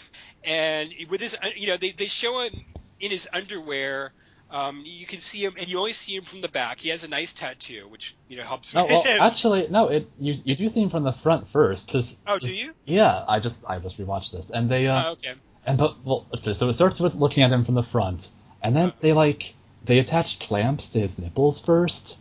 and 0.43 0.91
with 1.09 1.19
this, 1.19 1.35
you 1.55 1.67
know 1.67 1.77
they 1.77 1.91
they 1.91 2.07
show 2.07 2.39
him 2.41 2.53
in 2.99 3.11
his 3.11 3.27
underwear. 3.31 4.13
Um, 4.53 4.83
you 4.85 5.07
can 5.07 5.19
see 5.19 5.43
him, 5.43 5.55
and 5.59 5.67
you 5.67 5.79
only 5.79 5.93
see 5.93 6.15
him 6.15 6.23
from 6.25 6.41
the 6.41 6.47
back. 6.47 6.79
He 6.79 6.89
has 6.89 7.03
a 7.03 7.07
nice 7.07 7.33
tattoo, 7.33 7.87
which 7.89 8.15
you 8.29 8.37
know 8.37 8.43
helps. 8.43 8.71
No, 8.71 8.83
with 8.83 8.91
well, 8.91 9.03
actually, 9.19 9.67
no. 9.69 9.87
It 9.87 10.07
you 10.19 10.35
you 10.45 10.55
do 10.55 10.69
see 10.69 10.83
him 10.83 10.91
from 10.91 11.03
the 11.03 11.11
front 11.11 11.49
first, 11.49 11.87
because 11.87 12.15
oh, 12.27 12.37
do 12.37 12.53
you? 12.53 12.75
Yeah, 12.85 13.25
I 13.27 13.39
just 13.39 13.63
I 13.67 13.79
just 13.79 13.97
rewatched 13.97 14.31
this, 14.31 14.51
and 14.51 14.69
they 14.69 14.87
uh, 14.87 15.05
Oh, 15.07 15.11
okay. 15.13 15.33
and 15.65 15.79
but 15.79 16.05
well, 16.05 16.27
okay, 16.37 16.53
so 16.53 16.69
it 16.69 16.75
starts 16.75 16.99
with 16.99 17.15
looking 17.15 17.41
at 17.41 17.51
him 17.51 17.65
from 17.65 17.73
the 17.73 17.83
front, 17.83 18.29
and 18.61 18.75
then 18.75 18.89
Uh. 18.89 18.93
they 18.99 19.11
like 19.13 19.55
they 19.83 19.97
attach 19.97 20.37
clamps 20.39 20.87
to 20.89 20.99
his 20.99 21.17
nipples 21.17 21.59
first, 21.59 22.19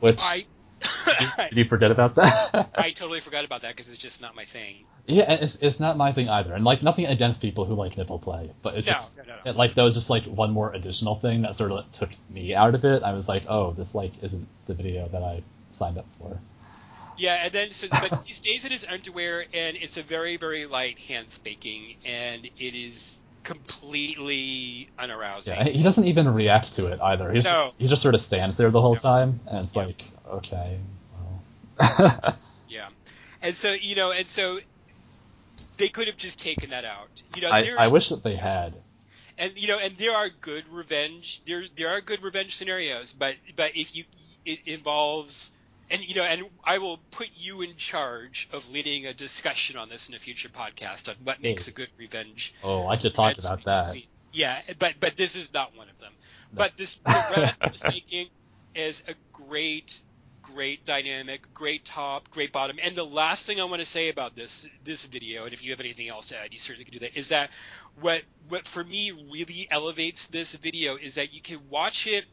which 0.00 0.20
I 0.22 0.46
did 1.48 1.56
you 1.58 1.64
forget 1.64 1.90
about 1.90 2.14
that? 2.16 2.70
I 2.78 2.90
totally 2.90 3.20
forgot 3.20 3.44
about 3.44 3.62
that 3.62 3.68
because 3.76 3.88
it's 3.88 3.98
just 3.98 4.20
not 4.20 4.34
my 4.36 4.44
thing. 4.44 4.84
yeah, 5.06 5.30
it's, 5.32 5.56
it's 5.60 5.80
not 5.80 5.96
my 5.96 6.12
thing 6.12 6.28
either, 6.28 6.52
and 6.54 6.64
like 6.64 6.82
nothing 6.82 7.06
against 7.06 7.40
people 7.40 7.64
who 7.64 7.74
like 7.74 7.96
nipple 7.96 8.18
play, 8.18 8.50
but 8.62 8.74
it 8.74 8.86
No, 8.86 8.92
just 8.92 9.16
no, 9.16 9.22
no, 9.24 9.34
no. 9.44 9.50
it, 9.50 9.56
like 9.56 9.74
that 9.74 9.82
was 9.82 9.94
just 9.94 10.10
like 10.10 10.24
one 10.24 10.50
more 10.52 10.72
additional 10.72 11.16
thing 11.16 11.42
that 11.42 11.56
sort 11.56 11.72
of 11.72 11.90
took 11.92 12.10
me 12.30 12.54
out 12.54 12.74
of 12.74 12.84
it. 12.84 13.02
I 13.02 13.12
was 13.12 13.28
like, 13.28 13.44
oh, 13.48 13.72
this 13.72 13.94
like 13.94 14.12
isn't 14.22 14.46
the 14.66 14.74
video 14.74 15.08
that 15.08 15.22
I 15.22 15.42
signed 15.72 15.98
up 15.98 16.06
for. 16.18 16.38
Yeah, 17.16 17.40
and 17.44 17.52
then 17.52 17.70
so 17.72 17.88
but 17.90 18.22
he 18.24 18.32
stays 18.32 18.64
in 18.64 18.70
his 18.70 18.86
underwear, 18.88 19.46
and 19.52 19.76
it's 19.76 19.96
a 19.96 20.02
very 20.02 20.36
very 20.36 20.66
light 20.66 20.98
hand 21.00 21.30
spanking, 21.30 21.94
and 22.04 22.44
it 22.44 22.74
is 22.74 23.22
completely 23.42 24.88
unarousing. 24.98 25.54
Yeah, 25.56 25.64
he 25.64 25.82
doesn't 25.82 26.04
even 26.04 26.32
react 26.32 26.74
to 26.74 26.86
it 26.86 27.00
either. 27.00 27.30
He 27.32 27.38
just, 27.40 27.48
No. 27.48 27.72
he 27.78 27.88
just 27.88 28.02
sort 28.02 28.14
of 28.14 28.20
stands 28.20 28.56
there 28.56 28.70
the 28.70 28.80
whole 28.80 28.94
Yeah. 28.94 28.98
time, 29.00 29.40
and 29.46 29.66
it's 29.66 29.74
Yeah. 29.74 29.86
like, 29.86 30.04
okay, 30.30 30.78
well. 31.78 32.36
Yeah. 32.68 32.88
And 33.40 33.54
so, 33.54 33.72
you 33.72 33.96
know, 33.96 34.12
and 34.12 34.26
so 34.26 34.58
they 35.76 35.88
could 35.88 36.06
have 36.08 36.16
just 36.16 36.38
taken 36.40 36.70
that 36.70 36.84
out. 36.84 37.08
You 37.34 37.42
know, 37.42 37.50
I, 37.50 37.64
I 37.78 37.88
wish 37.88 38.08
that 38.10 38.22
they 38.22 38.34
had. 38.34 38.74
and 39.38 39.52
you 39.56 39.68
know, 39.68 39.78
and 39.78 39.96
there 39.96 40.14
are 40.14 40.28
good 40.40 40.64
revenge. 40.70 41.40
There 41.46 41.64
there 41.76 41.88
are 41.90 42.00
good 42.00 42.22
revenge 42.22 42.56
scenarios, 42.56 43.12
but 43.12 43.36
but 43.56 43.76
if 43.76 43.94
you 43.96 44.04
it 44.44 44.60
involves 44.66 45.52
and 45.90 46.06
you 46.06 46.14
know, 46.16 46.24
and 46.24 46.42
I 46.64 46.78
will 46.78 46.98
put 47.12 47.28
you 47.36 47.62
in 47.62 47.76
charge 47.76 48.48
of 48.52 48.70
leading 48.72 49.06
a 49.06 49.14
discussion 49.14 49.76
on 49.78 49.88
this 49.88 50.08
in 50.08 50.14
a 50.14 50.18
future 50.18 50.48
podcast 50.50 51.08
on 51.08 51.14
what 51.24 51.40
makes 51.40 51.66
Hey. 51.66 51.70
a 51.70 51.74
good 51.74 51.88
revenge. 51.96 52.52
Oh, 52.62 52.86
I 52.86 52.98
should 52.98 53.14
talk 53.14 53.38
about 53.38 53.62
that. 53.64 53.86
scene. 53.86 54.02
Yeah, 54.32 54.60
but 54.78 54.94
but 55.00 55.16
this 55.16 55.36
is 55.36 55.54
not 55.54 55.74
one 55.76 55.88
of 55.88 55.98
them. 56.00 56.12
No. 56.52 56.58
But 56.58 56.76
this 56.76 56.96
the 56.96 57.24
rest 57.36 57.62
of 57.64 57.74
speaking 57.86 58.26
is 58.74 59.04
a 59.08 59.14
great 59.32 60.00
great 60.54 60.84
dynamic, 60.84 61.42
great 61.54 61.84
top, 61.84 62.30
great 62.30 62.52
bottom. 62.52 62.78
And 62.82 62.96
the 62.96 63.04
last 63.04 63.46
thing 63.46 63.60
I 63.60 63.64
want 63.64 63.80
to 63.80 63.86
say 63.86 64.08
about 64.08 64.34
this 64.34 64.68
this 64.84 65.04
video, 65.04 65.44
and 65.44 65.52
if 65.52 65.64
you 65.64 65.70
have 65.70 65.80
anything 65.80 66.08
else 66.08 66.28
to 66.28 66.38
add, 66.38 66.52
you 66.52 66.58
certainly 66.58 66.84
can 66.84 66.92
do 66.94 66.98
that, 67.00 67.16
is 67.16 67.28
that 67.28 67.50
what 68.00 68.22
what 68.48 68.66
for 68.66 68.82
me 68.84 69.12
really 69.32 69.68
elevates 69.70 70.26
this 70.26 70.54
video 70.54 70.96
is 70.96 71.16
that 71.16 71.32
you 71.32 71.40
can 71.40 71.60
watch 71.68 72.06
it 72.06 72.24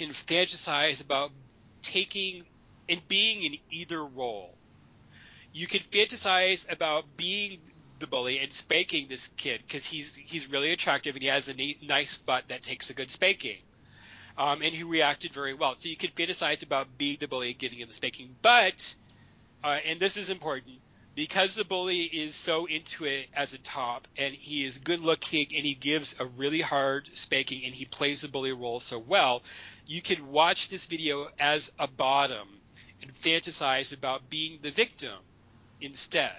and 0.00 0.10
fantasize 0.10 1.02
about 1.02 1.32
taking 1.82 2.44
and 2.88 3.06
being 3.08 3.42
in 3.42 3.58
either 3.70 4.04
role. 4.04 4.54
You 5.52 5.66
can 5.66 5.80
fantasize 5.80 6.70
about 6.70 7.04
being 7.16 7.58
the 7.98 8.06
bully 8.06 8.38
and 8.38 8.52
spanking 8.52 9.08
this 9.08 9.28
kid 9.36 9.60
because 9.66 9.86
he's 9.86 10.16
he's 10.16 10.50
really 10.50 10.72
attractive 10.72 11.14
and 11.16 11.22
he 11.22 11.28
has 11.28 11.48
a 11.48 11.54
neat, 11.54 11.86
nice 11.86 12.16
butt 12.16 12.48
that 12.48 12.62
takes 12.62 12.90
a 12.90 12.94
good 12.94 13.10
spanking. 13.10 13.58
Um, 14.38 14.62
and 14.62 14.72
he 14.72 14.84
reacted 14.84 15.32
very 15.32 15.52
well. 15.52 15.74
So 15.74 15.88
you 15.88 15.96
can 15.96 16.10
fantasize 16.10 16.62
about 16.62 16.96
being 16.96 17.16
the 17.18 17.26
bully 17.26 17.50
and 17.50 17.58
giving 17.58 17.80
him 17.80 17.88
the 17.88 17.94
spanking. 17.94 18.36
But, 18.40 18.94
uh, 19.64 19.78
and 19.84 19.98
this 19.98 20.16
is 20.16 20.30
important, 20.30 20.76
because 21.16 21.56
the 21.56 21.64
bully 21.64 22.02
is 22.02 22.36
so 22.36 22.66
into 22.66 23.04
it 23.04 23.26
as 23.34 23.52
a 23.52 23.58
top 23.58 24.06
and 24.16 24.32
he 24.32 24.64
is 24.64 24.78
good 24.78 25.00
looking 25.00 25.48
and 25.56 25.66
he 25.66 25.74
gives 25.74 26.14
a 26.20 26.24
really 26.24 26.60
hard 26.60 27.08
spanking 27.14 27.64
and 27.64 27.74
he 27.74 27.84
plays 27.84 28.20
the 28.20 28.28
bully 28.28 28.52
role 28.52 28.78
so 28.78 29.00
well, 29.00 29.42
you 29.86 30.00
can 30.00 30.30
watch 30.30 30.68
this 30.68 30.86
video 30.86 31.26
as 31.40 31.72
a 31.80 31.88
bottom 31.88 32.46
and 33.02 33.12
fantasize 33.12 33.92
about 33.92 34.30
being 34.30 34.60
the 34.62 34.70
victim 34.70 35.18
instead. 35.80 36.36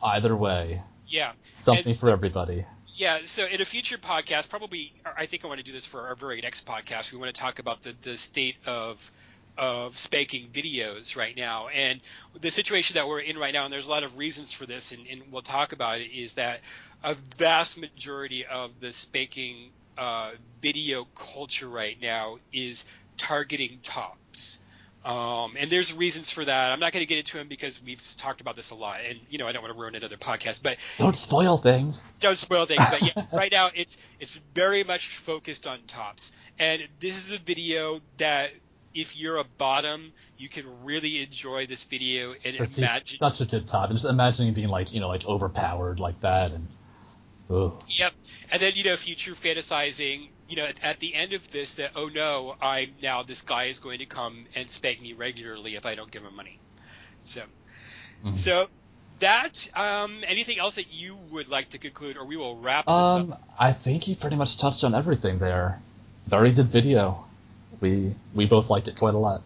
Either 0.00 0.36
way, 0.36 0.80
Yeah. 1.08 1.32
something 1.64 1.94
for 1.94 2.10
everybody. 2.10 2.64
Yeah, 2.94 3.18
so 3.24 3.46
in 3.46 3.60
a 3.60 3.64
future 3.64 3.98
podcast, 3.98 4.48
probably 4.48 4.92
I 5.16 5.26
think 5.26 5.44
I 5.44 5.48
want 5.48 5.58
to 5.58 5.64
do 5.64 5.72
this 5.72 5.86
for 5.86 6.08
our 6.08 6.14
very 6.16 6.40
next 6.40 6.66
podcast. 6.66 7.12
We 7.12 7.18
want 7.18 7.32
to 7.34 7.38
talk 7.40 7.58
about 7.58 7.82
the, 7.82 7.94
the 8.02 8.16
state 8.16 8.56
of 8.66 9.12
of 9.56 9.98
spanking 9.98 10.48
videos 10.50 11.16
right 11.16 11.36
now, 11.36 11.68
and 11.68 12.00
the 12.40 12.50
situation 12.50 12.94
that 12.94 13.06
we're 13.08 13.20
in 13.20 13.36
right 13.38 13.52
now. 13.52 13.64
And 13.64 13.72
there's 13.72 13.86
a 13.88 13.90
lot 13.90 14.04
of 14.04 14.16
reasons 14.18 14.52
for 14.52 14.66
this, 14.66 14.92
and, 14.92 15.06
and 15.06 15.22
we'll 15.30 15.42
talk 15.42 15.72
about 15.72 16.00
it. 16.00 16.10
Is 16.12 16.34
that 16.34 16.60
a 17.02 17.14
vast 17.14 17.78
majority 17.78 18.46
of 18.46 18.80
the 18.80 18.92
spanking 18.92 19.72
uh, 19.96 20.30
video 20.60 21.04
culture 21.14 21.68
right 21.68 22.00
now 22.00 22.38
is 22.52 22.84
targeting 23.16 23.80
tops. 23.82 24.58
Um, 25.04 25.54
and 25.58 25.70
there's 25.70 25.94
reasons 25.94 26.30
for 26.30 26.44
that. 26.44 26.72
I'm 26.72 26.80
not 26.80 26.92
going 26.92 27.02
to 27.02 27.06
get 27.08 27.18
into 27.18 27.38
them 27.38 27.48
because 27.48 27.82
we've 27.82 28.02
talked 28.16 28.40
about 28.40 28.56
this 28.56 28.70
a 28.70 28.74
lot, 28.74 28.98
and 29.08 29.18
you 29.30 29.38
know 29.38 29.46
I 29.46 29.52
don't 29.52 29.62
want 29.62 29.72
to 29.74 29.80
ruin 29.80 29.94
another 29.94 30.16
podcast. 30.16 30.62
But 30.62 30.76
Don't 30.98 31.16
spoil 31.16 31.58
things. 31.58 32.02
don't 32.18 32.36
spoil 32.36 32.66
things, 32.66 32.84
but 32.90 33.02
yeah, 33.16 33.24
right 33.32 33.50
now 33.50 33.70
it's 33.74 33.96
it's 34.20 34.36
very 34.54 34.84
much 34.84 35.08
focused 35.08 35.66
on 35.66 35.78
tops, 35.86 36.32
and 36.58 36.82
this 37.00 37.16
is 37.16 37.34
a 37.36 37.40
video 37.40 38.00
that 38.18 38.50
if 38.94 39.16
you're 39.16 39.36
a 39.36 39.44
bottom, 39.56 40.12
you 40.36 40.48
can 40.48 40.64
really 40.84 41.22
enjoy 41.22 41.66
this 41.66 41.84
video 41.84 42.32
and 42.44 42.56
It's 42.56 42.76
imagine. 42.76 43.18
such 43.20 43.40
a 43.40 43.44
good 43.44 43.68
top. 43.68 43.90
And 43.90 43.98
just 43.98 44.10
imagining 44.10 44.54
being 44.54 44.68
like, 44.68 44.92
you 44.92 44.98
know, 45.00 45.08
like 45.08 45.24
overpowered 45.24 46.00
like 46.00 46.20
that, 46.22 46.50
and 46.52 46.66
ugh. 47.50 47.80
Yep, 47.86 48.12
and 48.50 48.60
then 48.60 48.72
you 48.74 48.84
know 48.84 48.96
future 48.96 49.32
fantasizing. 49.32 50.28
You 50.48 50.56
know, 50.56 50.64
at, 50.64 50.82
at 50.82 50.98
the 50.98 51.14
end 51.14 51.34
of 51.34 51.50
this, 51.50 51.74
that 51.74 51.92
oh 51.94 52.10
no, 52.14 52.56
I'm 52.60 52.94
now 53.02 53.22
this 53.22 53.42
guy 53.42 53.64
is 53.64 53.78
going 53.78 53.98
to 53.98 54.06
come 54.06 54.46
and 54.54 54.70
spank 54.70 55.00
me 55.00 55.12
regularly 55.12 55.74
if 55.74 55.84
I 55.84 55.94
don't 55.94 56.10
give 56.10 56.22
him 56.22 56.34
money. 56.34 56.58
So, 57.24 57.42
Mhm. 58.24 58.34
so 58.34 58.68
that 59.18 59.68
um, 59.76 60.22
anything 60.26 60.58
else 60.58 60.76
that 60.76 60.92
you 60.92 61.16
would 61.30 61.48
like 61.48 61.70
to 61.70 61.78
conclude, 61.78 62.16
or 62.16 62.24
we 62.24 62.36
will 62.36 62.56
wrap 62.56 62.86
this 62.86 62.92
up. 62.92 63.18
Um, 63.18 63.34
I 63.58 63.72
think 63.72 64.08
you 64.08 64.16
pretty 64.16 64.36
much 64.36 64.56
touched 64.58 64.84
on 64.84 64.94
everything 64.94 65.38
there. 65.38 65.80
Very 66.26 66.52
good 66.52 66.68
video. 66.68 67.24
We 67.80 68.14
we 68.34 68.46
both 68.46 68.70
liked 68.70 68.88
it 68.88 68.96
quite 68.96 69.14
a 69.14 69.18
lot. 69.18 69.42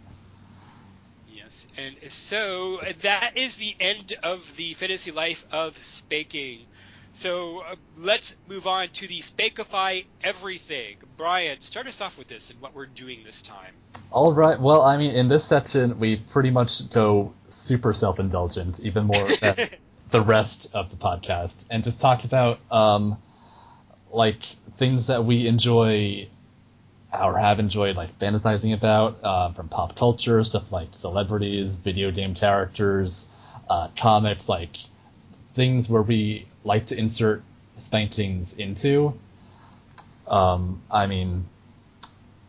Yes, 1.28 1.66
and 1.76 1.96
so 2.12 2.78
that 3.02 3.36
is 3.36 3.56
the 3.56 3.74
end 3.80 4.14
of 4.22 4.56
the 4.56 4.74
fantasy 4.74 5.10
life 5.10 5.46
of 5.52 5.76
spanking. 5.76 6.66
So 7.12 7.62
uh, 7.68 7.76
let's 7.96 8.36
move 8.48 8.66
on 8.66 8.88
to 8.88 9.06
the 9.06 9.20
Spankify 9.20 10.04
everything. 10.22 10.96
Brian, 11.16 11.60
start 11.60 11.86
us 11.86 12.00
off 12.00 12.16
with 12.16 12.26
this 12.26 12.50
and 12.50 12.60
what 12.60 12.74
we're 12.74 12.86
doing 12.86 13.22
this 13.24 13.42
time. 13.42 13.74
All 14.10 14.32
right. 14.32 14.58
Well, 14.58 14.82
I 14.82 14.96
mean, 14.96 15.10
in 15.10 15.28
this 15.28 15.44
section, 15.44 15.98
we 15.98 16.16
pretty 16.16 16.50
much 16.50 16.90
go 16.90 17.34
super 17.50 17.92
self-indulgent, 17.92 18.80
even 18.80 19.04
more 19.04 19.26
than 19.40 19.68
the 20.10 20.22
rest 20.22 20.68
of 20.72 20.90
the 20.90 20.96
podcast, 20.96 21.52
and 21.70 21.84
just 21.84 22.00
talk 22.00 22.24
about 22.24 22.60
um, 22.70 23.18
like 24.10 24.42
things 24.78 25.06
that 25.06 25.24
we 25.24 25.46
enjoy 25.46 26.28
or 27.12 27.38
have 27.38 27.58
enjoyed, 27.58 27.94
like 27.94 28.18
fantasizing 28.18 28.72
about 28.72 29.22
um, 29.22 29.54
from 29.54 29.68
pop 29.68 29.96
culture, 29.96 30.42
stuff 30.44 30.72
like 30.72 30.88
celebrities, 30.96 31.72
video 31.72 32.10
game 32.10 32.34
characters, 32.34 33.26
uh, 33.68 33.88
comics, 33.98 34.48
like 34.48 34.76
things 35.54 35.88
where 35.88 36.02
we 36.02 36.46
like 36.64 36.86
to 36.86 36.96
insert 36.96 37.42
spankings 37.78 38.52
into. 38.54 39.14
Um, 40.26 40.82
I 40.90 41.06
mean, 41.06 41.46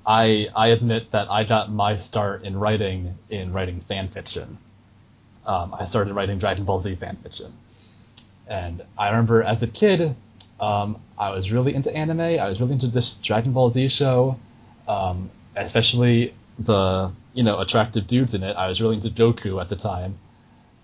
I 0.06 0.48
I 0.56 0.68
admit 0.70 1.12
that 1.12 1.30
I 1.30 1.44
got 1.44 1.72
my 1.72 1.98
start 1.98 2.44
in 2.44 2.58
writing 2.58 3.18
in 3.30 3.54
writing 3.54 3.82
fan 3.82 4.10
fiction. 4.10 4.58
Um, 5.46 5.76
I 5.78 5.86
started 5.86 6.14
writing 6.14 6.40
Dragon 6.40 6.64
Ball 6.66 6.80
Z 6.80 6.96
fan 6.96 7.18
fiction, 7.24 7.54
and 8.48 8.84
I 8.98 9.10
remember 9.10 9.44
as 9.44 9.62
a 9.62 9.68
kid, 9.68 10.16
um, 10.60 11.02
I 11.18 11.32
was 11.32 11.52
really 11.52 11.74
into 11.74 11.94
anime. 11.96 12.22
I 12.22 12.48
was 12.48 12.60
really 12.60 12.74
into 12.74 12.88
this 12.88 13.16
Dragon 13.16 13.54
Ball 13.54 13.70
Z 13.72 13.90
show, 13.90 14.38
um, 14.88 15.30
especially 15.56 16.34
the 16.60 17.12
you 17.34 17.44
know 17.44 17.60
attractive 17.60 18.08
dudes 18.08 18.34
in 18.34 18.44
it. 18.44 18.56
I 18.56 18.68
was 18.68 18.82
really 18.82 18.98
into 18.98 19.10
Goku 19.10 19.60
at 19.62 19.70
the 19.70 19.76
time. 19.76 20.18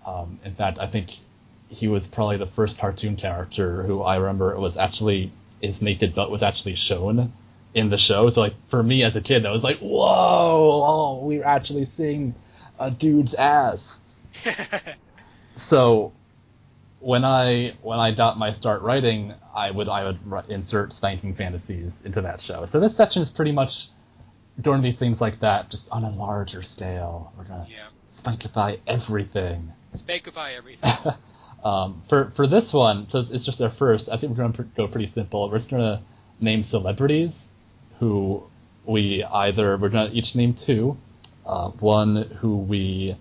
Um, 0.06 0.40
in 0.44 0.54
fact, 0.54 0.78
I 0.78 0.86
think 0.86 1.10
he 1.70 1.88
was 1.88 2.06
probably 2.06 2.36
the 2.36 2.46
first 2.46 2.78
cartoon 2.78 3.16
character 3.16 3.84
who 3.84 4.02
I 4.02 4.16
remember 4.16 4.58
was 4.58 4.76
actually 4.76 5.32
his 5.62 5.80
naked 5.80 6.14
butt 6.14 6.30
was 6.30 6.42
actually 6.42 6.74
shown 6.74 7.32
in 7.74 7.90
the 7.90 7.98
show. 7.98 8.28
So 8.28 8.40
like 8.40 8.54
for 8.68 8.82
me 8.82 9.02
as 9.04 9.16
a 9.16 9.20
kid, 9.20 9.44
that 9.44 9.52
was 9.52 9.64
like, 9.64 9.78
whoa, 9.78 10.84
oh, 10.84 11.20
we're 11.24 11.44
actually 11.44 11.88
seeing 11.96 12.34
a 12.78 12.90
dude's 12.90 13.34
ass. 13.34 14.00
So 15.60 16.12
when 17.00 17.24
I 17.24 17.74
when 17.82 17.98
I 17.98 18.12
got 18.12 18.38
my 18.38 18.52
start 18.52 18.82
writing, 18.82 19.34
I 19.54 19.70
would 19.70 19.88
I 19.88 20.04
would 20.04 20.18
insert 20.48 20.92
spanking 20.92 21.34
fantasies 21.34 22.00
into 22.04 22.20
that 22.22 22.40
show. 22.40 22.66
So 22.66 22.80
this 22.80 22.96
section 22.96 23.22
is 23.22 23.30
pretty 23.30 23.52
much 23.52 23.88
going 24.60 24.82
to 24.82 24.82
be 24.82 24.96
things 24.96 25.20
like 25.20 25.40
that, 25.40 25.70
just 25.70 25.88
on 25.90 26.04
a 26.04 26.10
larger 26.10 26.62
scale. 26.62 27.32
We're 27.36 27.44
gonna 27.44 27.66
yeah, 27.68 27.86
spankify 28.12 28.80
everything. 28.86 29.72
Spankify 29.94 30.56
everything. 30.56 30.92
um, 31.64 32.02
for 32.08 32.32
for 32.36 32.46
this 32.46 32.72
one, 32.72 33.04
because 33.04 33.30
it's 33.30 33.44
just 33.44 33.60
our 33.60 33.70
first, 33.70 34.08
I 34.08 34.16
think 34.16 34.30
we're 34.36 34.42
going 34.44 34.52
to 34.54 34.62
go 34.76 34.88
pretty 34.88 35.08
simple. 35.08 35.50
We're 35.50 35.58
just 35.58 35.70
going 35.70 35.82
to 35.82 36.00
name 36.40 36.62
celebrities 36.62 37.46
who 37.98 38.42
we 38.84 39.22
either 39.24 39.76
we're 39.76 39.90
going 39.90 40.10
to 40.10 40.16
each 40.16 40.34
name 40.34 40.54
two, 40.54 40.96
uh, 41.46 41.68
one 41.68 42.22
who 42.40 42.56
we 42.56 43.16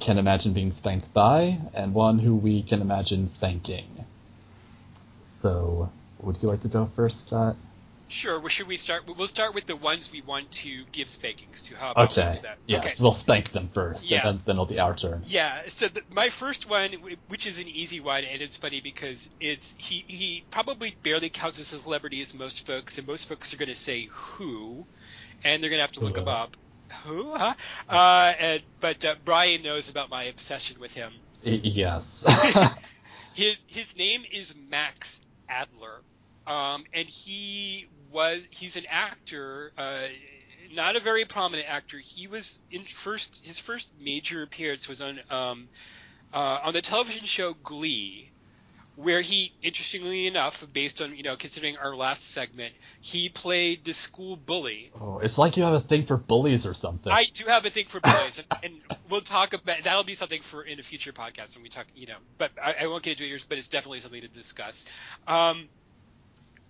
can 0.00 0.18
imagine 0.18 0.52
being 0.52 0.72
spanked 0.72 1.12
by, 1.12 1.58
and 1.74 1.94
one 1.94 2.18
who 2.18 2.34
we 2.34 2.62
can 2.62 2.80
imagine 2.80 3.28
spanking. 3.28 4.04
So, 5.40 5.90
would 6.20 6.38
you 6.42 6.48
like 6.48 6.62
to 6.62 6.68
go 6.68 6.90
first, 6.96 7.26
Scott? 7.26 7.56
Sure. 8.08 8.38
Well, 8.38 8.48
should 8.48 8.66
we 8.68 8.76
start? 8.76 9.04
We'll 9.06 9.26
start 9.26 9.54
with 9.54 9.64
the 9.66 9.76
ones 9.76 10.12
we 10.12 10.20
want 10.20 10.50
to 10.50 10.84
give 10.92 11.08
spankings 11.08 11.62
to. 11.62 11.74
How 11.76 11.92
about 11.92 12.10
Okay. 12.10 12.40
that? 12.42 12.58
Yes, 12.66 12.84
Okay. 12.84 12.94
we'll 13.00 13.12
spank 13.12 13.52
them 13.52 13.70
first, 13.72 14.04
Yeah. 14.04 14.26
and 14.26 14.38
then, 14.40 14.42
then 14.44 14.56
it'll 14.56 14.66
be 14.66 14.78
our 14.78 14.94
turn. 14.94 15.22
Yeah, 15.26 15.62
so 15.68 15.88
the, 15.88 16.02
my 16.10 16.28
first 16.28 16.68
one, 16.68 16.90
which 17.28 17.46
is 17.46 17.58
an 17.58 17.68
easy 17.68 18.00
one, 18.00 18.24
and 18.24 18.42
it's 18.42 18.58
funny 18.58 18.80
because 18.80 19.30
it's 19.40 19.74
he 19.78 20.04
he 20.08 20.44
probably 20.50 20.94
barely 21.02 21.30
counts 21.30 21.58
as 21.58 21.72
a 21.72 21.78
celebrity 21.78 22.20
as 22.20 22.34
most 22.34 22.66
folks, 22.66 22.98
and 22.98 23.06
most 23.06 23.28
folks 23.28 23.54
are 23.54 23.56
going 23.56 23.70
to 23.70 23.74
say 23.74 24.08
who, 24.10 24.86
and 25.42 25.62
they're 25.62 25.70
going 25.70 25.78
to 25.78 25.82
have 25.82 25.92
to 25.92 26.00
look 26.00 26.18
him 26.18 26.28
up. 26.28 26.56
Who? 27.04 27.34
Huh? 27.34 27.54
Uh, 27.88 28.32
and 28.38 28.62
but 28.80 29.02
uh, 29.04 29.14
Brian 29.24 29.62
knows 29.62 29.88
about 29.88 30.10
my 30.10 30.24
obsession 30.24 30.78
with 30.80 30.92
him. 30.92 31.12
Yes. 31.42 32.22
His 33.34 33.64
his 33.68 33.96
name 33.96 34.24
is 34.30 34.54
Max 34.54 35.20
Adler, 35.48 36.02
um, 36.46 36.84
and 36.92 37.08
he 37.08 37.88
was 38.10 38.46
he's 38.50 38.76
an 38.76 38.84
actor, 38.88 39.72
uh, 39.78 40.02
not 40.74 40.96
a 40.96 41.00
very 41.00 41.24
prominent 41.24 41.70
actor. 41.70 41.98
He 41.98 42.26
was 42.26 42.58
in 42.70 42.82
first 42.84 43.44
his 43.44 43.58
first 43.58 43.92
major 44.00 44.42
appearance 44.42 44.88
was 44.88 45.00
on 45.02 45.20
um, 45.30 45.68
uh, 46.32 46.60
on 46.64 46.72
the 46.72 46.80
television 46.82 47.24
show 47.24 47.54
Glee, 47.54 48.32
where 48.96 49.20
he, 49.20 49.52
interestingly 49.62 50.26
enough, 50.26 50.66
based 50.72 51.00
on 51.00 51.16
you 51.16 51.22
know 51.22 51.36
considering 51.36 51.76
our 51.76 51.94
last 51.94 52.24
segment, 52.24 52.74
he 53.00 53.28
played 53.28 53.84
the 53.84 53.92
school 53.92 54.36
bully. 54.36 54.90
Oh, 55.00 55.18
it's 55.18 55.38
like 55.38 55.56
you 55.56 55.62
have 55.62 55.74
a 55.74 55.80
thing 55.80 56.06
for 56.06 56.16
bullies 56.16 56.66
or 56.66 56.74
something. 56.74 57.12
I 57.12 57.24
do 57.24 57.44
have 57.46 57.64
a 57.64 57.70
thing 57.70 57.86
for 57.86 58.00
bullies, 58.00 58.42
and, 58.50 58.64
and 58.64 58.98
we'll 59.08 59.20
talk 59.20 59.54
about 59.54 59.84
that'll 59.84 60.04
be 60.04 60.14
something 60.14 60.42
for 60.42 60.62
in 60.62 60.78
a 60.78 60.82
future 60.82 61.12
podcast 61.12 61.56
when 61.56 61.62
we 61.62 61.68
talk, 61.68 61.86
you 61.94 62.06
know. 62.06 62.16
But 62.38 62.52
I, 62.62 62.76
I 62.82 62.86
won't 62.88 63.02
get 63.02 63.20
into 63.20 63.32
it 63.32 63.46
but 63.48 63.58
it's 63.58 63.68
definitely 63.68 64.00
something 64.00 64.20
to 64.20 64.28
discuss. 64.28 64.86
Um, 65.26 65.68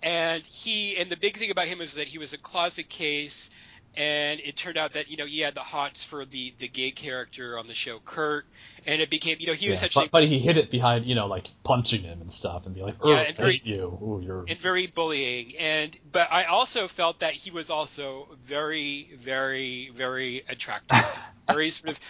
and 0.03 0.43
he 0.45 0.97
and 0.97 1.11
the 1.11 1.17
big 1.17 1.37
thing 1.37 1.51
about 1.51 1.67
him 1.69 1.81
is 1.81 1.95
that 1.95 2.09
he 2.09 2.19
was 2.19 2.33
a 2.33 2.39
closet 2.39 2.89
case 2.89 3.51
and 3.95 4.41
it 4.41 4.57
turned 4.57 4.79
out 4.79 4.95
that 4.95 5.11
you 5.11 5.17
know 5.17 5.27
he 5.27 5.41
had 5.41 5.55
the 5.55 5.61
hots 5.61 6.05
for 6.05 6.25
the 6.25 6.55
the 6.59 6.69
gay 6.69 6.91
character 6.91 7.59
on 7.59 7.67
the 7.67 7.75
show 7.75 7.99
Kurt, 7.99 8.47
and 8.87 9.03
it 9.03 9.11
became 9.11 9.37
you 9.39 9.47
know 9.49 9.53
he 9.53 9.67
Yeah, 9.67 9.73
essentially 9.75 10.07
but, 10.07 10.13
but 10.21 10.25
he 10.25 10.39
hid 10.39 10.57
it 10.57 10.71
behind, 10.71 11.05
you 11.05 11.15
know, 11.15 11.27
like 11.27 11.51
punching 11.65 12.03
him 12.03 12.21
and 12.23 12.33
stuff, 12.33 12.65
and 12.65 12.75
be 12.75 12.81
like, 12.83 12.97
"Oh, 13.03 13.11
Yeah, 13.11 13.21
and 13.21 13.37
very- 13.37 13.61
you. 13.65 13.99
Ooh, 14.03 14.23
you're." 14.25 14.45
and 14.49 14.59
very 14.59 14.87
bullying 14.87 15.57
and 15.59 15.97
but 16.11 16.33
I 16.33 16.45
also 16.45 16.89
felt 16.89 17.21
that 17.21 17.35
he 17.35 17.51
was 17.51 17.71
also 17.71 18.29
very 18.41 19.11
very 19.17 19.91
very 19.95 20.43
attractive, 20.49 20.99
very 21.47 21.71
sort 21.71 21.91
of 21.91 22.01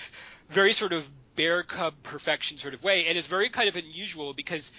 very 0.50 0.72
sort 0.72 0.92
of 0.92 1.10
bear 1.34 1.62
cub 1.62 1.94
perfection 2.02 2.58
sort 2.58 2.74
of 2.74 2.84
way, 2.84 3.06
and 3.06 3.18
it's 3.18 3.26
very 3.26 3.48
kind 3.48 3.68
of 3.68 3.74
unusual 3.76 4.34
because 4.34 4.70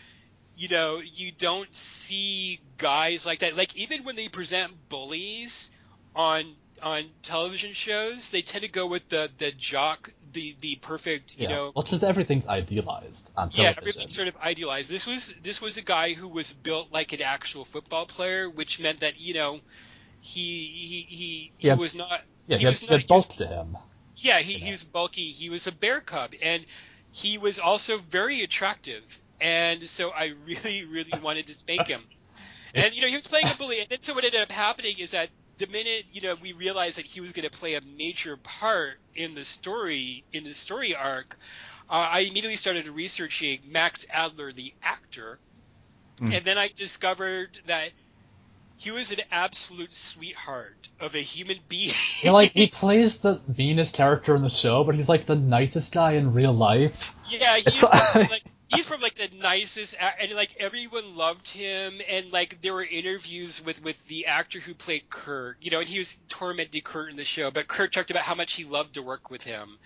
you 0.56 0.68
know 0.70 1.02
you 1.04 1.32
don't 1.32 1.74
see 1.76 2.60
guys 2.78 3.26
like 3.26 3.40
that 3.40 3.58
like 3.58 3.76
even 3.76 4.04
when 4.04 4.16
they 4.16 4.28
present 4.28 4.72
bullies 4.90 5.70
on 6.16 6.46
on 6.82 7.04
television 7.22 7.74
shows 7.74 8.30
they 8.30 8.42
tend 8.42 8.64
to 8.64 8.70
go 8.70 8.88
with 8.88 9.08
the 9.10 9.30
the 9.38 9.52
jock 9.52 10.12
the 10.34 10.56
the 10.60 10.76
perfect 10.76 11.36
you 11.38 11.44
yeah. 11.44 11.50
know 11.56 11.72
well, 11.76 11.84
just 11.84 12.04
everything's 12.04 12.46
idealized 12.48 13.30
on 13.38 13.50
yeah, 13.54 13.74
everything's 13.78 14.14
sort 14.14 14.28
of 14.28 14.38
idealized. 14.38 14.90
This 14.90 15.08
was 15.08 15.34
this 15.42 15.62
was 15.62 15.78
a 15.78 15.82
guy 15.84 16.14
who 16.14 16.28
was 16.28 16.54
built 16.54 16.92
like 16.92 17.14
an 17.14 17.22
actual 17.22 17.66
football 17.66 18.06
player, 18.06 18.50
which 18.50 18.80
meant 18.80 19.00
that 19.02 19.20
you 19.20 19.34
know 19.34 19.60
he 20.20 20.66
he 20.66 21.02
he, 21.02 21.52
he 21.58 21.68
Yeah. 21.68 21.76
was 21.76 21.96
not 21.96 22.22
yeah, 22.48 22.58
he 22.58 22.62
he 22.62 22.66
was 22.66 22.82
had, 22.82 22.90
not 22.90 23.08
bulk 23.08 23.34
to 23.36 23.48
him. 23.48 23.78
yeah 24.18 24.40
he, 24.40 24.54
you 24.54 24.60
know. 24.60 24.66
he 24.66 24.72
was 24.72 24.84
bulky. 24.84 25.26
He 25.28 25.50
was 25.50 25.68
a 25.68 25.72
bear 25.72 26.02
cub, 26.02 26.34
and 26.42 26.66
he 27.12 27.38
was 27.38 27.60
also 27.60 27.98
very 27.98 28.42
attractive. 28.42 29.22
And 29.44 29.84
so 29.84 30.10
I 30.12 30.34
really 30.46 30.86
really 30.86 31.12
wanted 31.22 31.48
to 31.48 31.54
spank 31.54 31.88
him. 31.88 32.02
And 32.76 32.96
you 32.96 33.02
know 33.04 33.08
he 33.08 33.16
was 33.16 33.28
playing 33.28 33.46
a 33.48 33.56
bully, 33.56 33.82
and 33.82 33.88
then 33.90 34.02
so 34.02 34.16
what 34.16 34.24
ended 34.24 34.42
up 34.42 34.52
happening 34.52 34.96
is 34.98 35.12
that 35.12 35.30
the 35.60 35.68
minute 35.68 36.06
you 36.12 36.22
know 36.22 36.34
we 36.42 36.54
realized 36.54 36.98
that 36.98 37.06
he 37.06 37.22
was 37.22 37.32
going 37.32 37.48
to 37.48 37.56
play 37.56 37.76
a 37.76 37.82
major 37.82 38.36
part 38.38 38.96
in 39.14 39.36
the 39.36 39.44
story 39.44 40.24
in 40.34 40.44
the 40.44 40.54
story 40.56 40.96
arc, 40.96 41.38
uh, 41.88 41.94
I 42.12 42.22
immediately 42.22 42.56
started 42.56 42.88
researching 42.88 43.60
Max 43.70 44.08
Adler, 44.12 44.52
the 44.52 44.74
actor, 44.82 45.38
Mm. 46.20 46.36
and 46.38 46.46
then 46.46 46.58
I 46.58 46.70
discovered 46.70 47.60
that 47.68 47.90
he 48.78 48.90
was 48.92 49.12
an 49.12 49.20
absolute 49.32 49.94
sweetheart 49.94 50.90
of 51.00 51.14
a 51.16 51.20
human 51.20 51.58
being. 51.70 51.92
Yeah, 52.24 52.32
like 52.32 52.52
he 52.54 52.68
plays 52.68 53.18
the 53.18 53.40
meanest 53.56 53.94
character 53.94 54.36
in 54.36 54.42
the 54.42 54.50
show, 54.50 54.84
but 54.84 54.96
he's 54.96 55.08
like 55.10 55.28
the 55.28 55.36
nicest 55.36 55.92
guy 55.92 56.14
in 56.14 56.34
real 56.34 56.54
life. 56.54 57.14
yeah, 57.30 57.56
he's 57.58 57.84
like- 57.84 58.30
like 58.32 58.44
he's 58.76 58.86
from 58.86 59.02
like 59.02 59.16
the 59.16 59.30
nicest, 59.42 59.96
and 60.20 60.32
like 60.36 60.56
everyone 60.60 61.16
loved 61.16 61.48
him, 61.48 62.02
and 62.10 62.32
like 62.32 62.62
there 62.62 62.74
were 62.74 62.84
interviews 62.84 63.64
with 63.64 63.84
with 63.84 64.06
the 64.08 64.28
actor 64.28 64.60
who 64.60 64.74
played 64.74 65.10
Kurt, 65.10 65.58
you 65.62 65.72
know, 65.72 65.80
and 65.80 65.88
he 65.88 66.00
was 66.00 66.18
tormenting 66.30 66.82
Kurt 66.82 67.10
in 67.10 67.16
the 67.16 67.24
show, 67.24 67.52
but 67.52 67.68
Kurt 67.68 67.94
talked 67.94 68.12
about 68.12 68.24
how 68.24 68.36
much 68.36 68.54
he 68.54 68.64
loved 68.66 68.96
to 68.96 69.02
work 69.04 69.30
with 69.30 69.44
him. 69.44 69.78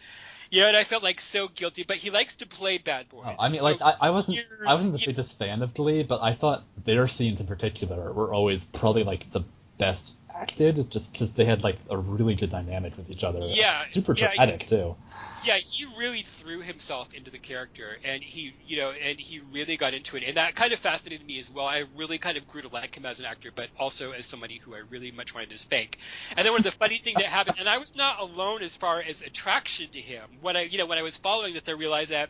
Yeah, 0.49 0.67
and 0.69 0.77
I 0.77 0.85
felt 0.85 1.03
like 1.03 1.19
so 1.19 1.49
guilty, 1.49 1.83
but 1.83 1.97
he 1.97 2.09
likes 2.09 2.35
to 2.35 2.47
play 2.47 2.77
bad 2.77 3.09
boys. 3.09 3.25
Oh, 3.27 3.35
I 3.37 3.49
mean, 3.49 3.57
So 3.59 3.65
like 3.65 3.81
I, 3.81 3.93
I 4.03 4.09
wasn't 4.11 4.37
years- 4.37 4.63
I 4.65 4.71
wasn't 4.73 4.93
the 4.93 4.99
you- 4.99 5.07
biggest 5.07 5.37
fan 5.37 5.61
of 5.61 5.73
Glee, 5.73 6.03
but 6.03 6.21
I 6.21 6.35
thought 6.35 6.63
their 6.85 7.07
scenes 7.09 7.41
in 7.41 7.47
particular 7.47 8.13
were 8.13 8.33
always 8.33 8.63
probably 8.63 9.03
like 9.03 9.29
the 9.33 9.41
best 9.77 10.13
acted, 10.41 10.89
just 10.91 11.11
because 11.11 11.31
they 11.33 11.45
had 11.45 11.63
like 11.63 11.77
a 11.89 11.97
really 11.97 12.35
good 12.35 12.49
dynamic 12.49 12.97
with 12.97 13.09
each 13.09 13.23
other. 13.23 13.39
Yeah, 13.41 13.81
super 13.81 14.13
yeah, 14.13 14.33
dramatic 14.33 14.67
too. 14.67 14.95
yeah, 15.43 15.57
he 15.57 15.85
really 15.97 16.21
threw 16.21 16.61
himself 16.61 17.13
into 17.13 17.31
the 17.31 17.37
character, 17.37 17.97
and 18.03 18.23
he, 18.23 18.53
you 18.65 18.77
know, 18.77 18.91
and 18.91 19.19
he 19.19 19.39
really 19.39 19.77
got 19.77 19.93
into 19.93 20.17
it, 20.17 20.23
and 20.23 20.37
that 20.37 20.55
kind 20.55 20.73
of 20.73 20.79
fascinated 20.79 21.25
me 21.25 21.39
as 21.39 21.49
well. 21.49 21.65
I 21.65 21.85
really 21.95 22.17
kind 22.17 22.37
of 22.37 22.47
grew 22.47 22.61
to 22.61 22.69
like 22.69 22.95
him 22.95 23.05
as 23.05 23.19
an 23.19 23.25
actor, 23.25 23.51
but 23.55 23.69
also 23.79 24.11
as 24.11 24.25
somebody 24.25 24.57
who 24.57 24.75
I 24.75 24.81
really 24.89 25.11
much 25.11 25.33
wanted 25.33 25.49
to 25.51 25.57
spank. 25.57 25.97
And 26.35 26.45
then 26.45 26.51
one 26.53 26.61
of 26.61 26.65
the 26.65 26.71
funny 26.71 26.97
things 26.97 27.17
that 27.17 27.25
happened, 27.25 27.57
and 27.59 27.69
I 27.69 27.77
was 27.77 27.95
not 27.95 28.19
alone 28.21 28.61
as 28.61 28.75
far 28.77 29.01
as 29.01 29.21
attraction 29.21 29.89
to 29.91 29.99
him. 29.99 30.23
When 30.41 30.57
I, 30.57 30.63
you 30.63 30.77
know, 30.77 30.85
when 30.85 30.97
I 30.97 31.03
was 31.03 31.17
following 31.17 31.53
this, 31.53 31.67
I 31.67 31.73
realized 31.73 32.11
that. 32.11 32.29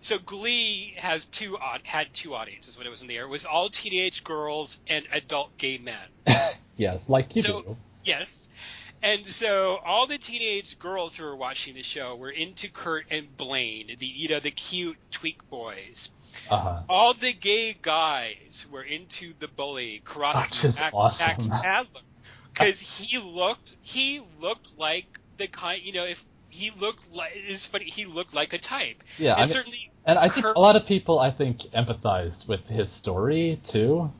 So 0.00 0.18
Glee 0.18 0.94
has 0.96 1.26
two 1.26 1.58
had 1.84 2.12
two 2.14 2.34
audiences 2.34 2.76
when 2.76 2.86
it 2.86 2.90
was 2.90 3.02
in 3.02 3.08
the 3.08 3.16
air. 3.16 3.24
It 3.24 3.28
was 3.28 3.44
all 3.44 3.68
teenage 3.68 4.24
girls 4.24 4.80
and 4.88 5.04
adult 5.12 5.56
gay 5.58 5.78
men. 5.78 5.96
Yes, 6.76 7.10
like 7.10 7.36
you 7.36 7.42
So- 7.42 7.60
do. 7.62 7.76
Yes. 8.04 8.48
And 9.02 9.26
so 9.26 9.78
all 9.84 10.06
the 10.06 10.16
teenage 10.16 10.78
girls 10.78 11.14
who 11.14 11.24
were 11.24 11.36
watching 11.36 11.74
the 11.74 11.82
show 11.82 12.16
were 12.16 12.30
into 12.30 12.70
Kurt 12.70 13.04
and 13.10 13.34
Blaine, 13.36 13.96
the 13.98 14.06
you 14.06 14.30
know 14.30 14.40
the 14.40 14.50
cute 14.50 14.96
tweak 15.10 15.48
boys. 15.50 16.10
Uh 16.50 16.56
huh. 16.58 16.82
All 16.88 17.12
the 17.12 17.32
gay 17.34 17.76
guys 17.82 18.66
were 18.70 18.82
into 18.82 19.34
the 19.38 19.48
bully 19.48 20.00
Karofsky, 20.04 20.74
Max, 20.74 20.94
awesome. 20.94 21.26
Max 21.26 21.52
Adler, 21.52 22.00
because 22.54 22.80
he 22.80 23.18
looked 23.18 23.74
he 23.82 24.22
looked 24.40 24.78
like 24.78 25.18
the 25.36 25.48
kind 25.48 25.82
you 25.82 25.92
know 25.92 26.04
if 26.04 26.24
he 26.50 26.70
looked 26.78 27.12
like 27.14 27.32
it's 27.34 27.66
funny 27.66 27.84
he 27.84 28.04
looked 28.04 28.34
like 28.34 28.52
a 28.52 28.58
type. 28.58 29.02
Yeah, 29.18 29.32
and 29.32 29.38
I 29.38 29.44
mean, 29.44 29.48
certainly 29.48 29.90
and 30.04 30.18
I 30.18 30.28
think 30.28 30.44
Kurt- 30.44 30.56
a 30.56 30.60
lot 30.60 30.76
of 30.76 30.86
people 30.86 31.18
I 31.18 31.30
think 31.30 31.60
empathized 31.72 32.46
with 32.48 32.66
his 32.66 32.90
story 32.90 33.60
too. 33.64 34.12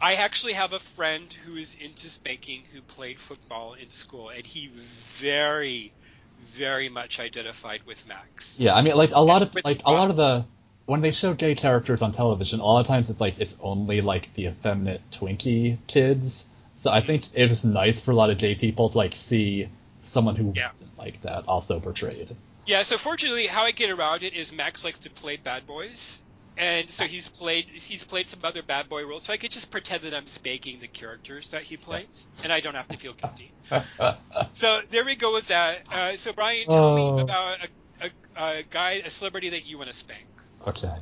I 0.00 0.14
actually 0.14 0.54
have 0.54 0.72
a 0.72 0.78
friend 0.78 1.30
who 1.44 1.56
is 1.56 1.76
into 1.78 2.08
spanking 2.08 2.62
who 2.72 2.80
played 2.80 3.20
football 3.20 3.74
in 3.74 3.90
school, 3.90 4.30
and 4.30 4.46
he 4.46 4.70
very, 4.74 5.92
very 6.40 6.88
much 6.88 7.20
identified 7.20 7.82
with 7.84 8.06
Max. 8.08 8.58
Yeah, 8.58 8.74
I 8.74 8.82
mean, 8.82 8.96
like 8.96 9.10
a 9.12 9.22
lot 9.22 9.42
of 9.42 9.54
like 9.64 9.82
a 9.84 9.92
lot 9.92 10.08
of 10.08 10.16
the 10.16 10.44
when 10.86 11.02
they 11.02 11.12
show 11.12 11.34
gay 11.34 11.54
characters 11.54 12.02
on 12.02 12.12
television, 12.12 12.60
a 12.60 12.64
lot 12.64 12.80
of 12.80 12.86
times 12.86 13.10
it's 13.10 13.20
like 13.20 13.38
it's 13.38 13.56
only 13.60 14.00
like 14.00 14.30
the 14.34 14.46
effeminate 14.46 15.02
Twinkie 15.12 15.78
kids. 15.86 16.44
So 16.82 16.90
I 16.90 16.98
mm-hmm. 16.98 17.06
think 17.06 17.24
it 17.34 17.48
was 17.48 17.64
nice 17.64 18.00
for 18.00 18.12
a 18.12 18.14
lot 18.14 18.30
of 18.30 18.38
gay 18.38 18.54
people 18.54 18.88
to 18.90 18.96
like 18.96 19.14
see 19.14 19.68
someone 20.10 20.36
who 20.36 20.52
Yeah. 20.54 20.68
wasn't 20.68 20.98
like 20.98 21.22
that 21.22 21.46
also 21.46 21.80
portrayed. 21.80 22.36
Yeah, 22.66 22.82
so 22.82 22.98
fortunately, 22.98 23.46
how 23.46 23.62
I 23.64 23.70
get 23.72 23.90
around 23.90 24.22
it 24.22 24.34
is 24.34 24.52
Max 24.52 24.84
likes 24.84 24.98
to 25.00 25.10
play 25.10 25.36
bad 25.36 25.66
boys, 25.66 26.22
and 26.56 26.88
so 26.90 27.04
he's 27.04 27.28
played 27.28 27.64
he's 27.70 28.04
played 28.04 28.26
some 28.26 28.40
other 28.44 28.62
bad 28.62 28.88
boy 28.88 29.06
roles, 29.06 29.24
so 29.24 29.32
I 29.32 29.36
could 29.38 29.50
just 29.50 29.70
pretend 29.70 30.02
that 30.02 30.14
I'm 30.14 30.26
spanking 30.26 30.78
the 30.80 30.88
characters 30.88 31.50
that 31.50 31.62
he 31.62 31.76
plays, 31.76 32.32
and 32.44 32.52
I 32.52 32.60
don't 32.60 32.74
have 32.74 32.88
to 32.88 32.96
feel 32.96 33.14
guilty. 33.14 33.52
So 34.52 34.80
there 34.90 35.04
we 35.04 35.14
go 35.14 35.32
with 35.32 35.46
that. 35.48 35.78
Uh, 35.92 36.16
so 36.16 36.32
Brian, 36.32 36.66
tell 36.68 36.90
Oh. 36.90 36.94
me 36.94 37.22
about 37.22 37.58
a, 38.00 38.06
a, 38.06 38.10
a 38.58 38.62
guy, 38.64 38.92
a 39.04 39.10
celebrity 39.10 39.50
that 39.50 39.64
you 39.66 39.78
want 39.78 39.88
to 39.90 39.94
spank. 39.94 40.26
Okay. 40.66 40.92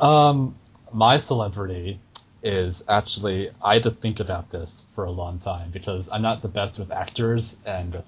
Um, 0.00 0.54
my 0.92 1.18
celebrity 1.20 2.00
is 2.42 2.82
actually 2.88 3.50
I 3.62 3.74
had 3.74 3.82
to 3.84 3.90
think 3.90 4.20
about 4.20 4.50
this 4.50 4.84
for 4.94 5.04
a 5.04 5.10
long 5.10 5.38
time 5.40 5.70
because 5.70 6.08
I'm 6.10 6.22
not 6.22 6.42
the 6.42 6.48
best 6.48 6.78
with 6.78 6.90
actors, 6.90 7.54
and 7.64 8.02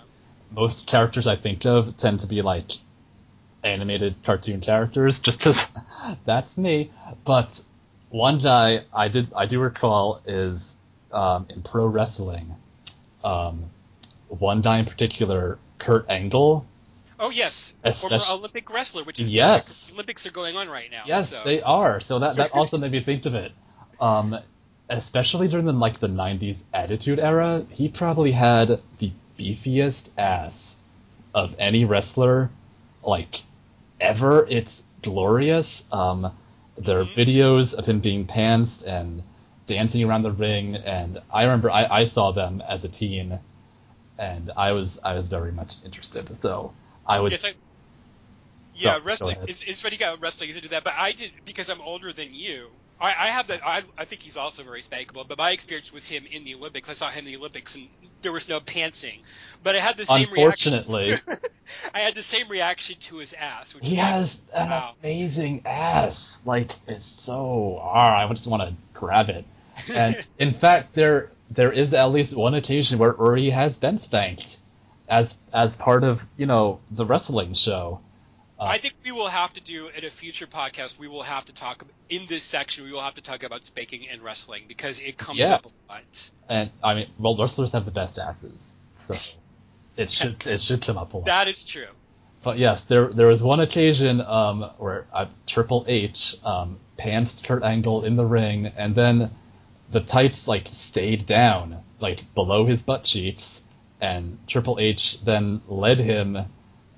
most 0.54 0.86
characters 0.86 1.26
I 1.26 1.36
think 1.36 1.64
of 1.66 1.96
tend 1.98 2.20
to 2.20 2.26
be 2.26 2.42
like 2.42 2.70
animated 3.62 4.16
cartoon 4.24 4.60
characters, 4.60 5.18
just 5.18 5.38
because 5.38 5.58
that's 6.26 6.56
me. 6.56 6.92
But 7.24 7.60
one 8.10 8.38
guy 8.38 8.84
I 8.92 9.08
did 9.08 9.32
I 9.34 9.46
do 9.46 9.60
recall 9.60 10.20
is 10.26 10.74
um, 11.12 11.46
in 11.50 11.62
pro 11.62 11.86
wrestling. 11.86 12.54
Um, 13.22 13.70
one 14.28 14.60
guy 14.60 14.78
in 14.78 14.86
particular, 14.86 15.58
Kurt 15.78 16.08
Angle. 16.08 16.66
Oh 17.18 17.30
yes, 17.30 17.74
a 17.84 17.94
former 17.94 18.18
Olympic 18.28 18.68
wrestler, 18.70 19.04
which 19.04 19.20
is 19.20 19.30
Yes. 19.30 19.86
the 19.86 19.94
Olympics 19.94 20.26
are 20.26 20.30
going 20.30 20.56
on 20.56 20.68
right 20.68 20.90
now. 20.90 21.04
Yes, 21.06 21.30
so. 21.30 21.42
they 21.44 21.62
are. 21.62 22.00
So 22.00 22.18
that 22.18 22.36
that 22.36 22.50
also 22.54 22.78
made 22.78 22.92
me 22.92 23.02
think 23.02 23.24
of 23.26 23.34
it. 23.34 23.52
Um, 24.00 24.36
especially 24.90 25.48
during 25.48 25.66
the 25.66 25.72
like 25.72 26.00
the 26.00 26.08
'90s 26.08 26.58
Attitude 26.72 27.18
Era, 27.18 27.64
he 27.70 27.88
probably 27.88 28.32
had 28.32 28.80
the 28.98 29.12
beefiest 29.38 30.10
ass 30.18 30.76
of 31.34 31.54
any 31.58 31.84
wrestler, 31.84 32.50
like 33.02 33.42
ever. 34.00 34.46
It's 34.48 34.82
glorious. 35.02 35.82
Um, 35.92 36.32
there 36.76 37.00
are 37.00 37.04
Mhm. 37.04 37.14
videos 37.14 37.74
of 37.74 37.86
him 37.86 38.00
being 38.00 38.26
pantsed 38.26 38.84
and 38.86 39.22
dancing 39.66 40.04
around 40.04 40.22
the 40.22 40.32
ring, 40.32 40.76
and 40.76 41.20
I 41.30 41.44
remember 41.44 41.70
I, 41.70 41.86
I 41.86 42.06
saw 42.06 42.32
them 42.32 42.62
as 42.66 42.84
a 42.84 42.88
teen, 42.88 43.38
and 44.18 44.50
I 44.56 44.72
was 44.72 44.98
I 45.04 45.14
was 45.14 45.28
very 45.28 45.52
much 45.52 45.74
interested. 45.84 46.38
So 46.40 46.72
I 47.06 47.20
would 47.20 47.32
Yes, 47.32 47.44
I, 47.44 47.54
Yeah, 48.74 48.98
go 48.98 49.04
wrestling. 49.04 49.36
It's, 49.46 49.62
it's 49.62 49.80
funny 49.80 49.96
how 49.96 50.16
wrestling 50.16 50.50
is 50.50 50.56
into 50.56 50.68
that, 50.70 50.84
but 50.84 50.94
I 50.98 51.12
did 51.12 51.32
because 51.44 51.68
I'm 51.70 51.80
older 51.80 52.12
than 52.12 52.34
you. 52.34 52.70
I, 53.00 53.08
I 53.08 53.26
have 53.26 53.48
that. 53.48 53.60
I, 53.64 53.82
I 53.98 54.04
think 54.04 54.22
he's 54.22 54.36
also 54.36 54.62
very 54.62 54.82
spankable, 54.82 55.26
but 55.26 55.38
my 55.38 55.50
experience 55.50 55.92
was 55.92 56.06
him 56.06 56.24
in 56.30 56.44
the 56.44 56.54
Olympics. 56.54 56.88
I 56.88 56.92
saw 56.92 57.10
him 57.10 57.26
in 57.26 57.32
the 57.32 57.36
Olympics, 57.36 57.74
and 57.74 57.88
there 58.22 58.32
was 58.32 58.48
no 58.48 58.60
pantsing. 58.60 59.18
But 59.62 59.74
I 59.74 59.78
had 59.78 59.96
the 59.96 60.06
same 60.06 60.30
reaction. 60.30 60.74
Unfortunately. 60.74 61.14
I 61.94 62.00
had 62.00 62.14
the 62.14 62.22
same 62.22 62.48
reaction 62.48 62.96
to 63.00 63.18
his 63.18 63.32
ass, 63.32 63.74
which 63.74 63.86
He 63.86 63.92
is 63.92 63.98
like, 63.98 64.06
has 64.06 64.40
an 64.54 64.70
wow. 64.70 64.94
amazing 65.02 65.62
ass. 65.64 66.38
Like 66.44 66.72
it's 66.86 67.22
so. 67.22 67.80
Ah, 67.82 68.24
I 68.24 68.28
just 68.32 68.46
want 68.46 68.62
to 68.62 68.74
grab 68.98 69.28
it. 69.28 69.44
And 69.94 70.24
in 70.38 70.54
fact, 70.54 70.94
there 70.94 71.30
there 71.50 71.72
is 71.72 71.94
at 71.94 72.06
least 72.06 72.34
one 72.36 72.54
occasion 72.54 72.98
where 72.98 73.14
Uri 73.18 73.50
has 73.50 73.76
been 73.76 73.98
spanked, 73.98 74.58
as 75.08 75.34
as 75.52 75.74
part 75.74 76.04
of 76.04 76.22
you 76.36 76.46
know 76.46 76.80
the 76.90 77.04
wrestling 77.04 77.54
show. 77.54 78.00
Uh, 78.58 78.64
I 78.64 78.78
think 78.78 78.94
we 79.04 79.10
will 79.12 79.28
have 79.28 79.52
to 79.54 79.60
do 79.60 79.88
in 79.96 80.04
a 80.04 80.10
future 80.10 80.46
podcast. 80.46 80.98
We 80.98 81.08
will 81.08 81.22
have 81.22 81.44
to 81.46 81.52
talk 81.52 81.84
in 82.08 82.26
this 82.28 82.44
section. 82.44 82.84
We 82.84 82.92
will 82.92 83.00
have 83.00 83.14
to 83.14 83.22
talk 83.22 83.42
about 83.42 83.64
spanking 83.64 84.08
and 84.08 84.22
wrestling 84.22 84.64
because 84.68 85.00
it 85.00 85.16
comes 85.18 85.40
Yeah. 85.40 85.54
up 85.54 85.66
a 85.66 85.92
lot. 85.92 86.30
And 86.48 86.70
I 86.82 86.94
mean, 86.94 87.08
well, 87.18 87.36
wrestlers 87.36 87.72
have 87.72 87.84
the 87.84 87.90
best 87.90 88.18
asses, 88.18 88.72
so 88.98 89.14
it 89.96 90.10
should 90.10 90.46
it 90.46 90.60
should 90.60 90.82
come 90.82 90.98
up 90.98 91.14
a 91.14 91.16
lot. 91.18 91.26
That 91.26 91.48
is 91.48 91.64
true. 91.64 91.88
But 92.44 92.58
yes, 92.58 92.82
there 92.84 93.08
there 93.08 93.26
was 93.26 93.42
one 93.42 93.60
occasion 93.60 94.20
um, 94.20 94.70
where 94.78 95.06
uh, 95.12 95.26
Triple 95.46 95.84
H 95.88 96.36
um, 96.44 96.78
pans 96.96 97.40
Kurt 97.44 97.64
Angle 97.64 98.04
in 98.04 98.16
the 98.16 98.26
ring, 98.26 98.66
and 98.76 98.94
then 98.94 99.30
the 99.90 100.00
tights 100.00 100.46
like 100.46 100.68
stayed 100.70 101.26
down, 101.26 101.82
like 101.98 102.32
below 102.34 102.66
his 102.66 102.82
butt 102.82 103.02
cheeks, 103.04 103.62
and 104.00 104.38
Triple 104.46 104.78
H 104.78 105.22
then 105.24 105.62
led 105.66 105.98
him 105.98 106.38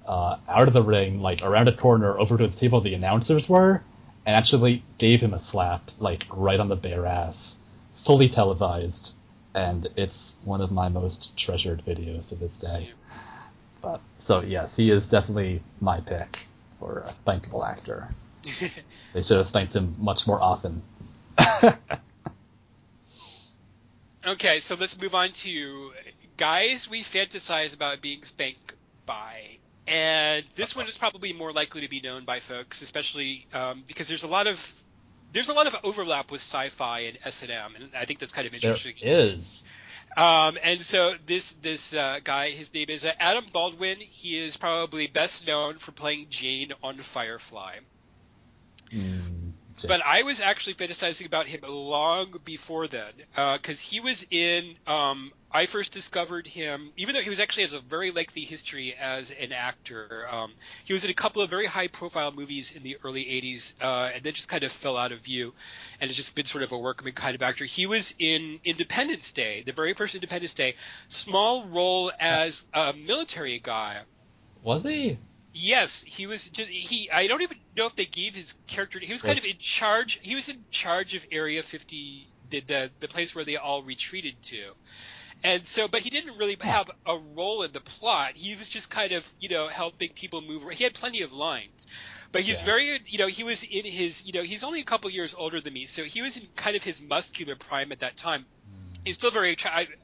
uh, 0.07 0.37
out 0.49 0.69
of 0.69 0.75
the 0.75 0.83
ring, 0.83 1.21
like 1.21 1.43
around 1.43 1.69
a 1.69 1.77
corner, 1.77 2.19
over 2.19 2.37
to 2.39 2.47
the 2.47 2.57
table 2.57 2.81
the 2.81 2.95
announcers 2.95 3.49
were, 3.49 3.83
and 4.25 4.37
actually 4.37 4.83
gave 4.99 5.21
him 5.21 5.35
a 5.35 5.39
slap, 5.39 5.91
like 5.99 6.25
right 6.31 6.61
on 6.61 6.69
the 6.69 6.77
bare 6.77 7.07
ass, 7.07 7.57
fully 8.05 8.29
televised, 8.29 9.13
and 9.55 9.89
it's 9.97 10.35
one 10.45 10.61
of 10.61 10.71
my 10.71 10.89
most 10.89 11.37
treasured 11.37 11.83
videos 11.85 12.29
to 12.29 12.35
this 12.35 12.57
day. 12.57 12.91
But 13.83 14.01
so 14.19 14.41
yes, 14.41 14.77
he 14.77 14.91
is 14.91 15.09
definitely 15.09 15.63
my 15.81 16.01
pick 16.01 16.39
for 16.79 17.05
a 17.07 17.13
spankable 17.13 17.67
actor. 17.67 18.09
They 19.13 19.23
should 19.23 19.39
have 19.39 19.49
spanked 19.49 19.75
him 19.75 19.97
much 19.99 20.27
more 20.27 20.41
often. 20.43 20.83
Okay, 24.27 24.59
so 24.59 24.75
let's 24.75 25.01
move 25.01 25.15
on 25.15 25.29
to 25.29 25.93
guys 26.37 26.91
we 26.91 27.03
fantasize 27.03 27.77
about 27.77 28.01
being 28.01 28.25
spanked 28.25 28.75
by. 29.07 29.59
And 29.89 30.45
this 30.55 30.74
one 30.74 30.89
is 30.89 30.99
probably 30.99 31.32
more 31.32 31.53
likely 31.53 31.82
to 31.82 31.89
be 31.89 32.01
known 32.01 32.24
by 32.24 32.41
folks, 32.41 32.82
especially 32.82 33.47
um, 33.55 33.84
because 33.87 34.09
there's 34.09 34.24
a 34.24 34.28
lot 34.28 34.47
of 34.47 34.82
there's 35.32 35.49
a 35.49 35.55
lot 35.55 35.66
of 35.66 35.76
overlap 35.84 36.30
with 36.30 36.41
sci-fi 36.41 37.01
and 37.01 37.18
S 37.24 37.43
and 37.43 37.51
M, 37.51 37.74
and 37.76 37.91
I 37.97 38.05
think 38.05 38.18
that's 38.18 38.32
kind 38.32 38.47
of 38.47 38.55
interesting. 38.55 38.95
is. 39.01 39.62
Um, 40.16 40.57
and 40.64 40.80
so 40.80 41.12
this 41.26 41.53
this 41.53 41.95
uh, 41.95 42.20
guy, 42.24 42.51
his 42.51 42.72
name 42.72 42.87
is 42.89 43.05
uh, 43.05 43.12
Adam 43.20 43.45
Baldwin. 43.53 43.99
He 44.01 44.39
is 44.39 44.57
probably 44.57 45.09
best 45.09 45.47
known 45.47 45.78
for 45.78 45.93
playing 45.93 46.28
Jayne 46.30 46.72
on 46.82 46.97
Firefly. 46.97 47.76
Mm. 48.91 49.26
But 49.85 50.05
I 50.05 50.22
was 50.22 50.41
actually 50.41 50.74
fantasizing 50.74 51.27
about 51.27 51.47
him 51.47 51.61
long 51.68 52.41
before 52.45 52.87
then, 52.87 53.12
because 53.35 53.81
he 53.81 54.01
was 54.01 54.27
in. 54.31 54.74
Um, 54.87 55.33
I 55.53 55.66
first 55.66 55.93
discovered 55.93 56.47
him, 56.47 56.93
even 56.97 57.14
though 57.14 57.20
he 57.20 57.31
was 57.31 57.41
actually 57.41 57.64
has 57.64 57.72
a 57.72 57.81
very 57.81 58.11
lengthy 58.11 58.45
history 58.45 58.95
as 58.95 59.31
an 59.31 59.53
actor. 59.53 60.27
Um, 60.31 60.53
he 60.85 60.93
was 60.93 61.05
in 61.05 61.11
a 61.11 61.14
couple 61.14 61.43
of 61.43 61.51
very 61.51 61.66
high-profile 61.66 62.33
movies 62.33 62.74
in 62.74 62.83
the 62.83 62.97
early 63.05 63.24
'80s, 63.24 63.74
uh, 63.83 64.11
and 64.14 64.22
then 64.22 64.33
just 64.33 64.49
kind 64.49 64.64
of 64.64 64.72
fell 64.72 64.97
out 64.97 65.12
of 65.12 65.20
view, 65.20 65.55
and 66.01 66.09
has 66.09 66.16
just 66.16 66.35
been 66.35 66.47
sort 66.47 66.64
of 66.64 66.72
a 66.72 66.79
workman 66.79 67.12
kind 67.12 67.35
of 67.35 67.43
actor. 67.43 67.64
He 67.64 67.87
was 67.87 68.14
in 68.18 68.61
Independence 68.64 69.33
Day, 69.33 69.62
the 69.64 69.72
very 69.72 69.93
first 69.93 70.14
Independence 70.14 70.55
Day, 70.55 70.74
small 71.09 71.64
role 71.66 72.11
as 72.18 72.66
a 72.72 72.93
military 72.95 73.59
guy. 73.59 74.01
was 74.62 74.83
he? 74.85 75.18
Yes, 75.59 76.03
he 76.03 76.27
was 76.27 76.51
just 76.51 76.71
he. 76.71 77.11
I 77.11 77.27
don't 77.27 77.41
even 77.41 77.57
know 77.75 77.87
if 77.87 77.95
they 77.95 78.05
gave 78.05 78.35
his 78.35 78.55
character. 78.69 78.99
He 78.99 79.13
was 79.13 79.23
kind 79.23 79.39
of 79.39 79.45
in 79.47 79.57
charge. 79.59 80.19
He 80.23 80.35
was 80.35 80.51
in 80.51 80.67
charge 80.71 81.15
of 81.15 81.25
Area 81.33 81.63
50, 81.63 82.29
the 82.51 82.61
the, 82.61 82.93
the 83.01 83.09
place 83.09 83.35
where 83.35 83.45
they 83.45 83.57
all 83.57 83.83
retreated 83.83 84.35
to. 84.43 84.73
And 85.45 85.67
so, 85.67 85.89
but 85.89 86.03
he 86.03 86.11
didn't 86.11 86.37
really 86.37 86.59
have 86.61 86.91
a 87.07 87.17
role 87.35 87.63
in 87.63 87.73
the 87.73 87.81
plot. 87.81 88.33
He 88.37 88.55
was 88.55 88.69
just 88.69 88.91
kind 88.91 89.13
of, 89.13 89.31
you 89.39 89.49
know, 89.49 89.69
helping 89.69 90.11
people 90.15 90.43
move. 90.43 90.69
He 90.73 90.85
had 90.85 90.95
plenty 90.95 91.23
of 91.23 91.33
lines, 91.33 91.87
but 92.33 92.43
he's 92.43 92.61
Yeah. 92.61 92.67
very, 92.67 93.01
you 93.07 93.19
know, 93.19 93.27
he 93.27 93.43
was 93.45 93.63
in 93.63 93.87
his, 93.87 94.27
you 94.27 94.33
know, 94.33 94.43
he's 94.43 94.63
only 94.65 94.81
a 94.81 94.85
couple 94.85 95.09
years 95.11 95.35
older 95.35 95.61
than 95.61 95.73
me, 95.73 95.87
so 95.87 96.05
he 96.05 96.21
was 96.21 96.37
in 96.37 96.47
kind 96.57 96.77
of 96.77 96.83
his 96.83 97.01
muscular 97.01 97.57
prime 97.57 97.93
at 97.93 98.01
that 98.01 98.17
time. 98.19 98.47
Hmm. 98.65 98.93
He's 99.07 99.15
still 99.15 99.31
very, 99.31 99.57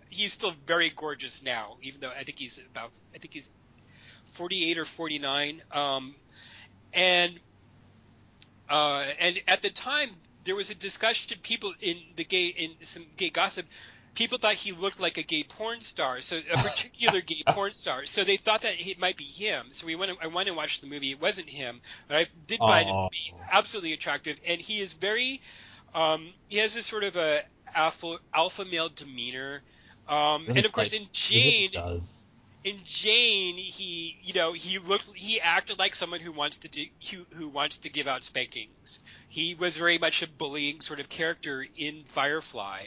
he's 0.09 0.33
still 0.33 0.53
very 0.67 0.91
gorgeous 0.97 1.43
now, 1.43 1.77
even 1.83 2.01
though 2.01 2.11
I 2.11 2.25
think 2.25 2.39
he's 2.39 2.59
about, 2.71 2.93
I 3.15 3.19
think 3.19 3.35
he's 3.35 3.51
48 4.33 4.79
or 4.79 4.85
49. 4.85 5.63
Um, 5.73 6.15
and 6.93 7.39
uh, 8.69 9.05
and 9.19 9.41
at 9.49 9.63
the 9.63 9.71
time 9.71 10.11
there 10.45 10.57
was 10.57 10.71
a 10.71 10.75
discussion. 10.75 11.39
People 11.43 11.73
in 11.81 11.97
the 12.17 12.25
gay 12.25 12.47
in 12.49 12.71
some 12.83 13.05
gay 13.17 13.31
gossip, 13.31 13.67
people 14.15 14.39
thought 14.39 14.55
he 14.55 14.73
looked 14.73 15.01
like 15.01 15.19
a 15.19 15.23
gay 15.23 15.43
porn 15.45 15.81
star. 15.83 16.21
So 16.21 16.37
a 16.53 16.57
particular 16.63 17.21
gay 17.21 17.43
porn 17.49 17.73
star. 17.73 18.07
So 18.07 18.25
they 18.25 18.37
thought 18.37 18.63
that 18.63 18.75
it 18.79 18.99
might 18.99 19.17
be 19.17 19.25
him. 19.25 19.67
So 19.71 19.87
we 19.87 19.95
went. 19.95 20.11
and- 20.11 20.21
I 20.23 20.27
went 20.29 20.49
and 20.49 20.57
watched 20.57 20.81
the 20.81 20.87
movie. 20.89 21.11
It 21.13 21.21
wasn't 21.21 21.49
him, 21.49 21.81
but 22.09 22.17
I 22.17 22.27
did 22.47 22.59
find 22.59 22.89
him 22.89 22.95
Oh. 22.95 23.09
to 23.09 23.13
be 23.13 23.35
absolutely 23.51 23.93
attractive. 23.93 24.41
And 24.47 24.61
he 24.61 24.81
is 24.81 24.95
very. 24.95 25.41
Um, 25.95 26.29
he 26.49 26.57
has 26.59 26.75
this 26.75 26.87
sort 26.87 27.05
of 27.05 27.17
a 27.17 27.41
alpha 27.75 28.17
alpha 28.35 28.65
male 28.65 28.89
demeanor. 28.95 29.63
Um, 30.09 30.43
Really 30.47 30.59
and 30.59 30.67
of 30.67 30.73
course, 30.73 30.93
like- 30.93 31.03
in 31.03 31.09
Jayne. 31.13 31.71
In 32.65 32.79
Jayne, 32.85 33.57
he 33.57 34.19
you 34.23 34.35
know 34.35 34.53
he 34.53 34.79
looked 34.79 35.17
he 35.17 35.41
acted 35.41 35.79
like 35.79 35.95
someone 35.95 36.21
who 36.21 36.31
wants 36.31 36.59
to 36.59 36.69
do 36.69 36.85
who, 37.11 37.27
who 37.35 37.49
wants 37.49 37.79
to 37.79 37.89
give 37.89 38.07
out 38.07 38.23
spankings. 38.23 39.01
He 39.29 39.55
was 39.55 39.77
very 39.77 39.99
much 39.99 40.23
a 40.23 40.29
bullying 40.29 40.81
sort 40.81 41.01
of 41.01 41.09
character 41.09 41.67
in 41.77 42.05
Firefly, 42.05 42.87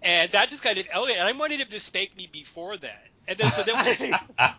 and 0.00 0.30
that 0.32 0.48
just 0.48 0.62
kind 0.62 0.78
of 0.78 0.86
elevated. 0.92 1.20
And 1.20 1.28
I 1.28 1.32
wanted 1.32 1.60
him 1.60 1.68
to 1.68 1.80
spank 1.80 2.16
me 2.16 2.28
before 2.30 2.76
that, 2.76 3.08
and 3.26 3.36
then 3.36 3.50
so 3.50 3.64
then 3.64 3.84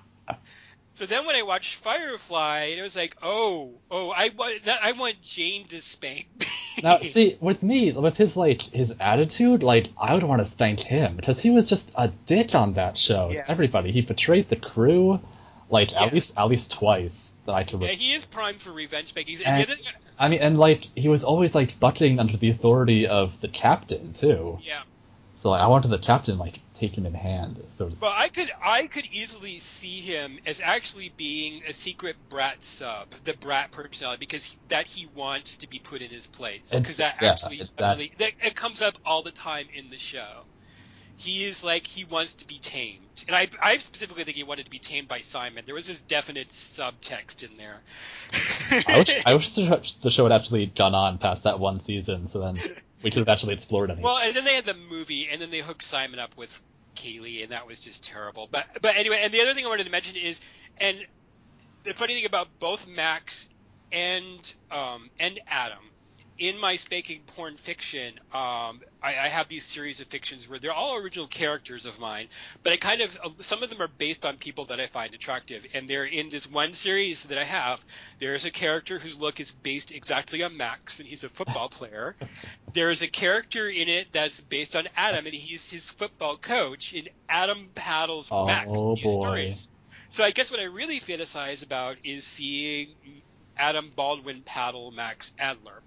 so 0.94 1.06
then 1.06 1.26
when 1.26 1.38
I 1.38 1.44
watched 1.44 1.76
Firefly, 1.76 2.76
it 2.78 2.82
was 2.82 2.98
like 2.98 3.16
oh 3.24 3.80
oh 3.90 4.12
I 4.12 4.30
want 4.36 4.66
that 4.66 4.84
I 4.84 4.92
want 4.92 5.22
Jayne 5.22 5.68
to 5.68 5.82
spank 5.82 6.28
me. 6.38 6.46
Now, 6.84 6.98
see, 6.98 7.38
with 7.40 7.62
me, 7.62 7.92
with 7.92 8.18
his 8.18 8.36
like 8.36 8.62
his 8.62 8.94
attitude, 9.00 9.62
like 9.64 9.90
I 10.00 10.14
would 10.14 10.24
want 10.24 10.44
to 10.44 10.50
spank 10.50 10.80
him 10.80 11.16
because 11.16 11.40
he 11.40 11.50
was 11.50 11.68
just 11.68 11.92
a 11.96 12.08
dick 12.26 12.56
on 12.56 12.74
that 12.74 12.98
show. 12.98 13.30
Yeah. 13.32 13.44
Everybody, 13.48 13.92
he 13.92 14.02
betrayed 14.02 14.50
the 14.50 14.56
crew, 14.56 15.20
like 15.70 15.94
at 15.94 16.14
least 16.14 16.40
at 16.40 16.46
least 16.48 16.72
twice 16.72 17.32
that 17.46 17.54
I 17.54 17.64
could. 17.64 17.82
yeah, 17.82 17.90
he 17.90 18.14
is 18.14 18.26
primed 18.26 18.62
for 18.62 18.72
revenge 18.72 19.10
spankings. 19.10 19.42
And 19.42 19.68
And- 19.70 19.80
I 20.20 20.28
mean, 20.28 20.40
and 20.42 20.58
like 20.60 20.86
he 20.96 21.08
was 21.10 21.24
always 21.24 21.54
like 21.56 21.80
bucking 21.80 22.20
under 22.20 22.38
the 22.38 22.50
authority 22.52 23.08
of 23.08 23.40
the 23.42 23.48
captain 23.48 24.14
too. 24.14 24.58
yeah. 24.62 24.82
So 25.42 25.50
like, 25.50 25.62
I 25.62 25.68
wanted 25.68 25.90
the 25.90 25.98
captain 25.98 26.38
like 26.38 26.60
take 26.82 26.98
him 26.98 27.06
in 27.06 27.14
hand, 27.14 27.64
so 27.70 27.88
to 27.90 27.96
But 27.96 28.14
I 28.18 28.30
could 28.30 28.52
I 28.64 28.88
could 28.88 29.06
easily 29.12 29.60
see 29.60 30.02
him 30.02 30.40
as 30.46 30.60
actually 30.62 31.14
being 31.16 31.62
a 31.70 31.74
secret 31.74 32.16
brat 32.28 32.64
sub, 32.64 33.12
the 33.24 33.38
brat 33.38 33.72
personality, 33.72 34.20
because 34.20 34.58
that 34.70 34.88
he 34.88 35.06
wants 35.06 35.58
to 35.58 35.70
be 35.70 35.80
put 35.80 36.02
in 36.02 36.10
his 36.10 36.26
place. 36.26 36.72
Because 36.74 36.98
that 36.98 37.18
yeah, 37.22 37.32
actually 37.32 37.58
that- 37.78 38.00
that, 38.18 38.34
it 38.42 38.56
comes 38.56 38.82
up 38.82 38.98
all 39.06 39.22
the 39.22 39.32
time 39.32 39.68
in 39.74 39.90
the 39.92 39.98
show. 39.98 40.46
He 41.18 41.44
is 41.44 41.64
like 41.64 41.86
he 41.86 42.04
wants 42.04 42.34
to 42.36 42.48
be 42.48 42.58
tamed, 42.58 43.26
and 43.28 43.36
I 43.36 43.48
I 43.62 43.78
specifically 43.78 44.24
think 44.24 44.38
he 44.38 44.44
wanted 44.44 44.66
to 44.66 44.72
be 44.72 44.80
tamed 44.80 45.08
by 45.08 45.20
Simon. 45.20 45.64
There 45.66 45.76
was 45.76 45.86
this 45.86 46.02
definite 46.02 46.48
subtext 46.48 47.48
in 47.48 47.58
there. 47.58 47.84
I 48.88 48.98
wish, 48.98 49.24
I 49.28 49.34
wish 49.36 49.54
the 49.54 49.68
show- 49.68 50.00
the 50.02 50.10
show 50.10 50.24
had 50.24 50.32
actually 50.32 50.66
gone 50.66 50.96
on 50.96 51.20
past 51.20 51.44
that 51.44 51.60
one 51.60 51.80
season, 51.80 52.28
so 52.28 52.40
then 52.40 52.56
we 53.04 53.12
could 53.12 53.20
have 53.20 53.30
actually 53.30 53.54
explored 53.54 53.92
it. 53.92 54.00
Well, 54.00 54.18
and 54.18 54.36
then 54.36 54.46
they 54.46 54.56
had 54.56 54.66
the 54.66 54.74
movie, 54.74 55.28
and 55.30 55.40
then 55.40 55.52
they 55.52 55.60
hooked 55.60 55.84
Simon 55.84 56.18
up 56.18 56.36
with 56.38 56.60
Kaylee, 56.96 57.44
and 57.44 57.52
that 57.52 57.66
was 57.66 57.80
just 57.80 58.04
terrible. 58.04 58.48
But 58.52 58.68
but 58.82 58.96
anyway, 58.96 59.22
and 59.24 59.34
the 59.34 59.42
other 59.42 59.54
thing 59.54 59.66
I 59.66 59.70
wanted 59.70 59.86
to 59.86 59.92
mention 59.92 60.16
is, 60.16 60.42
and 60.78 61.06
the 61.84 61.94
funny 61.94 62.14
thing 62.14 62.26
about 62.26 62.48
both 62.60 62.88
Max 62.88 63.50
and 63.92 64.54
um, 64.72 65.10
and 65.20 65.40
Adam, 65.48 65.91
in 66.42 66.60
my 66.60 66.76
spanking 66.76 67.22
porn 67.28 67.56
fiction, 67.56 68.20
um, 68.34 68.82
I, 69.04 69.10
I 69.10 69.28
have 69.28 69.48
these 69.48 69.64
series 69.64 70.00
of 70.00 70.08
fictions 70.08 70.50
where 70.50 70.58
they're 70.58 70.74
all 70.74 70.98
original 70.98 71.28
characters 71.28 71.86
of 71.86 72.00
mine, 72.00 72.30
but 72.64 72.74
I 72.74 72.78
kind 72.78 73.02
of 73.02 73.16
some 73.42 73.62
of 73.62 73.70
them 73.70 73.80
are 73.80 73.88
based 73.88 74.26
on 74.26 74.38
people 74.38 74.66
that 74.66 74.80
I 74.80 74.88
find 74.88 75.14
attractive, 75.14 75.68
and 75.76 75.88
they're 75.88 76.04
in 76.06 76.30
this 76.32 76.50
one 76.50 76.74
series 76.74 77.26
that 77.26 77.38
I 77.38 77.44
have. 77.44 77.86
There's 78.18 78.44
a 78.46 78.50
character 78.50 78.98
whose 78.98 79.20
look 79.22 79.40
is 79.40 79.52
based 79.52 79.92
exactly 79.92 80.42
on 80.42 80.58
Max, 80.58 81.00
and 81.00 81.08
he's 81.08 81.24
a 81.24 81.30
football 81.30 81.70
player. 81.78 82.16
There's 82.74 83.04
a 83.04 83.08
character 83.08 83.70
in 83.70 83.88
it 83.88 84.12
that's 84.12 84.40
based 84.42 84.76
on 84.76 84.88
Adam, 84.98 85.28
and 85.28 85.36
he's 85.36 85.70
his 85.70 85.92
football 85.92 86.38
coach, 86.38 86.94
and 86.94 87.08
Adam 87.30 87.70
paddles 87.76 88.32
Max 88.34 88.68
Oh, 88.76 88.88
in 88.88 88.96
these 88.96 89.04
boy. 89.04 89.14
stories. 89.14 89.72
So 90.10 90.24
I 90.24 90.32
guess 90.32 90.50
what 90.50 90.60
I 90.60 90.64
really 90.64 91.00
fantasize 91.00 91.64
about 91.64 91.98
is 92.04 92.26
seeing 92.26 92.96
Adam 93.58 93.92
Baldwin 93.96 94.42
paddle 94.44 94.92
Max 94.92 95.34
Adler. 95.38 95.84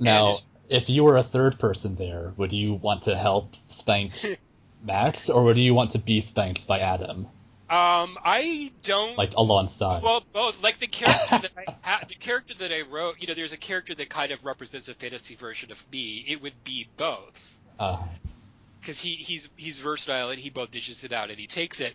Now, 0.00 0.28
it's- 0.30 0.46
if 0.68 0.88
you 0.90 1.02
were 1.04 1.16
a 1.16 1.22
third 1.24 1.58
person 1.58 1.96
there, 1.96 2.34
would 2.36 2.52
you 2.52 2.74
want 2.74 3.04
to 3.04 3.16
help 3.16 3.54
spank 3.68 4.12
Max, 4.82 5.28
or 5.30 5.42
would 5.44 5.56
you 5.58 5.72
want 5.74 5.92
to 5.92 5.98
be 5.98 6.20
spanked 6.20 6.66
by 6.66 6.78
Adam, 6.80 7.26
Um, 7.70 8.16
I 8.24 8.70
don't 8.82 9.16
like 9.18 9.32
alongside? 9.34 10.02
Well, 10.02 10.22
both. 10.32 10.62
Like 10.62 10.78
the 10.78 10.86
character 10.86 11.38
that 11.38 11.50
I 11.56 11.74
ha- 11.82 12.04
the 12.06 12.14
character 12.14 12.54
that 12.58 12.70
I 12.70 12.82
wrote, 12.82 13.16
you 13.20 13.26
know, 13.28 13.34
there's 13.34 13.52
a 13.54 13.56
character 13.58 13.94
that 13.94 14.08
kind 14.08 14.30
of 14.30 14.44
represents 14.44 14.88
a 14.88 14.94
fantasy 14.94 15.34
version 15.34 15.72
of 15.72 15.84
me. 15.90 16.24
It 16.28 16.40
would 16.42 16.62
be 16.64 16.86
both 16.96 17.60
uh, 17.80 17.98
because 18.80 19.00
he 19.00 19.10
he's 19.10 19.50
he's 19.56 19.78
versatile 19.80 20.30
and 20.30 20.38
he 20.38 20.50
both 20.50 20.70
dishes 20.70 21.02
it 21.04 21.12
out 21.12 21.30
and 21.30 21.38
he 21.38 21.46
takes 21.46 21.80
it. 21.80 21.94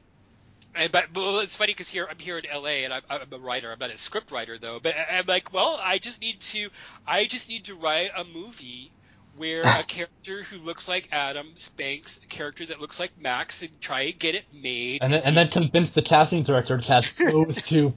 And 0.76 0.92
but 0.92 1.14
well, 1.14 1.40
it's 1.40 1.56
funny 1.56 1.72
because 1.72 1.90
here 1.90 2.08
I'm 2.10 2.18
here 2.18 2.38
in 2.38 2.46
LA 2.52 2.84
and 2.86 2.94
I'm, 2.94 3.02
I'm 3.10 3.22
a 3.32 3.38
writer. 3.38 3.72
I'm 3.72 3.80
not 3.80 3.92
a 3.92 3.98
script 3.98 4.32
writer 4.32 4.58
though. 4.58 4.80
But 4.82 4.96
I'm 5.12 5.26
like, 5.28 5.54
well, 5.54 5.80
I 5.82 6.00
just 6.00 6.22
need 6.22 6.40
to 6.40 6.70
I 7.08 7.26
just 7.26 7.50
need 7.50 7.66
to 7.66 7.76
write 7.76 8.12
a 8.16 8.24
movie 8.24 8.92
where 9.36 9.64
a 9.64 9.84
character 9.88 10.44
who 10.44 10.58
looks 10.58 10.88
like 10.88 11.10
Adam 11.12 11.52
spanks 11.56 12.20
a 12.24 12.28
character 12.28 12.66
that 12.66 12.82
looks 12.82 13.00
like 13.00 13.12
Max 13.20 13.62
and 13.62 13.70
try 13.82 14.02
and 14.02 14.20
get 14.20 14.36
it 14.36 14.46
made. 14.54 15.04
and 15.04 15.14
then 15.14 15.22
and 15.26 15.38
then 15.38 15.50
convince 15.50 15.92
the 15.92 16.02
casting 16.02 16.44
director 16.44 16.78
to 16.78 16.84
cast 16.84 17.20
those 17.32 17.62
two 17.62 17.94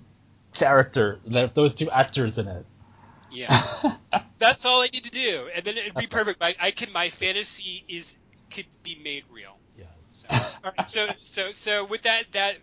character, 0.55 1.21
those 1.55 1.75
two 1.75 1.91
actors 1.91 2.37
in 2.39 2.49
it. 2.49 2.67
yeah. 3.31 3.97
That's 4.39 4.65
all 4.67 4.83
I 4.83 4.89
need 4.89 5.05
to 5.05 5.11
do, 5.11 5.49
and 5.55 5.65
then 5.65 5.79
it'd 5.79 5.95
be 5.95 6.07
perfect. 6.07 6.43
I, 6.43 6.55
I 6.61 6.71
can. 6.71 6.93
My 6.93 7.09
fantasy 7.09 7.83
is 7.89 8.17
could 8.51 8.67
be 8.83 9.01
made 9.03 9.25
real. 9.31 9.56
So, 10.31 10.37
all 10.65 10.73
right. 10.77 10.89
So, 10.89 11.09
so, 11.23 11.53
so 11.53 11.85
with 11.85 12.03
that, 12.03 12.25
that, 12.33 12.59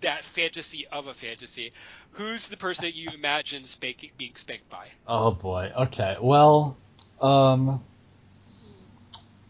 that 0.00 0.24
fantasy 0.24 0.86
of 0.88 1.06
a 1.06 1.14
fantasy, 1.14 1.72
who's 2.12 2.48
the 2.48 2.56
person 2.56 2.84
that 2.84 2.94
you 2.94 3.10
imagine 3.14 3.64
spanking, 3.64 4.10
being 4.16 4.34
spanked 4.34 4.68
by? 4.68 4.86
Oh 5.06 5.32
boy. 5.32 5.72
Okay. 5.76 6.16
Well, 6.20 6.76
um, 7.20 7.82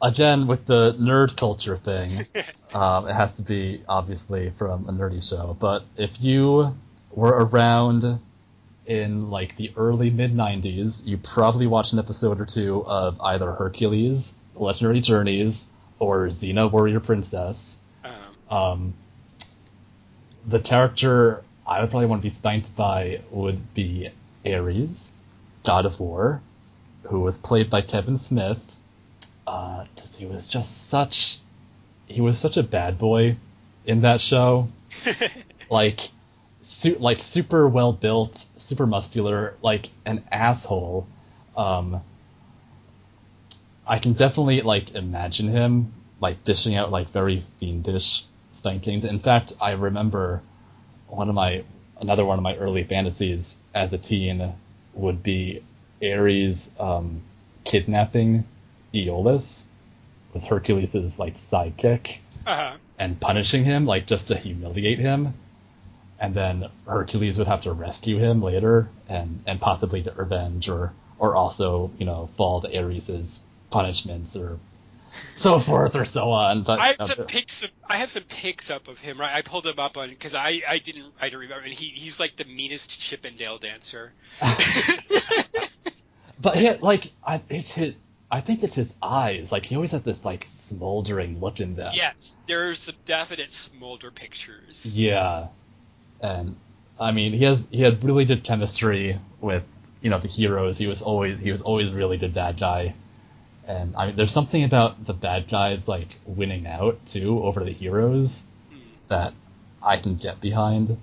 again 0.00 0.46
with 0.46 0.66
the 0.66 0.94
nerd 0.94 1.36
culture 1.36 1.76
thing, 1.76 2.10
um, 2.74 3.08
it 3.08 3.14
has 3.14 3.34
to 3.34 3.42
be 3.42 3.82
obviously 3.88 4.50
from 4.50 4.88
a 4.88 4.92
nerdy 4.92 5.26
show. 5.26 5.56
But 5.58 5.84
if 5.96 6.20
you 6.20 6.76
were 7.10 7.46
around 7.46 8.20
in 8.86 9.30
like 9.30 9.56
the 9.56 9.72
early 9.76 10.10
mid 10.10 10.34
'90s, 10.34 11.04
you 11.04 11.18
probably 11.18 11.66
watched 11.66 11.92
an 11.92 11.98
episode 11.98 12.40
or 12.40 12.46
two 12.46 12.84
of 12.86 13.20
either 13.20 13.52
Hercules, 13.52 14.32
Legendary 14.54 15.00
Journeys, 15.00 15.64
or 15.98 16.28
Xena 16.28 16.70
Warrior 16.70 17.00
Princess. 17.00 17.76
Um, 18.04 18.12
Um, 18.56 18.94
the 20.46 20.60
character 20.60 21.42
I 21.66 21.80
would 21.80 21.90
probably 21.90 22.06
want 22.06 22.22
to 22.22 22.30
be 22.30 22.34
spanked 22.34 22.74
by 22.76 23.20
would 23.30 23.74
be 23.74 24.08
Ares, 24.46 25.10
God 25.64 25.84
of 25.84 26.00
War, 26.00 26.40
who 27.04 27.20
was 27.20 27.36
played 27.36 27.68
by 27.68 27.82
Kevin 27.82 28.16
Smith. 28.16 28.58
Uh, 29.46 29.84
'cause 29.96 30.08
he 30.16 30.26
was 30.26 30.46
just 30.48 30.88
such, 30.88 31.38
he 32.06 32.20
was 32.20 32.38
such 32.38 32.56
a 32.56 32.62
bad 32.62 32.98
boy 32.98 33.36
in 33.86 34.00
that 34.02 34.20
show. 34.20 34.68
Like, 35.70 36.08
su- 36.62 36.96
like 36.98 37.22
super 37.22 37.68
well 37.68 37.92
built, 37.92 38.46
super 38.56 38.86
muscular, 38.86 39.54
like 39.60 39.90
an 40.06 40.24
asshole. 40.32 41.06
Um, 41.54 42.00
I 43.88 43.98
can 43.98 44.12
definitely 44.12 44.60
like 44.60 44.94
imagine 44.94 45.48
him 45.48 45.94
like 46.20 46.44
dishing 46.44 46.74
out 46.76 46.90
like 46.90 47.10
very 47.10 47.44
fiendish 47.58 48.24
spankings. 48.52 49.04
In 49.04 49.18
fact, 49.18 49.54
I 49.60 49.70
remember 49.72 50.42
one 51.08 51.28
of 51.28 51.34
my 51.34 51.64
another 51.98 52.24
one 52.24 52.38
of 52.38 52.42
my 52.42 52.54
early 52.56 52.84
fantasies 52.84 53.56
as 53.74 53.92
a 53.92 53.98
teen 53.98 54.52
would 54.94 55.22
be 55.22 55.62
Ares 56.02 56.68
um, 56.78 57.22
kidnapping 57.64 58.44
Iolaus 58.94 59.64
with 60.34 60.44
Hercules' 60.44 61.18
like 61.18 61.36
sidekick 61.36 62.18
uh-huh. 62.46 62.76
and 62.98 63.20
punishing 63.20 63.64
him 63.64 63.86
like 63.86 64.06
just 64.06 64.28
to 64.28 64.36
humiliate 64.36 64.98
him. 64.98 65.34
And 66.20 66.34
then 66.34 66.66
Hercules 66.86 67.38
would 67.38 67.46
have 67.46 67.62
to 67.62 67.72
rescue 67.72 68.18
him 68.18 68.42
later 68.42 68.88
and, 69.08 69.42
and 69.46 69.60
possibly 69.60 70.02
to 70.02 70.12
revenge 70.12 70.68
or, 70.68 70.92
or 71.18 71.36
also, 71.36 71.90
you 71.98 72.04
know, 72.04 72.28
fall 72.36 72.60
to 72.60 72.76
Ares' 72.76 73.40
punishments 73.70 74.36
or 74.36 74.58
so 75.36 75.60
forth 75.60 75.94
or 75.94 76.04
so 76.04 76.30
on. 76.30 76.62
But 76.62 76.80
I 76.80 76.88
have 76.88 76.96
some 76.96 77.26
pics. 77.26 77.64
Of, 77.64 77.72
I 77.88 77.96
have 77.96 78.10
some 78.10 78.24
pics 78.24 78.70
up 78.70 78.88
of 78.88 79.00
him. 79.00 79.18
Right, 79.18 79.34
I 79.34 79.42
pulled 79.42 79.66
him 79.66 79.78
up 79.78 79.96
on 79.96 80.10
because 80.10 80.34
I, 80.34 80.62
I 80.68 80.78
didn't 80.78 81.06
I 81.20 81.28
don't 81.28 81.40
remember. 81.40 81.64
And 81.64 81.72
he 81.72 81.86
he's 81.86 82.20
like 82.20 82.36
the 82.36 82.44
meanest 82.44 83.00
Chippendale 83.00 83.58
dancer. 83.58 84.12
But 86.40 86.60
yeah, 86.60 86.76
like 86.80 87.10
I, 87.26 87.40
it's 87.48 87.70
his. 87.70 87.94
I 88.30 88.40
think 88.42 88.62
it's 88.62 88.74
his 88.74 88.88
eyes. 89.02 89.50
Like 89.50 89.64
he 89.64 89.74
always 89.74 89.90
has 89.92 90.02
this 90.02 90.24
like 90.24 90.46
smoldering 90.60 91.40
look 91.40 91.60
in 91.60 91.76
them. 91.76 91.90
yes, 91.94 92.38
there's 92.46 92.78
some 92.78 92.94
definite 93.04 93.50
smolder 93.50 94.10
pictures. 94.10 94.96
Yeah, 94.96 95.48
and 96.20 96.56
I 97.00 97.12
mean 97.12 97.32
he 97.32 97.44
has 97.44 97.64
he 97.70 97.80
had 97.80 98.04
really 98.04 98.24
good 98.24 98.44
chemistry 98.44 99.18
with 99.40 99.64
you 100.00 100.10
know 100.10 100.20
the 100.20 100.28
heroes. 100.28 100.78
He 100.78 100.86
was 100.86 101.02
always 101.02 101.40
he 101.40 101.50
was 101.50 101.62
always 101.62 101.92
really 101.92 102.18
good 102.18 102.34
bad 102.34 102.60
guy. 102.60 102.94
And 103.68 103.94
I 103.96 104.06
mean, 104.06 104.16
there's 104.16 104.32
something 104.32 104.64
about 104.64 105.06
the 105.06 105.12
bad 105.12 105.48
guys 105.48 105.86
like 105.86 106.08
winning 106.24 106.66
out 106.66 106.98
too 107.06 107.42
over 107.44 107.62
the 107.64 107.72
heroes 107.72 108.42
Hmm. 108.72 108.78
that 109.08 109.34
I 109.82 109.98
can 109.98 110.16
get 110.16 110.40
behind. 110.40 110.96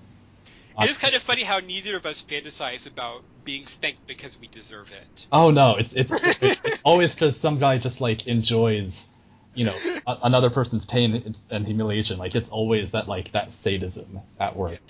It 0.78 0.90
is 0.90 0.98
kind 0.98 1.16
of 1.16 1.22
funny 1.22 1.44
how 1.44 1.60
neither 1.60 1.96
of 1.96 2.06
us 2.06 2.22
fantasize 2.22 2.86
about 2.86 3.24
being 3.46 3.66
spanked 3.66 4.08
because 4.08 4.38
we 4.42 4.48
deserve 4.48 4.92
it. 4.92 5.26
Oh 5.32 5.52
no, 5.52 5.76
it's 5.78 5.94
it's, 5.94 6.44
it's 6.44 6.80
always 6.84 7.14
because 7.14 7.40
some 7.40 7.60
guy 7.60 7.78
just 7.78 8.02
like 8.02 8.28
enjoys, 8.28 9.06
you 9.54 9.66
know, 9.66 9.76
a- 10.06 10.18
another 10.24 10.50
person's 10.50 10.84
pain 10.84 11.36
and- 11.50 11.66
humiliation. 11.66 12.18
Like 12.18 12.36
it's 12.36 12.50
always 12.50 12.92
that 12.92 13.08
like 13.08 13.32
that 13.34 13.54
sadism 13.54 14.20
at 14.40 14.56
work. 14.58 14.82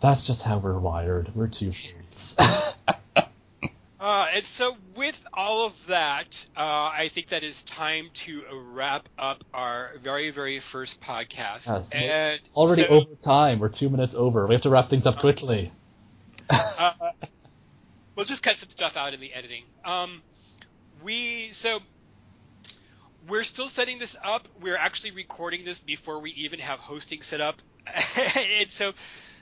That's 0.00 0.26
just 0.26 0.42
how 0.42 0.58
we're 0.58 0.78
wired. 0.78 1.34
We're 1.34 1.48
two 1.48 1.72
freaks. 1.72 2.36
Uh, 4.00 4.28
and 4.32 4.44
so, 4.44 4.76
with 4.94 5.26
all 5.34 5.66
of 5.66 5.86
that, 5.86 6.46
uh, 6.56 6.60
I 6.94 7.08
think 7.08 7.28
that 7.28 7.42
is 7.42 7.64
time 7.64 8.10
to 8.14 8.42
wrap 8.72 9.08
up 9.18 9.42
our 9.52 9.90
very, 10.00 10.30
very 10.30 10.60
first 10.60 11.00
podcast. 11.00 11.66
Yes. 11.66 11.88
and 11.90 12.40
Already 12.54 12.82
so, 12.84 12.88
over 12.88 13.14
time. 13.16 13.58
We're 13.58 13.68
two 13.68 13.88
minutes 13.88 14.14
over. 14.14 14.46
We 14.46 14.54
have 14.54 14.62
to 14.62 14.70
wrap 14.70 14.88
things 14.88 15.04
up 15.04 15.18
quickly. 15.18 15.72
uh, 16.48 16.92
we'll 18.14 18.26
just 18.26 18.44
cut 18.44 18.56
some 18.56 18.70
stuff 18.70 18.96
out 18.96 19.14
in 19.14 19.20
the 19.20 19.32
editing. 19.34 19.64
Um, 19.84 20.22
we 21.02 21.50
so 21.50 21.80
we're 23.28 23.44
still 23.44 23.68
setting 23.68 23.98
this 23.98 24.16
up. 24.22 24.46
We're 24.60 24.76
actually 24.76 25.10
recording 25.10 25.64
this 25.64 25.80
before 25.80 26.20
we 26.20 26.30
even 26.32 26.60
have 26.60 26.78
hosting 26.78 27.22
set 27.22 27.40
up, 27.40 27.60
and 28.60 28.70
so 28.70 28.92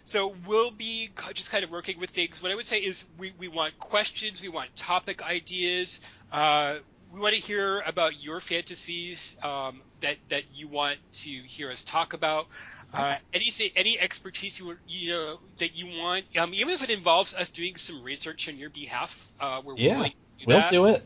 so 0.07 0.36
we'll 0.46 0.70
be 0.70 1.11
just 1.34 1.50
kind 1.50 1.64
of 1.64 1.70
working 1.70 1.98
with 1.98 2.11
things. 2.11 2.40
What 2.40 2.52
I 2.52 2.54
would 2.54 2.64
say 2.64 2.78
is 2.78 3.04
we, 3.18 3.32
we 3.40 3.48
want 3.48 3.76
questions, 3.80 4.40
we 4.40 4.48
want 4.48 4.70
topic 4.76 5.20
ideas. 5.20 6.00
Uh, 6.30 6.76
we 7.12 7.18
want 7.18 7.34
to 7.34 7.40
hear 7.40 7.82
about 7.84 8.22
your 8.22 8.40
fantasies 8.40 9.34
um, 9.42 9.82
that 10.00 10.16
that 10.28 10.44
you 10.52 10.68
want 10.68 10.98
to 11.22 11.30
hear 11.30 11.72
us 11.72 11.82
talk 11.82 12.12
about. 12.12 12.46
Uh, 12.94 13.16
anything, 13.32 13.68
any 13.74 13.98
expertise 13.98 14.61
you 14.61 14.76
you 14.86 15.11
know 15.11 15.38
that 15.59 15.76
you 15.76 15.98
want, 16.00 16.24
um, 16.38 16.54
even 16.54 16.72
if 16.72 16.84
it 16.84 16.90
involves 16.90 17.34
us 17.34 17.50
doing 17.50 17.74
some 17.74 18.00
research 18.04 18.48
on 18.48 18.57
your 18.57 18.70
behalf, 18.70 19.32
uh, 19.40 19.61
we're 19.64 19.74
Yeah, 19.74 19.96
willing 19.96 20.11
to 20.12 20.46
do 20.46 20.46
We'll 20.46 20.61
that. 20.61 20.70
do 20.70 20.86
it. 20.86 21.04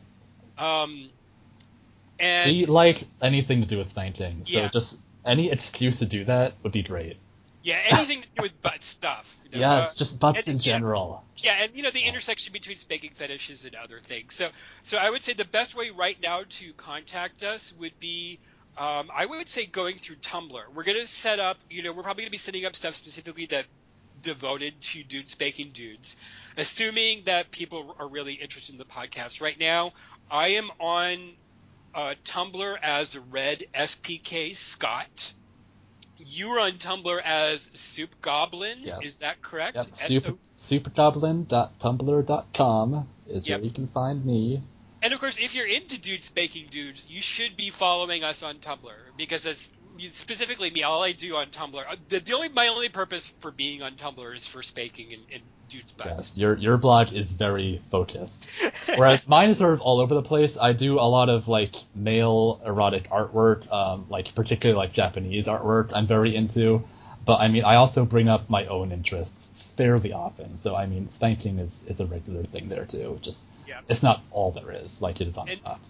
Um, 0.58 1.10
and 2.18 2.52
We 2.52 2.66
like 2.66 3.06
anything 3.22 3.62
to 3.62 3.66
do 3.66 3.78
with. 3.78 3.94
So 3.94 4.02
Yeah. 4.44 4.68
just 4.68 4.96
any 5.24 5.50
excuse 5.50 5.98
to 6.00 6.06
do 6.06 6.26
that 6.26 6.52
would 6.62 6.72
be 6.72 6.82
great. 6.82 7.16
Yeah, 7.62 7.78
anything 7.90 8.22
to 8.22 8.28
do 8.36 8.42
with 8.42 8.62
butt 8.62 8.82
stuff. 8.82 9.38
you 9.44 9.50
know, 9.52 9.58
Yeah, 9.60 9.74
uh, 9.74 9.84
it's 9.84 9.94
just 9.96 10.18
butts 10.18 10.38
and- 10.38 10.48
in 10.48 10.56
yeah. 10.56 10.62
general. 10.62 11.24
Yeah, 11.36 11.62
and 11.62 11.74
you 11.74 11.82
know 11.82 11.90
the 11.90 12.02
intersection 12.02 12.52
between 12.52 12.76
spanking 12.76 13.10
fetishes 13.12 13.64
and 13.64 13.74
other 13.74 13.98
things. 13.98 14.34
So, 14.34 14.50
so 14.82 14.98
I 14.98 15.08
would 15.10 15.22
say 15.22 15.32
the 15.32 15.44
best 15.46 15.74
way 15.74 15.90
right 15.90 16.20
now 16.22 16.42
to 16.48 16.72
contact 16.74 17.42
us 17.42 17.72
would 17.78 17.98
be, 17.98 18.38
um, 18.76 19.10
I 19.14 19.24
would 19.26 19.48
say 19.48 19.64
going 19.66 19.96
through 19.96 20.16
Tumblr. 20.16 20.60
We're 20.74 20.84
gonna 20.84 21.06
set 21.06 21.38
up, 21.40 21.58
you 21.70 21.82
know, 21.82 21.92
we're 21.92 22.02
probably 22.02 22.24
gonna 22.24 22.30
be 22.30 22.36
setting 22.36 22.64
up 22.66 22.76
stuff 22.76 22.94
specifically 22.94 23.46
that 23.46 23.64
devoted 24.22 24.78
to 24.82 25.02
dude 25.02 25.30
spanking 25.30 25.70
dudes, 25.70 26.18
assuming 26.58 27.22
that 27.24 27.50
people 27.50 27.96
are 27.98 28.06
really 28.06 28.34
interested 28.34 28.72
in 28.74 28.78
the 28.78 28.84
podcast. 28.84 29.40
Right 29.40 29.58
now, 29.58 29.92
I 30.30 30.48
am 30.48 30.70
on 30.78 31.32
uh, 31.94 32.14
Tumblr 32.24 32.78
as 32.82 33.16
Red 33.16 33.64
SPK 33.74 34.54
Scott. 34.54 35.32
You 36.24 36.48
are 36.50 36.60
on 36.60 36.72
Tumblr 36.72 37.20
as 37.24 37.70
Soup 37.74 38.14
Goblin. 38.20 38.78
Yes. 38.82 38.98
Is 39.02 39.18
that 39.20 39.40
correct? 39.42 39.76
Yep. 39.76 39.86
Super, 40.08 40.34
supergoblin.tumblr.com 40.58 43.08
is 43.28 43.46
Yep. 43.46 43.58
where 43.58 43.64
you 43.64 43.70
can 43.72 43.86
find 43.88 44.24
me. 44.24 44.62
And 45.02 45.14
of 45.14 45.20
course, 45.20 45.38
if 45.38 45.54
you're 45.54 45.66
into 45.66 45.98
dude 45.98 46.22
spanking 46.22 46.66
dudes, 46.70 47.08
you 47.08 47.22
should 47.22 47.56
be 47.56 47.70
following 47.70 48.22
us 48.22 48.42
on 48.42 48.56
Tumblr 48.56 48.92
because 49.16 49.44
that's 49.44 49.72
specifically 50.08 50.70
me, 50.70 50.82
all 50.82 51.02
I 51.02 51.12
do 51.12 51.36
on 51.36 51.46
Tumblr, 51.46 51.76
uh, 51.76 51.96
the, 52.08 52.20
the 52.20 52.32
only 52.34 52.48
my 52.48 52.68
only 52.68 52.88
purpose 52.88 53.34
for 53.40 53.50
being 53.50 53.82
on 53.82 53.92
Tumblr 53.92 54.34
is 54.34 54.46
for 54.46 54.62
spanking 54.62 55.12
and, 55.12 55.22
and 55.32 55.42
dudes' 55.68 55.92
butts. 55.92 56.10
Yes, 56.10 56.38
your 56.38 56.56
your 56.56 56.76
blog 56.76 57.12
is 57.12 57.30
very 57.30 57.80
focused. 57.90 58.64
Whereas 58.96 59.26
mine 59.28 59.50
is 59.50 59.58
sort 59.58 59.74
of 59.74 59.80
all 59.80 60.00
over 60.00 60.14
the 60.14 60.22
place. 60.22 60.56
I 60.60 60.72
do 60.72 60.98
a 60.98 61.08
lot 61.08 61.28
of 61.28 61.48
like 61.48 61.74
male 61.94 62.60
erotic 62.64 63.08
artwork, 63.10 63.70
um, 63.72 64.06
like 64.08 64.34
particularly 64.34 64.76
like 64.78 64.92
Japanese 64.92 65.46
artwork. 65.46 65.90
I'm 65.94 66.06
very 66.06 66.34
into, 66.34 66.82
but 67.24 67.40
I 67.40 67.48
mean 67.48 67.64
I 67.64 67.76
also 67.76 68.04
bring 68.04 68.28
up 68.28 68.48
my 68.50 68.66
own 68.66 68.92
interests 68.92 69.48
fairly 69.76 70.12
often. 70.12 70.58
So 70.58 70.74
I 70.74 70.86
mean 70.86 71.08
spanking 71.08 71.58
is 71.58 71.74
is 71.86 72.00
a 72.00 72.06
regular 72.06 72.44
thing 72.44 72.68
there 72.68 72.84
too. 72.84 73.18
Just 73.22 73.40
Yeah. 73.68 73.80
it's 73.88 74.02
not 74.02 74.22
all 74.32 74.50
there 74.50 74.72
is, 74.72 75.00
like 75.00 75.20
it 75.20 75.28
is 75.28 75.36
on 75.36 75.48
And- 75.48 75.60
Fox. 75.60 75.80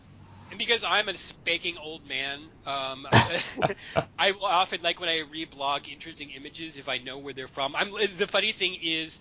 And 0.50 0.58
because 0.58 0.84
I'm 0.84 1.08
a 1.08 1.16
spanking 1.16 1.76
old 1.78 2.04
man, 2.06 2.50
um, 2.66 3.06
I 4.18 4.32
will 4.32 4.46
often 4.46 4.82
like 4.82 5.00
when 5.00 5.08
I 5.08 5.20
reblog 5.22 5.88
interesting 5.88 6.30
images 6.30 6.76
if 6.76 6.88
I 6.88 6.98
know 6.98 7.18
where 7.18 7.34
they're 7.34 7.48
from. 7.48 7.76
I'm 7.76 7.90
the 7.90 8.26
funny 8.30 8.52
thing 8.52 8.76
is, 8.82 9.20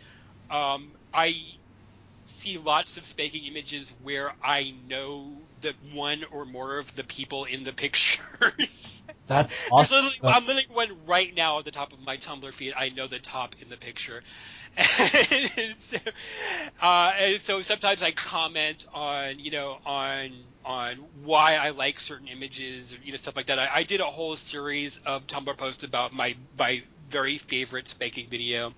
um, 0.50 0.96
I 1.14 1.36
see 2.30 2.58
lots 2.58 2.98
of 2.98 3.06
spanking 3.06 3.46
images 3.46 3.94
where 4.02 4.32
I 4.44 4.74
know 4.88 5.42
the 5.62 5.76
one 5.94 6.24
or 6.32 6.46
more 6.46 6.80
of 6.80 6.94
the 6.96 7.04
people 7.04 7.46
in 7.46 7.64
the 7.64 7.74
pictures. 7.80 9.04
That's 9.28 9.70
awesome. 9.72 9.96
literally, 9.96 10.36
I'm 10.36 10.46
literally 10.48 10.68
one 10.70 11.06
right 11.06 11.36
now 11.36 11.60
at 11.60 11.66
the 11.66 11.72
top 11.72 11.94
of 11.94 12.00
my 12.02 12.18
Tumblr 12.18 12.52
feed. 12.52 12.74
I 12.76 12.90
know 12.90 13.06
the 13.06 13.20
top 13.20 13.56
in 13.60 13.70
the 13.70 13.78
picture. 13.78 14.24
and, 14.78 15.76
so, 15.78 15.98
uh, 16.82 17.12
and 17.18 17.40
so 17.40 17.62
sometimes 17.62 18.02
I 18.02 18.12
comment 18.12 18.86
on, 18.94 19.40
you 19.40 19.52
know, 19.52 19.78
on 19.86 20.32
on 20.66 20.98
why 21.24 21.56
I 21.56 21.72
like 21.72 22.00
certain 22.00 22.28
images, 22.28 22.98
you 23.04 23.12
know, 23.12 23.18
stuff 23.18 23.36
like 23.36 23.48
that. 23.48 23.60
I, 23.60 23.70
I 23.76 23.84
did 23.84 24.00
a 24.00 24.06
whole 24.06 24.36
series 24.36 24.98
of 24.98 25.28
Tumblr 25.28 25.58
posts 25.58 25.84
about 25.84 26.12
my 26.12 26.36
my 26.58 26.84
very 27.08 27.38
favorite 27.38 27.88
spanking 27.88 28.30
video. 28.30 28.74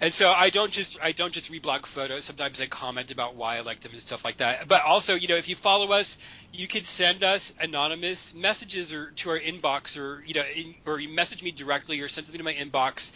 And 0.00 0.12
so 0.12 0.32
I 0.32 0.50
don't 0.50 0.72
just 0.72 0.98
I 1.02 1.12
don't 1.12 1.32
just 1.32 1.50
reblog 1.52 1.86
photos. 1.86 2.24
Sometimes 2.24 2.60
I 2.60 2.66
comment 2.66 3.10
about 3.10 3.36
why 3.36 3.56
I 3.56 3.60
like 3.60 3.80
them 3.80 3.92
and 3.92 4.00
stuff 4.00 4.24
like 4.24 4.38
that. 4.38 4.68
But 4.68 4.82
also, 4.84 5.14
you 5.14 5.28
know, 5.28 5.36
if 5.36 5.48
you 5.48 5.54
follow 5.54 5.92
us, 5.92 6.18
you 6.52 6.66
can 6.66 6.82
send 6.82 7.22
us 7.22 7.54
anonymous 7.60 8.34
messages 8.34 8.92
or 8.92 9.10
to 9.12 9.30
our 9.30 9.38
inbox, 9.38 9.98
or 9.98 10.22
you 10.24 10.34
know, 10.34 10.44
in, 10.54 10.74
or 10.86 10.98
you 11.00 11.08
message 11.08 11.42
me 11.42 11.50
directly, 11.50 12.00
or 12.00 12.08
send 12.08 12.26
something 12.26 12.38
to 12.38 12.44
my 12.44 12.54
inbox. 12.54 13.12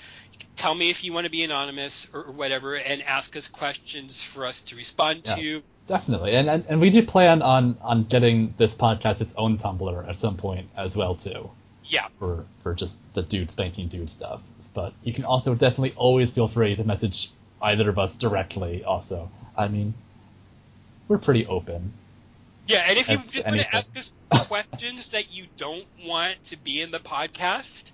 Tell 0.55 0.75
me 0.75 0.91
if 0.91 1.03
you 1.05 1.13
want 1.13 1.25
to 1.25 1.31
be 1.31 1.43
anonymous 1.45 2.09
or, 2.13 2.25
or 2.25 2.33
whatever, 2.33 2.77
and 2.77 3.03
ask 3.03 3.37
us 3.37 3.49
questions 3.49 4.23
for 4.23 4.45
us 4.47 4.63
to 4.63 4.77
respond 4.77 5.23
Yeah. 5.25 5.35
to. 5.37 5.63
Definitely, 5.89 6.35
and, 6.35 6.49
and 6.51 6.65
and 6.69 6.81
we 6.81 6.91
do 6.91 7.01
plan 7.07 7.43
on 7.43 7.79
on 7.81 8.05
getting 8.05 8.55
this 8.59 8.75
podcast 8.75 9.21
its 9.21 9.33
own 9.37 9.57
Tumblr 9.57 10.09
at 10.09 10.17
some 10.17 10.37
point 10.37 10.69
as 10.77 10.97
well 10.97 11.15
too, 11.15 11.49
Yeah, 11.85 12.09
for 12.19 12.45
for 12.63 12.75
just 12.75 12.99
the 13.15 13.23
dude 13.23 13.53
spanking 13.53 13.87
dude 13.89 14.11
stuff. 14.11 14.41
But 14.77 14.95
you 15.03 15.15
can 15.15 15.25
also 15.25 15.55
definitely 15.55 15.95
always 15.97 16.31
feel 16.31 16.49
free 16.49 16.77
to 16.77 16.85
message 16.85 17.33
either 17.63 17.89
of 17.91 17.99
us 17.99 18.15
directly. 18.17 18.85
Also, 18.85 19.33
I 19.57 19.69
mean, 19.69 19.95
we're 21.09 21.19
pretty 21.19 21.47
open. 21.47 21.95
yeah. 22.69 22.85
And 22.89 22.99
if 22.99 23.11
you 23.11 23.19
just 23.31 23.49
want 23.49 23.61
to 23.61 23.75
ask 23.75 23.97
us 23.97 24.13
questions 24.49 25.11
that 25.13 25.33
you 25.33 25.47
don't 25.57 25.87
want 26.05 26.45
to 26.47 26.59
be 26.59 26.83
in 26.83 26.93
the 26.93 27.01
podcast, 27.01 27.93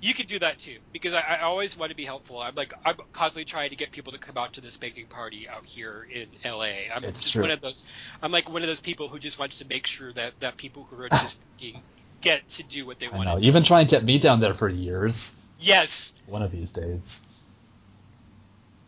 you 0.00 0.14
can 0.14 0.26
do 0.26 0.38
that 0.38 0.58
too. 0.58 0.78
Because 0.92 1.14
I, 1.14 1.20
I 1.22 1.40
always 1.42 1.76
want 1.76 1.90
to 1.90 1.96
be 1.96 2.04
helpful. 2.04 2.40
I'm 2.40 2.54
like 2.54 2.74
I'm 2.84 2.96
constantly 3.12 3.46
trying 3.46 3.70
to 3.70 3.76
get 3.76 3.90
people 3.92 4.12
to 4.12 4.18
come 4.20 4.38
out 4.38 4.54
to 4.54 4.60
the 4.62 4.70
spanking 4.70 5.06
party 5.08 5.48
out 5.48 5.66
here 5.66 6.06
in 6.10 6.28
LA. 6.44 6.92
I'm 6.94 7.04
It's 7.04 7.22
just 7.22 7.32
true. 7.32 7.42
one 7.42 7.50
of 7.50 7.60
those. 7.60 7.84
I'm 8.22 8.32
like 8.32 8.50
one 8.50 8.62
of 8.62 8.68
those 8.68 8.80
people 8.80 9.08
who 9.08 9.18
just 9.18 9.38
wants 9.38 9.58
to 9.58 9.66
make 9.66 9.86
sure 9.88 10.12
that 10.12 10.38
that 10.40 10.56
people 10.58 10.84
who 10.84 11.00
are 11.02 11.08
just 11.10 11.42
spanking 11.58 11.82
get 12.22 12.48
to 12.50 12.62
do 12.62 12.86
what 12.86 13.00
they 13.00 13.10
I 13.10 13.16
want. 13.16 13.28
know 13.28 13.38
to 13.38 13.44
you've 13.44 13.54
been 13.54 13.64
trying 13.64 13.86
to 13.86 13.90
get 13.90 14.04
me 14.04 14.18
down 14.20 14.40
there 14.40 14.54
for 14.54 14.68
years. 14.68 15.30
Yes. 15.64 16.22
One 16.26 16.42
of 16.42 16.52
these 16.52 16.70
days. 16.70 17.00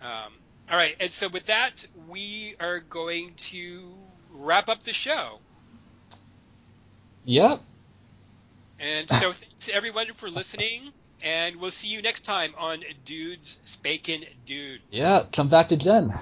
Um, 0.02 0.32
all 0.70 0.76
right. 0.76 0.94
And 1.00 1.10
so 1.10 1.28
with 1.28 1.46
that, 1.46 1.86
we 2.08 2.54
are 2.60 2.80
going 2.80 3.34
to 3.36 3.94
wrap 4.30 4.68
up 4.68 4.82
the 4.82 4.92
show. 4.92 5.38
Yep. 7.24 7.62
And 8.78 9.08
so 9.08 9.32
thanks 9.32 9.70
everyone 9.72 10.12
for 10.12 10.28
listening. 10.28 10.92
And 11.22 11.56
we'll 11.56 11.70
see 11.70 11.88
you 11.88 12.02
next 12.02 12.24
time 12.24 12.52
on 12.58 12.80
Dudes 13.04 13.58
Spankin' 13.64 14.26
Dudes. 14.44 14.82
Yeah. 14.90 15.24
Come 15.32 15.48
back 15.48 15.72
again. 15.72 16.12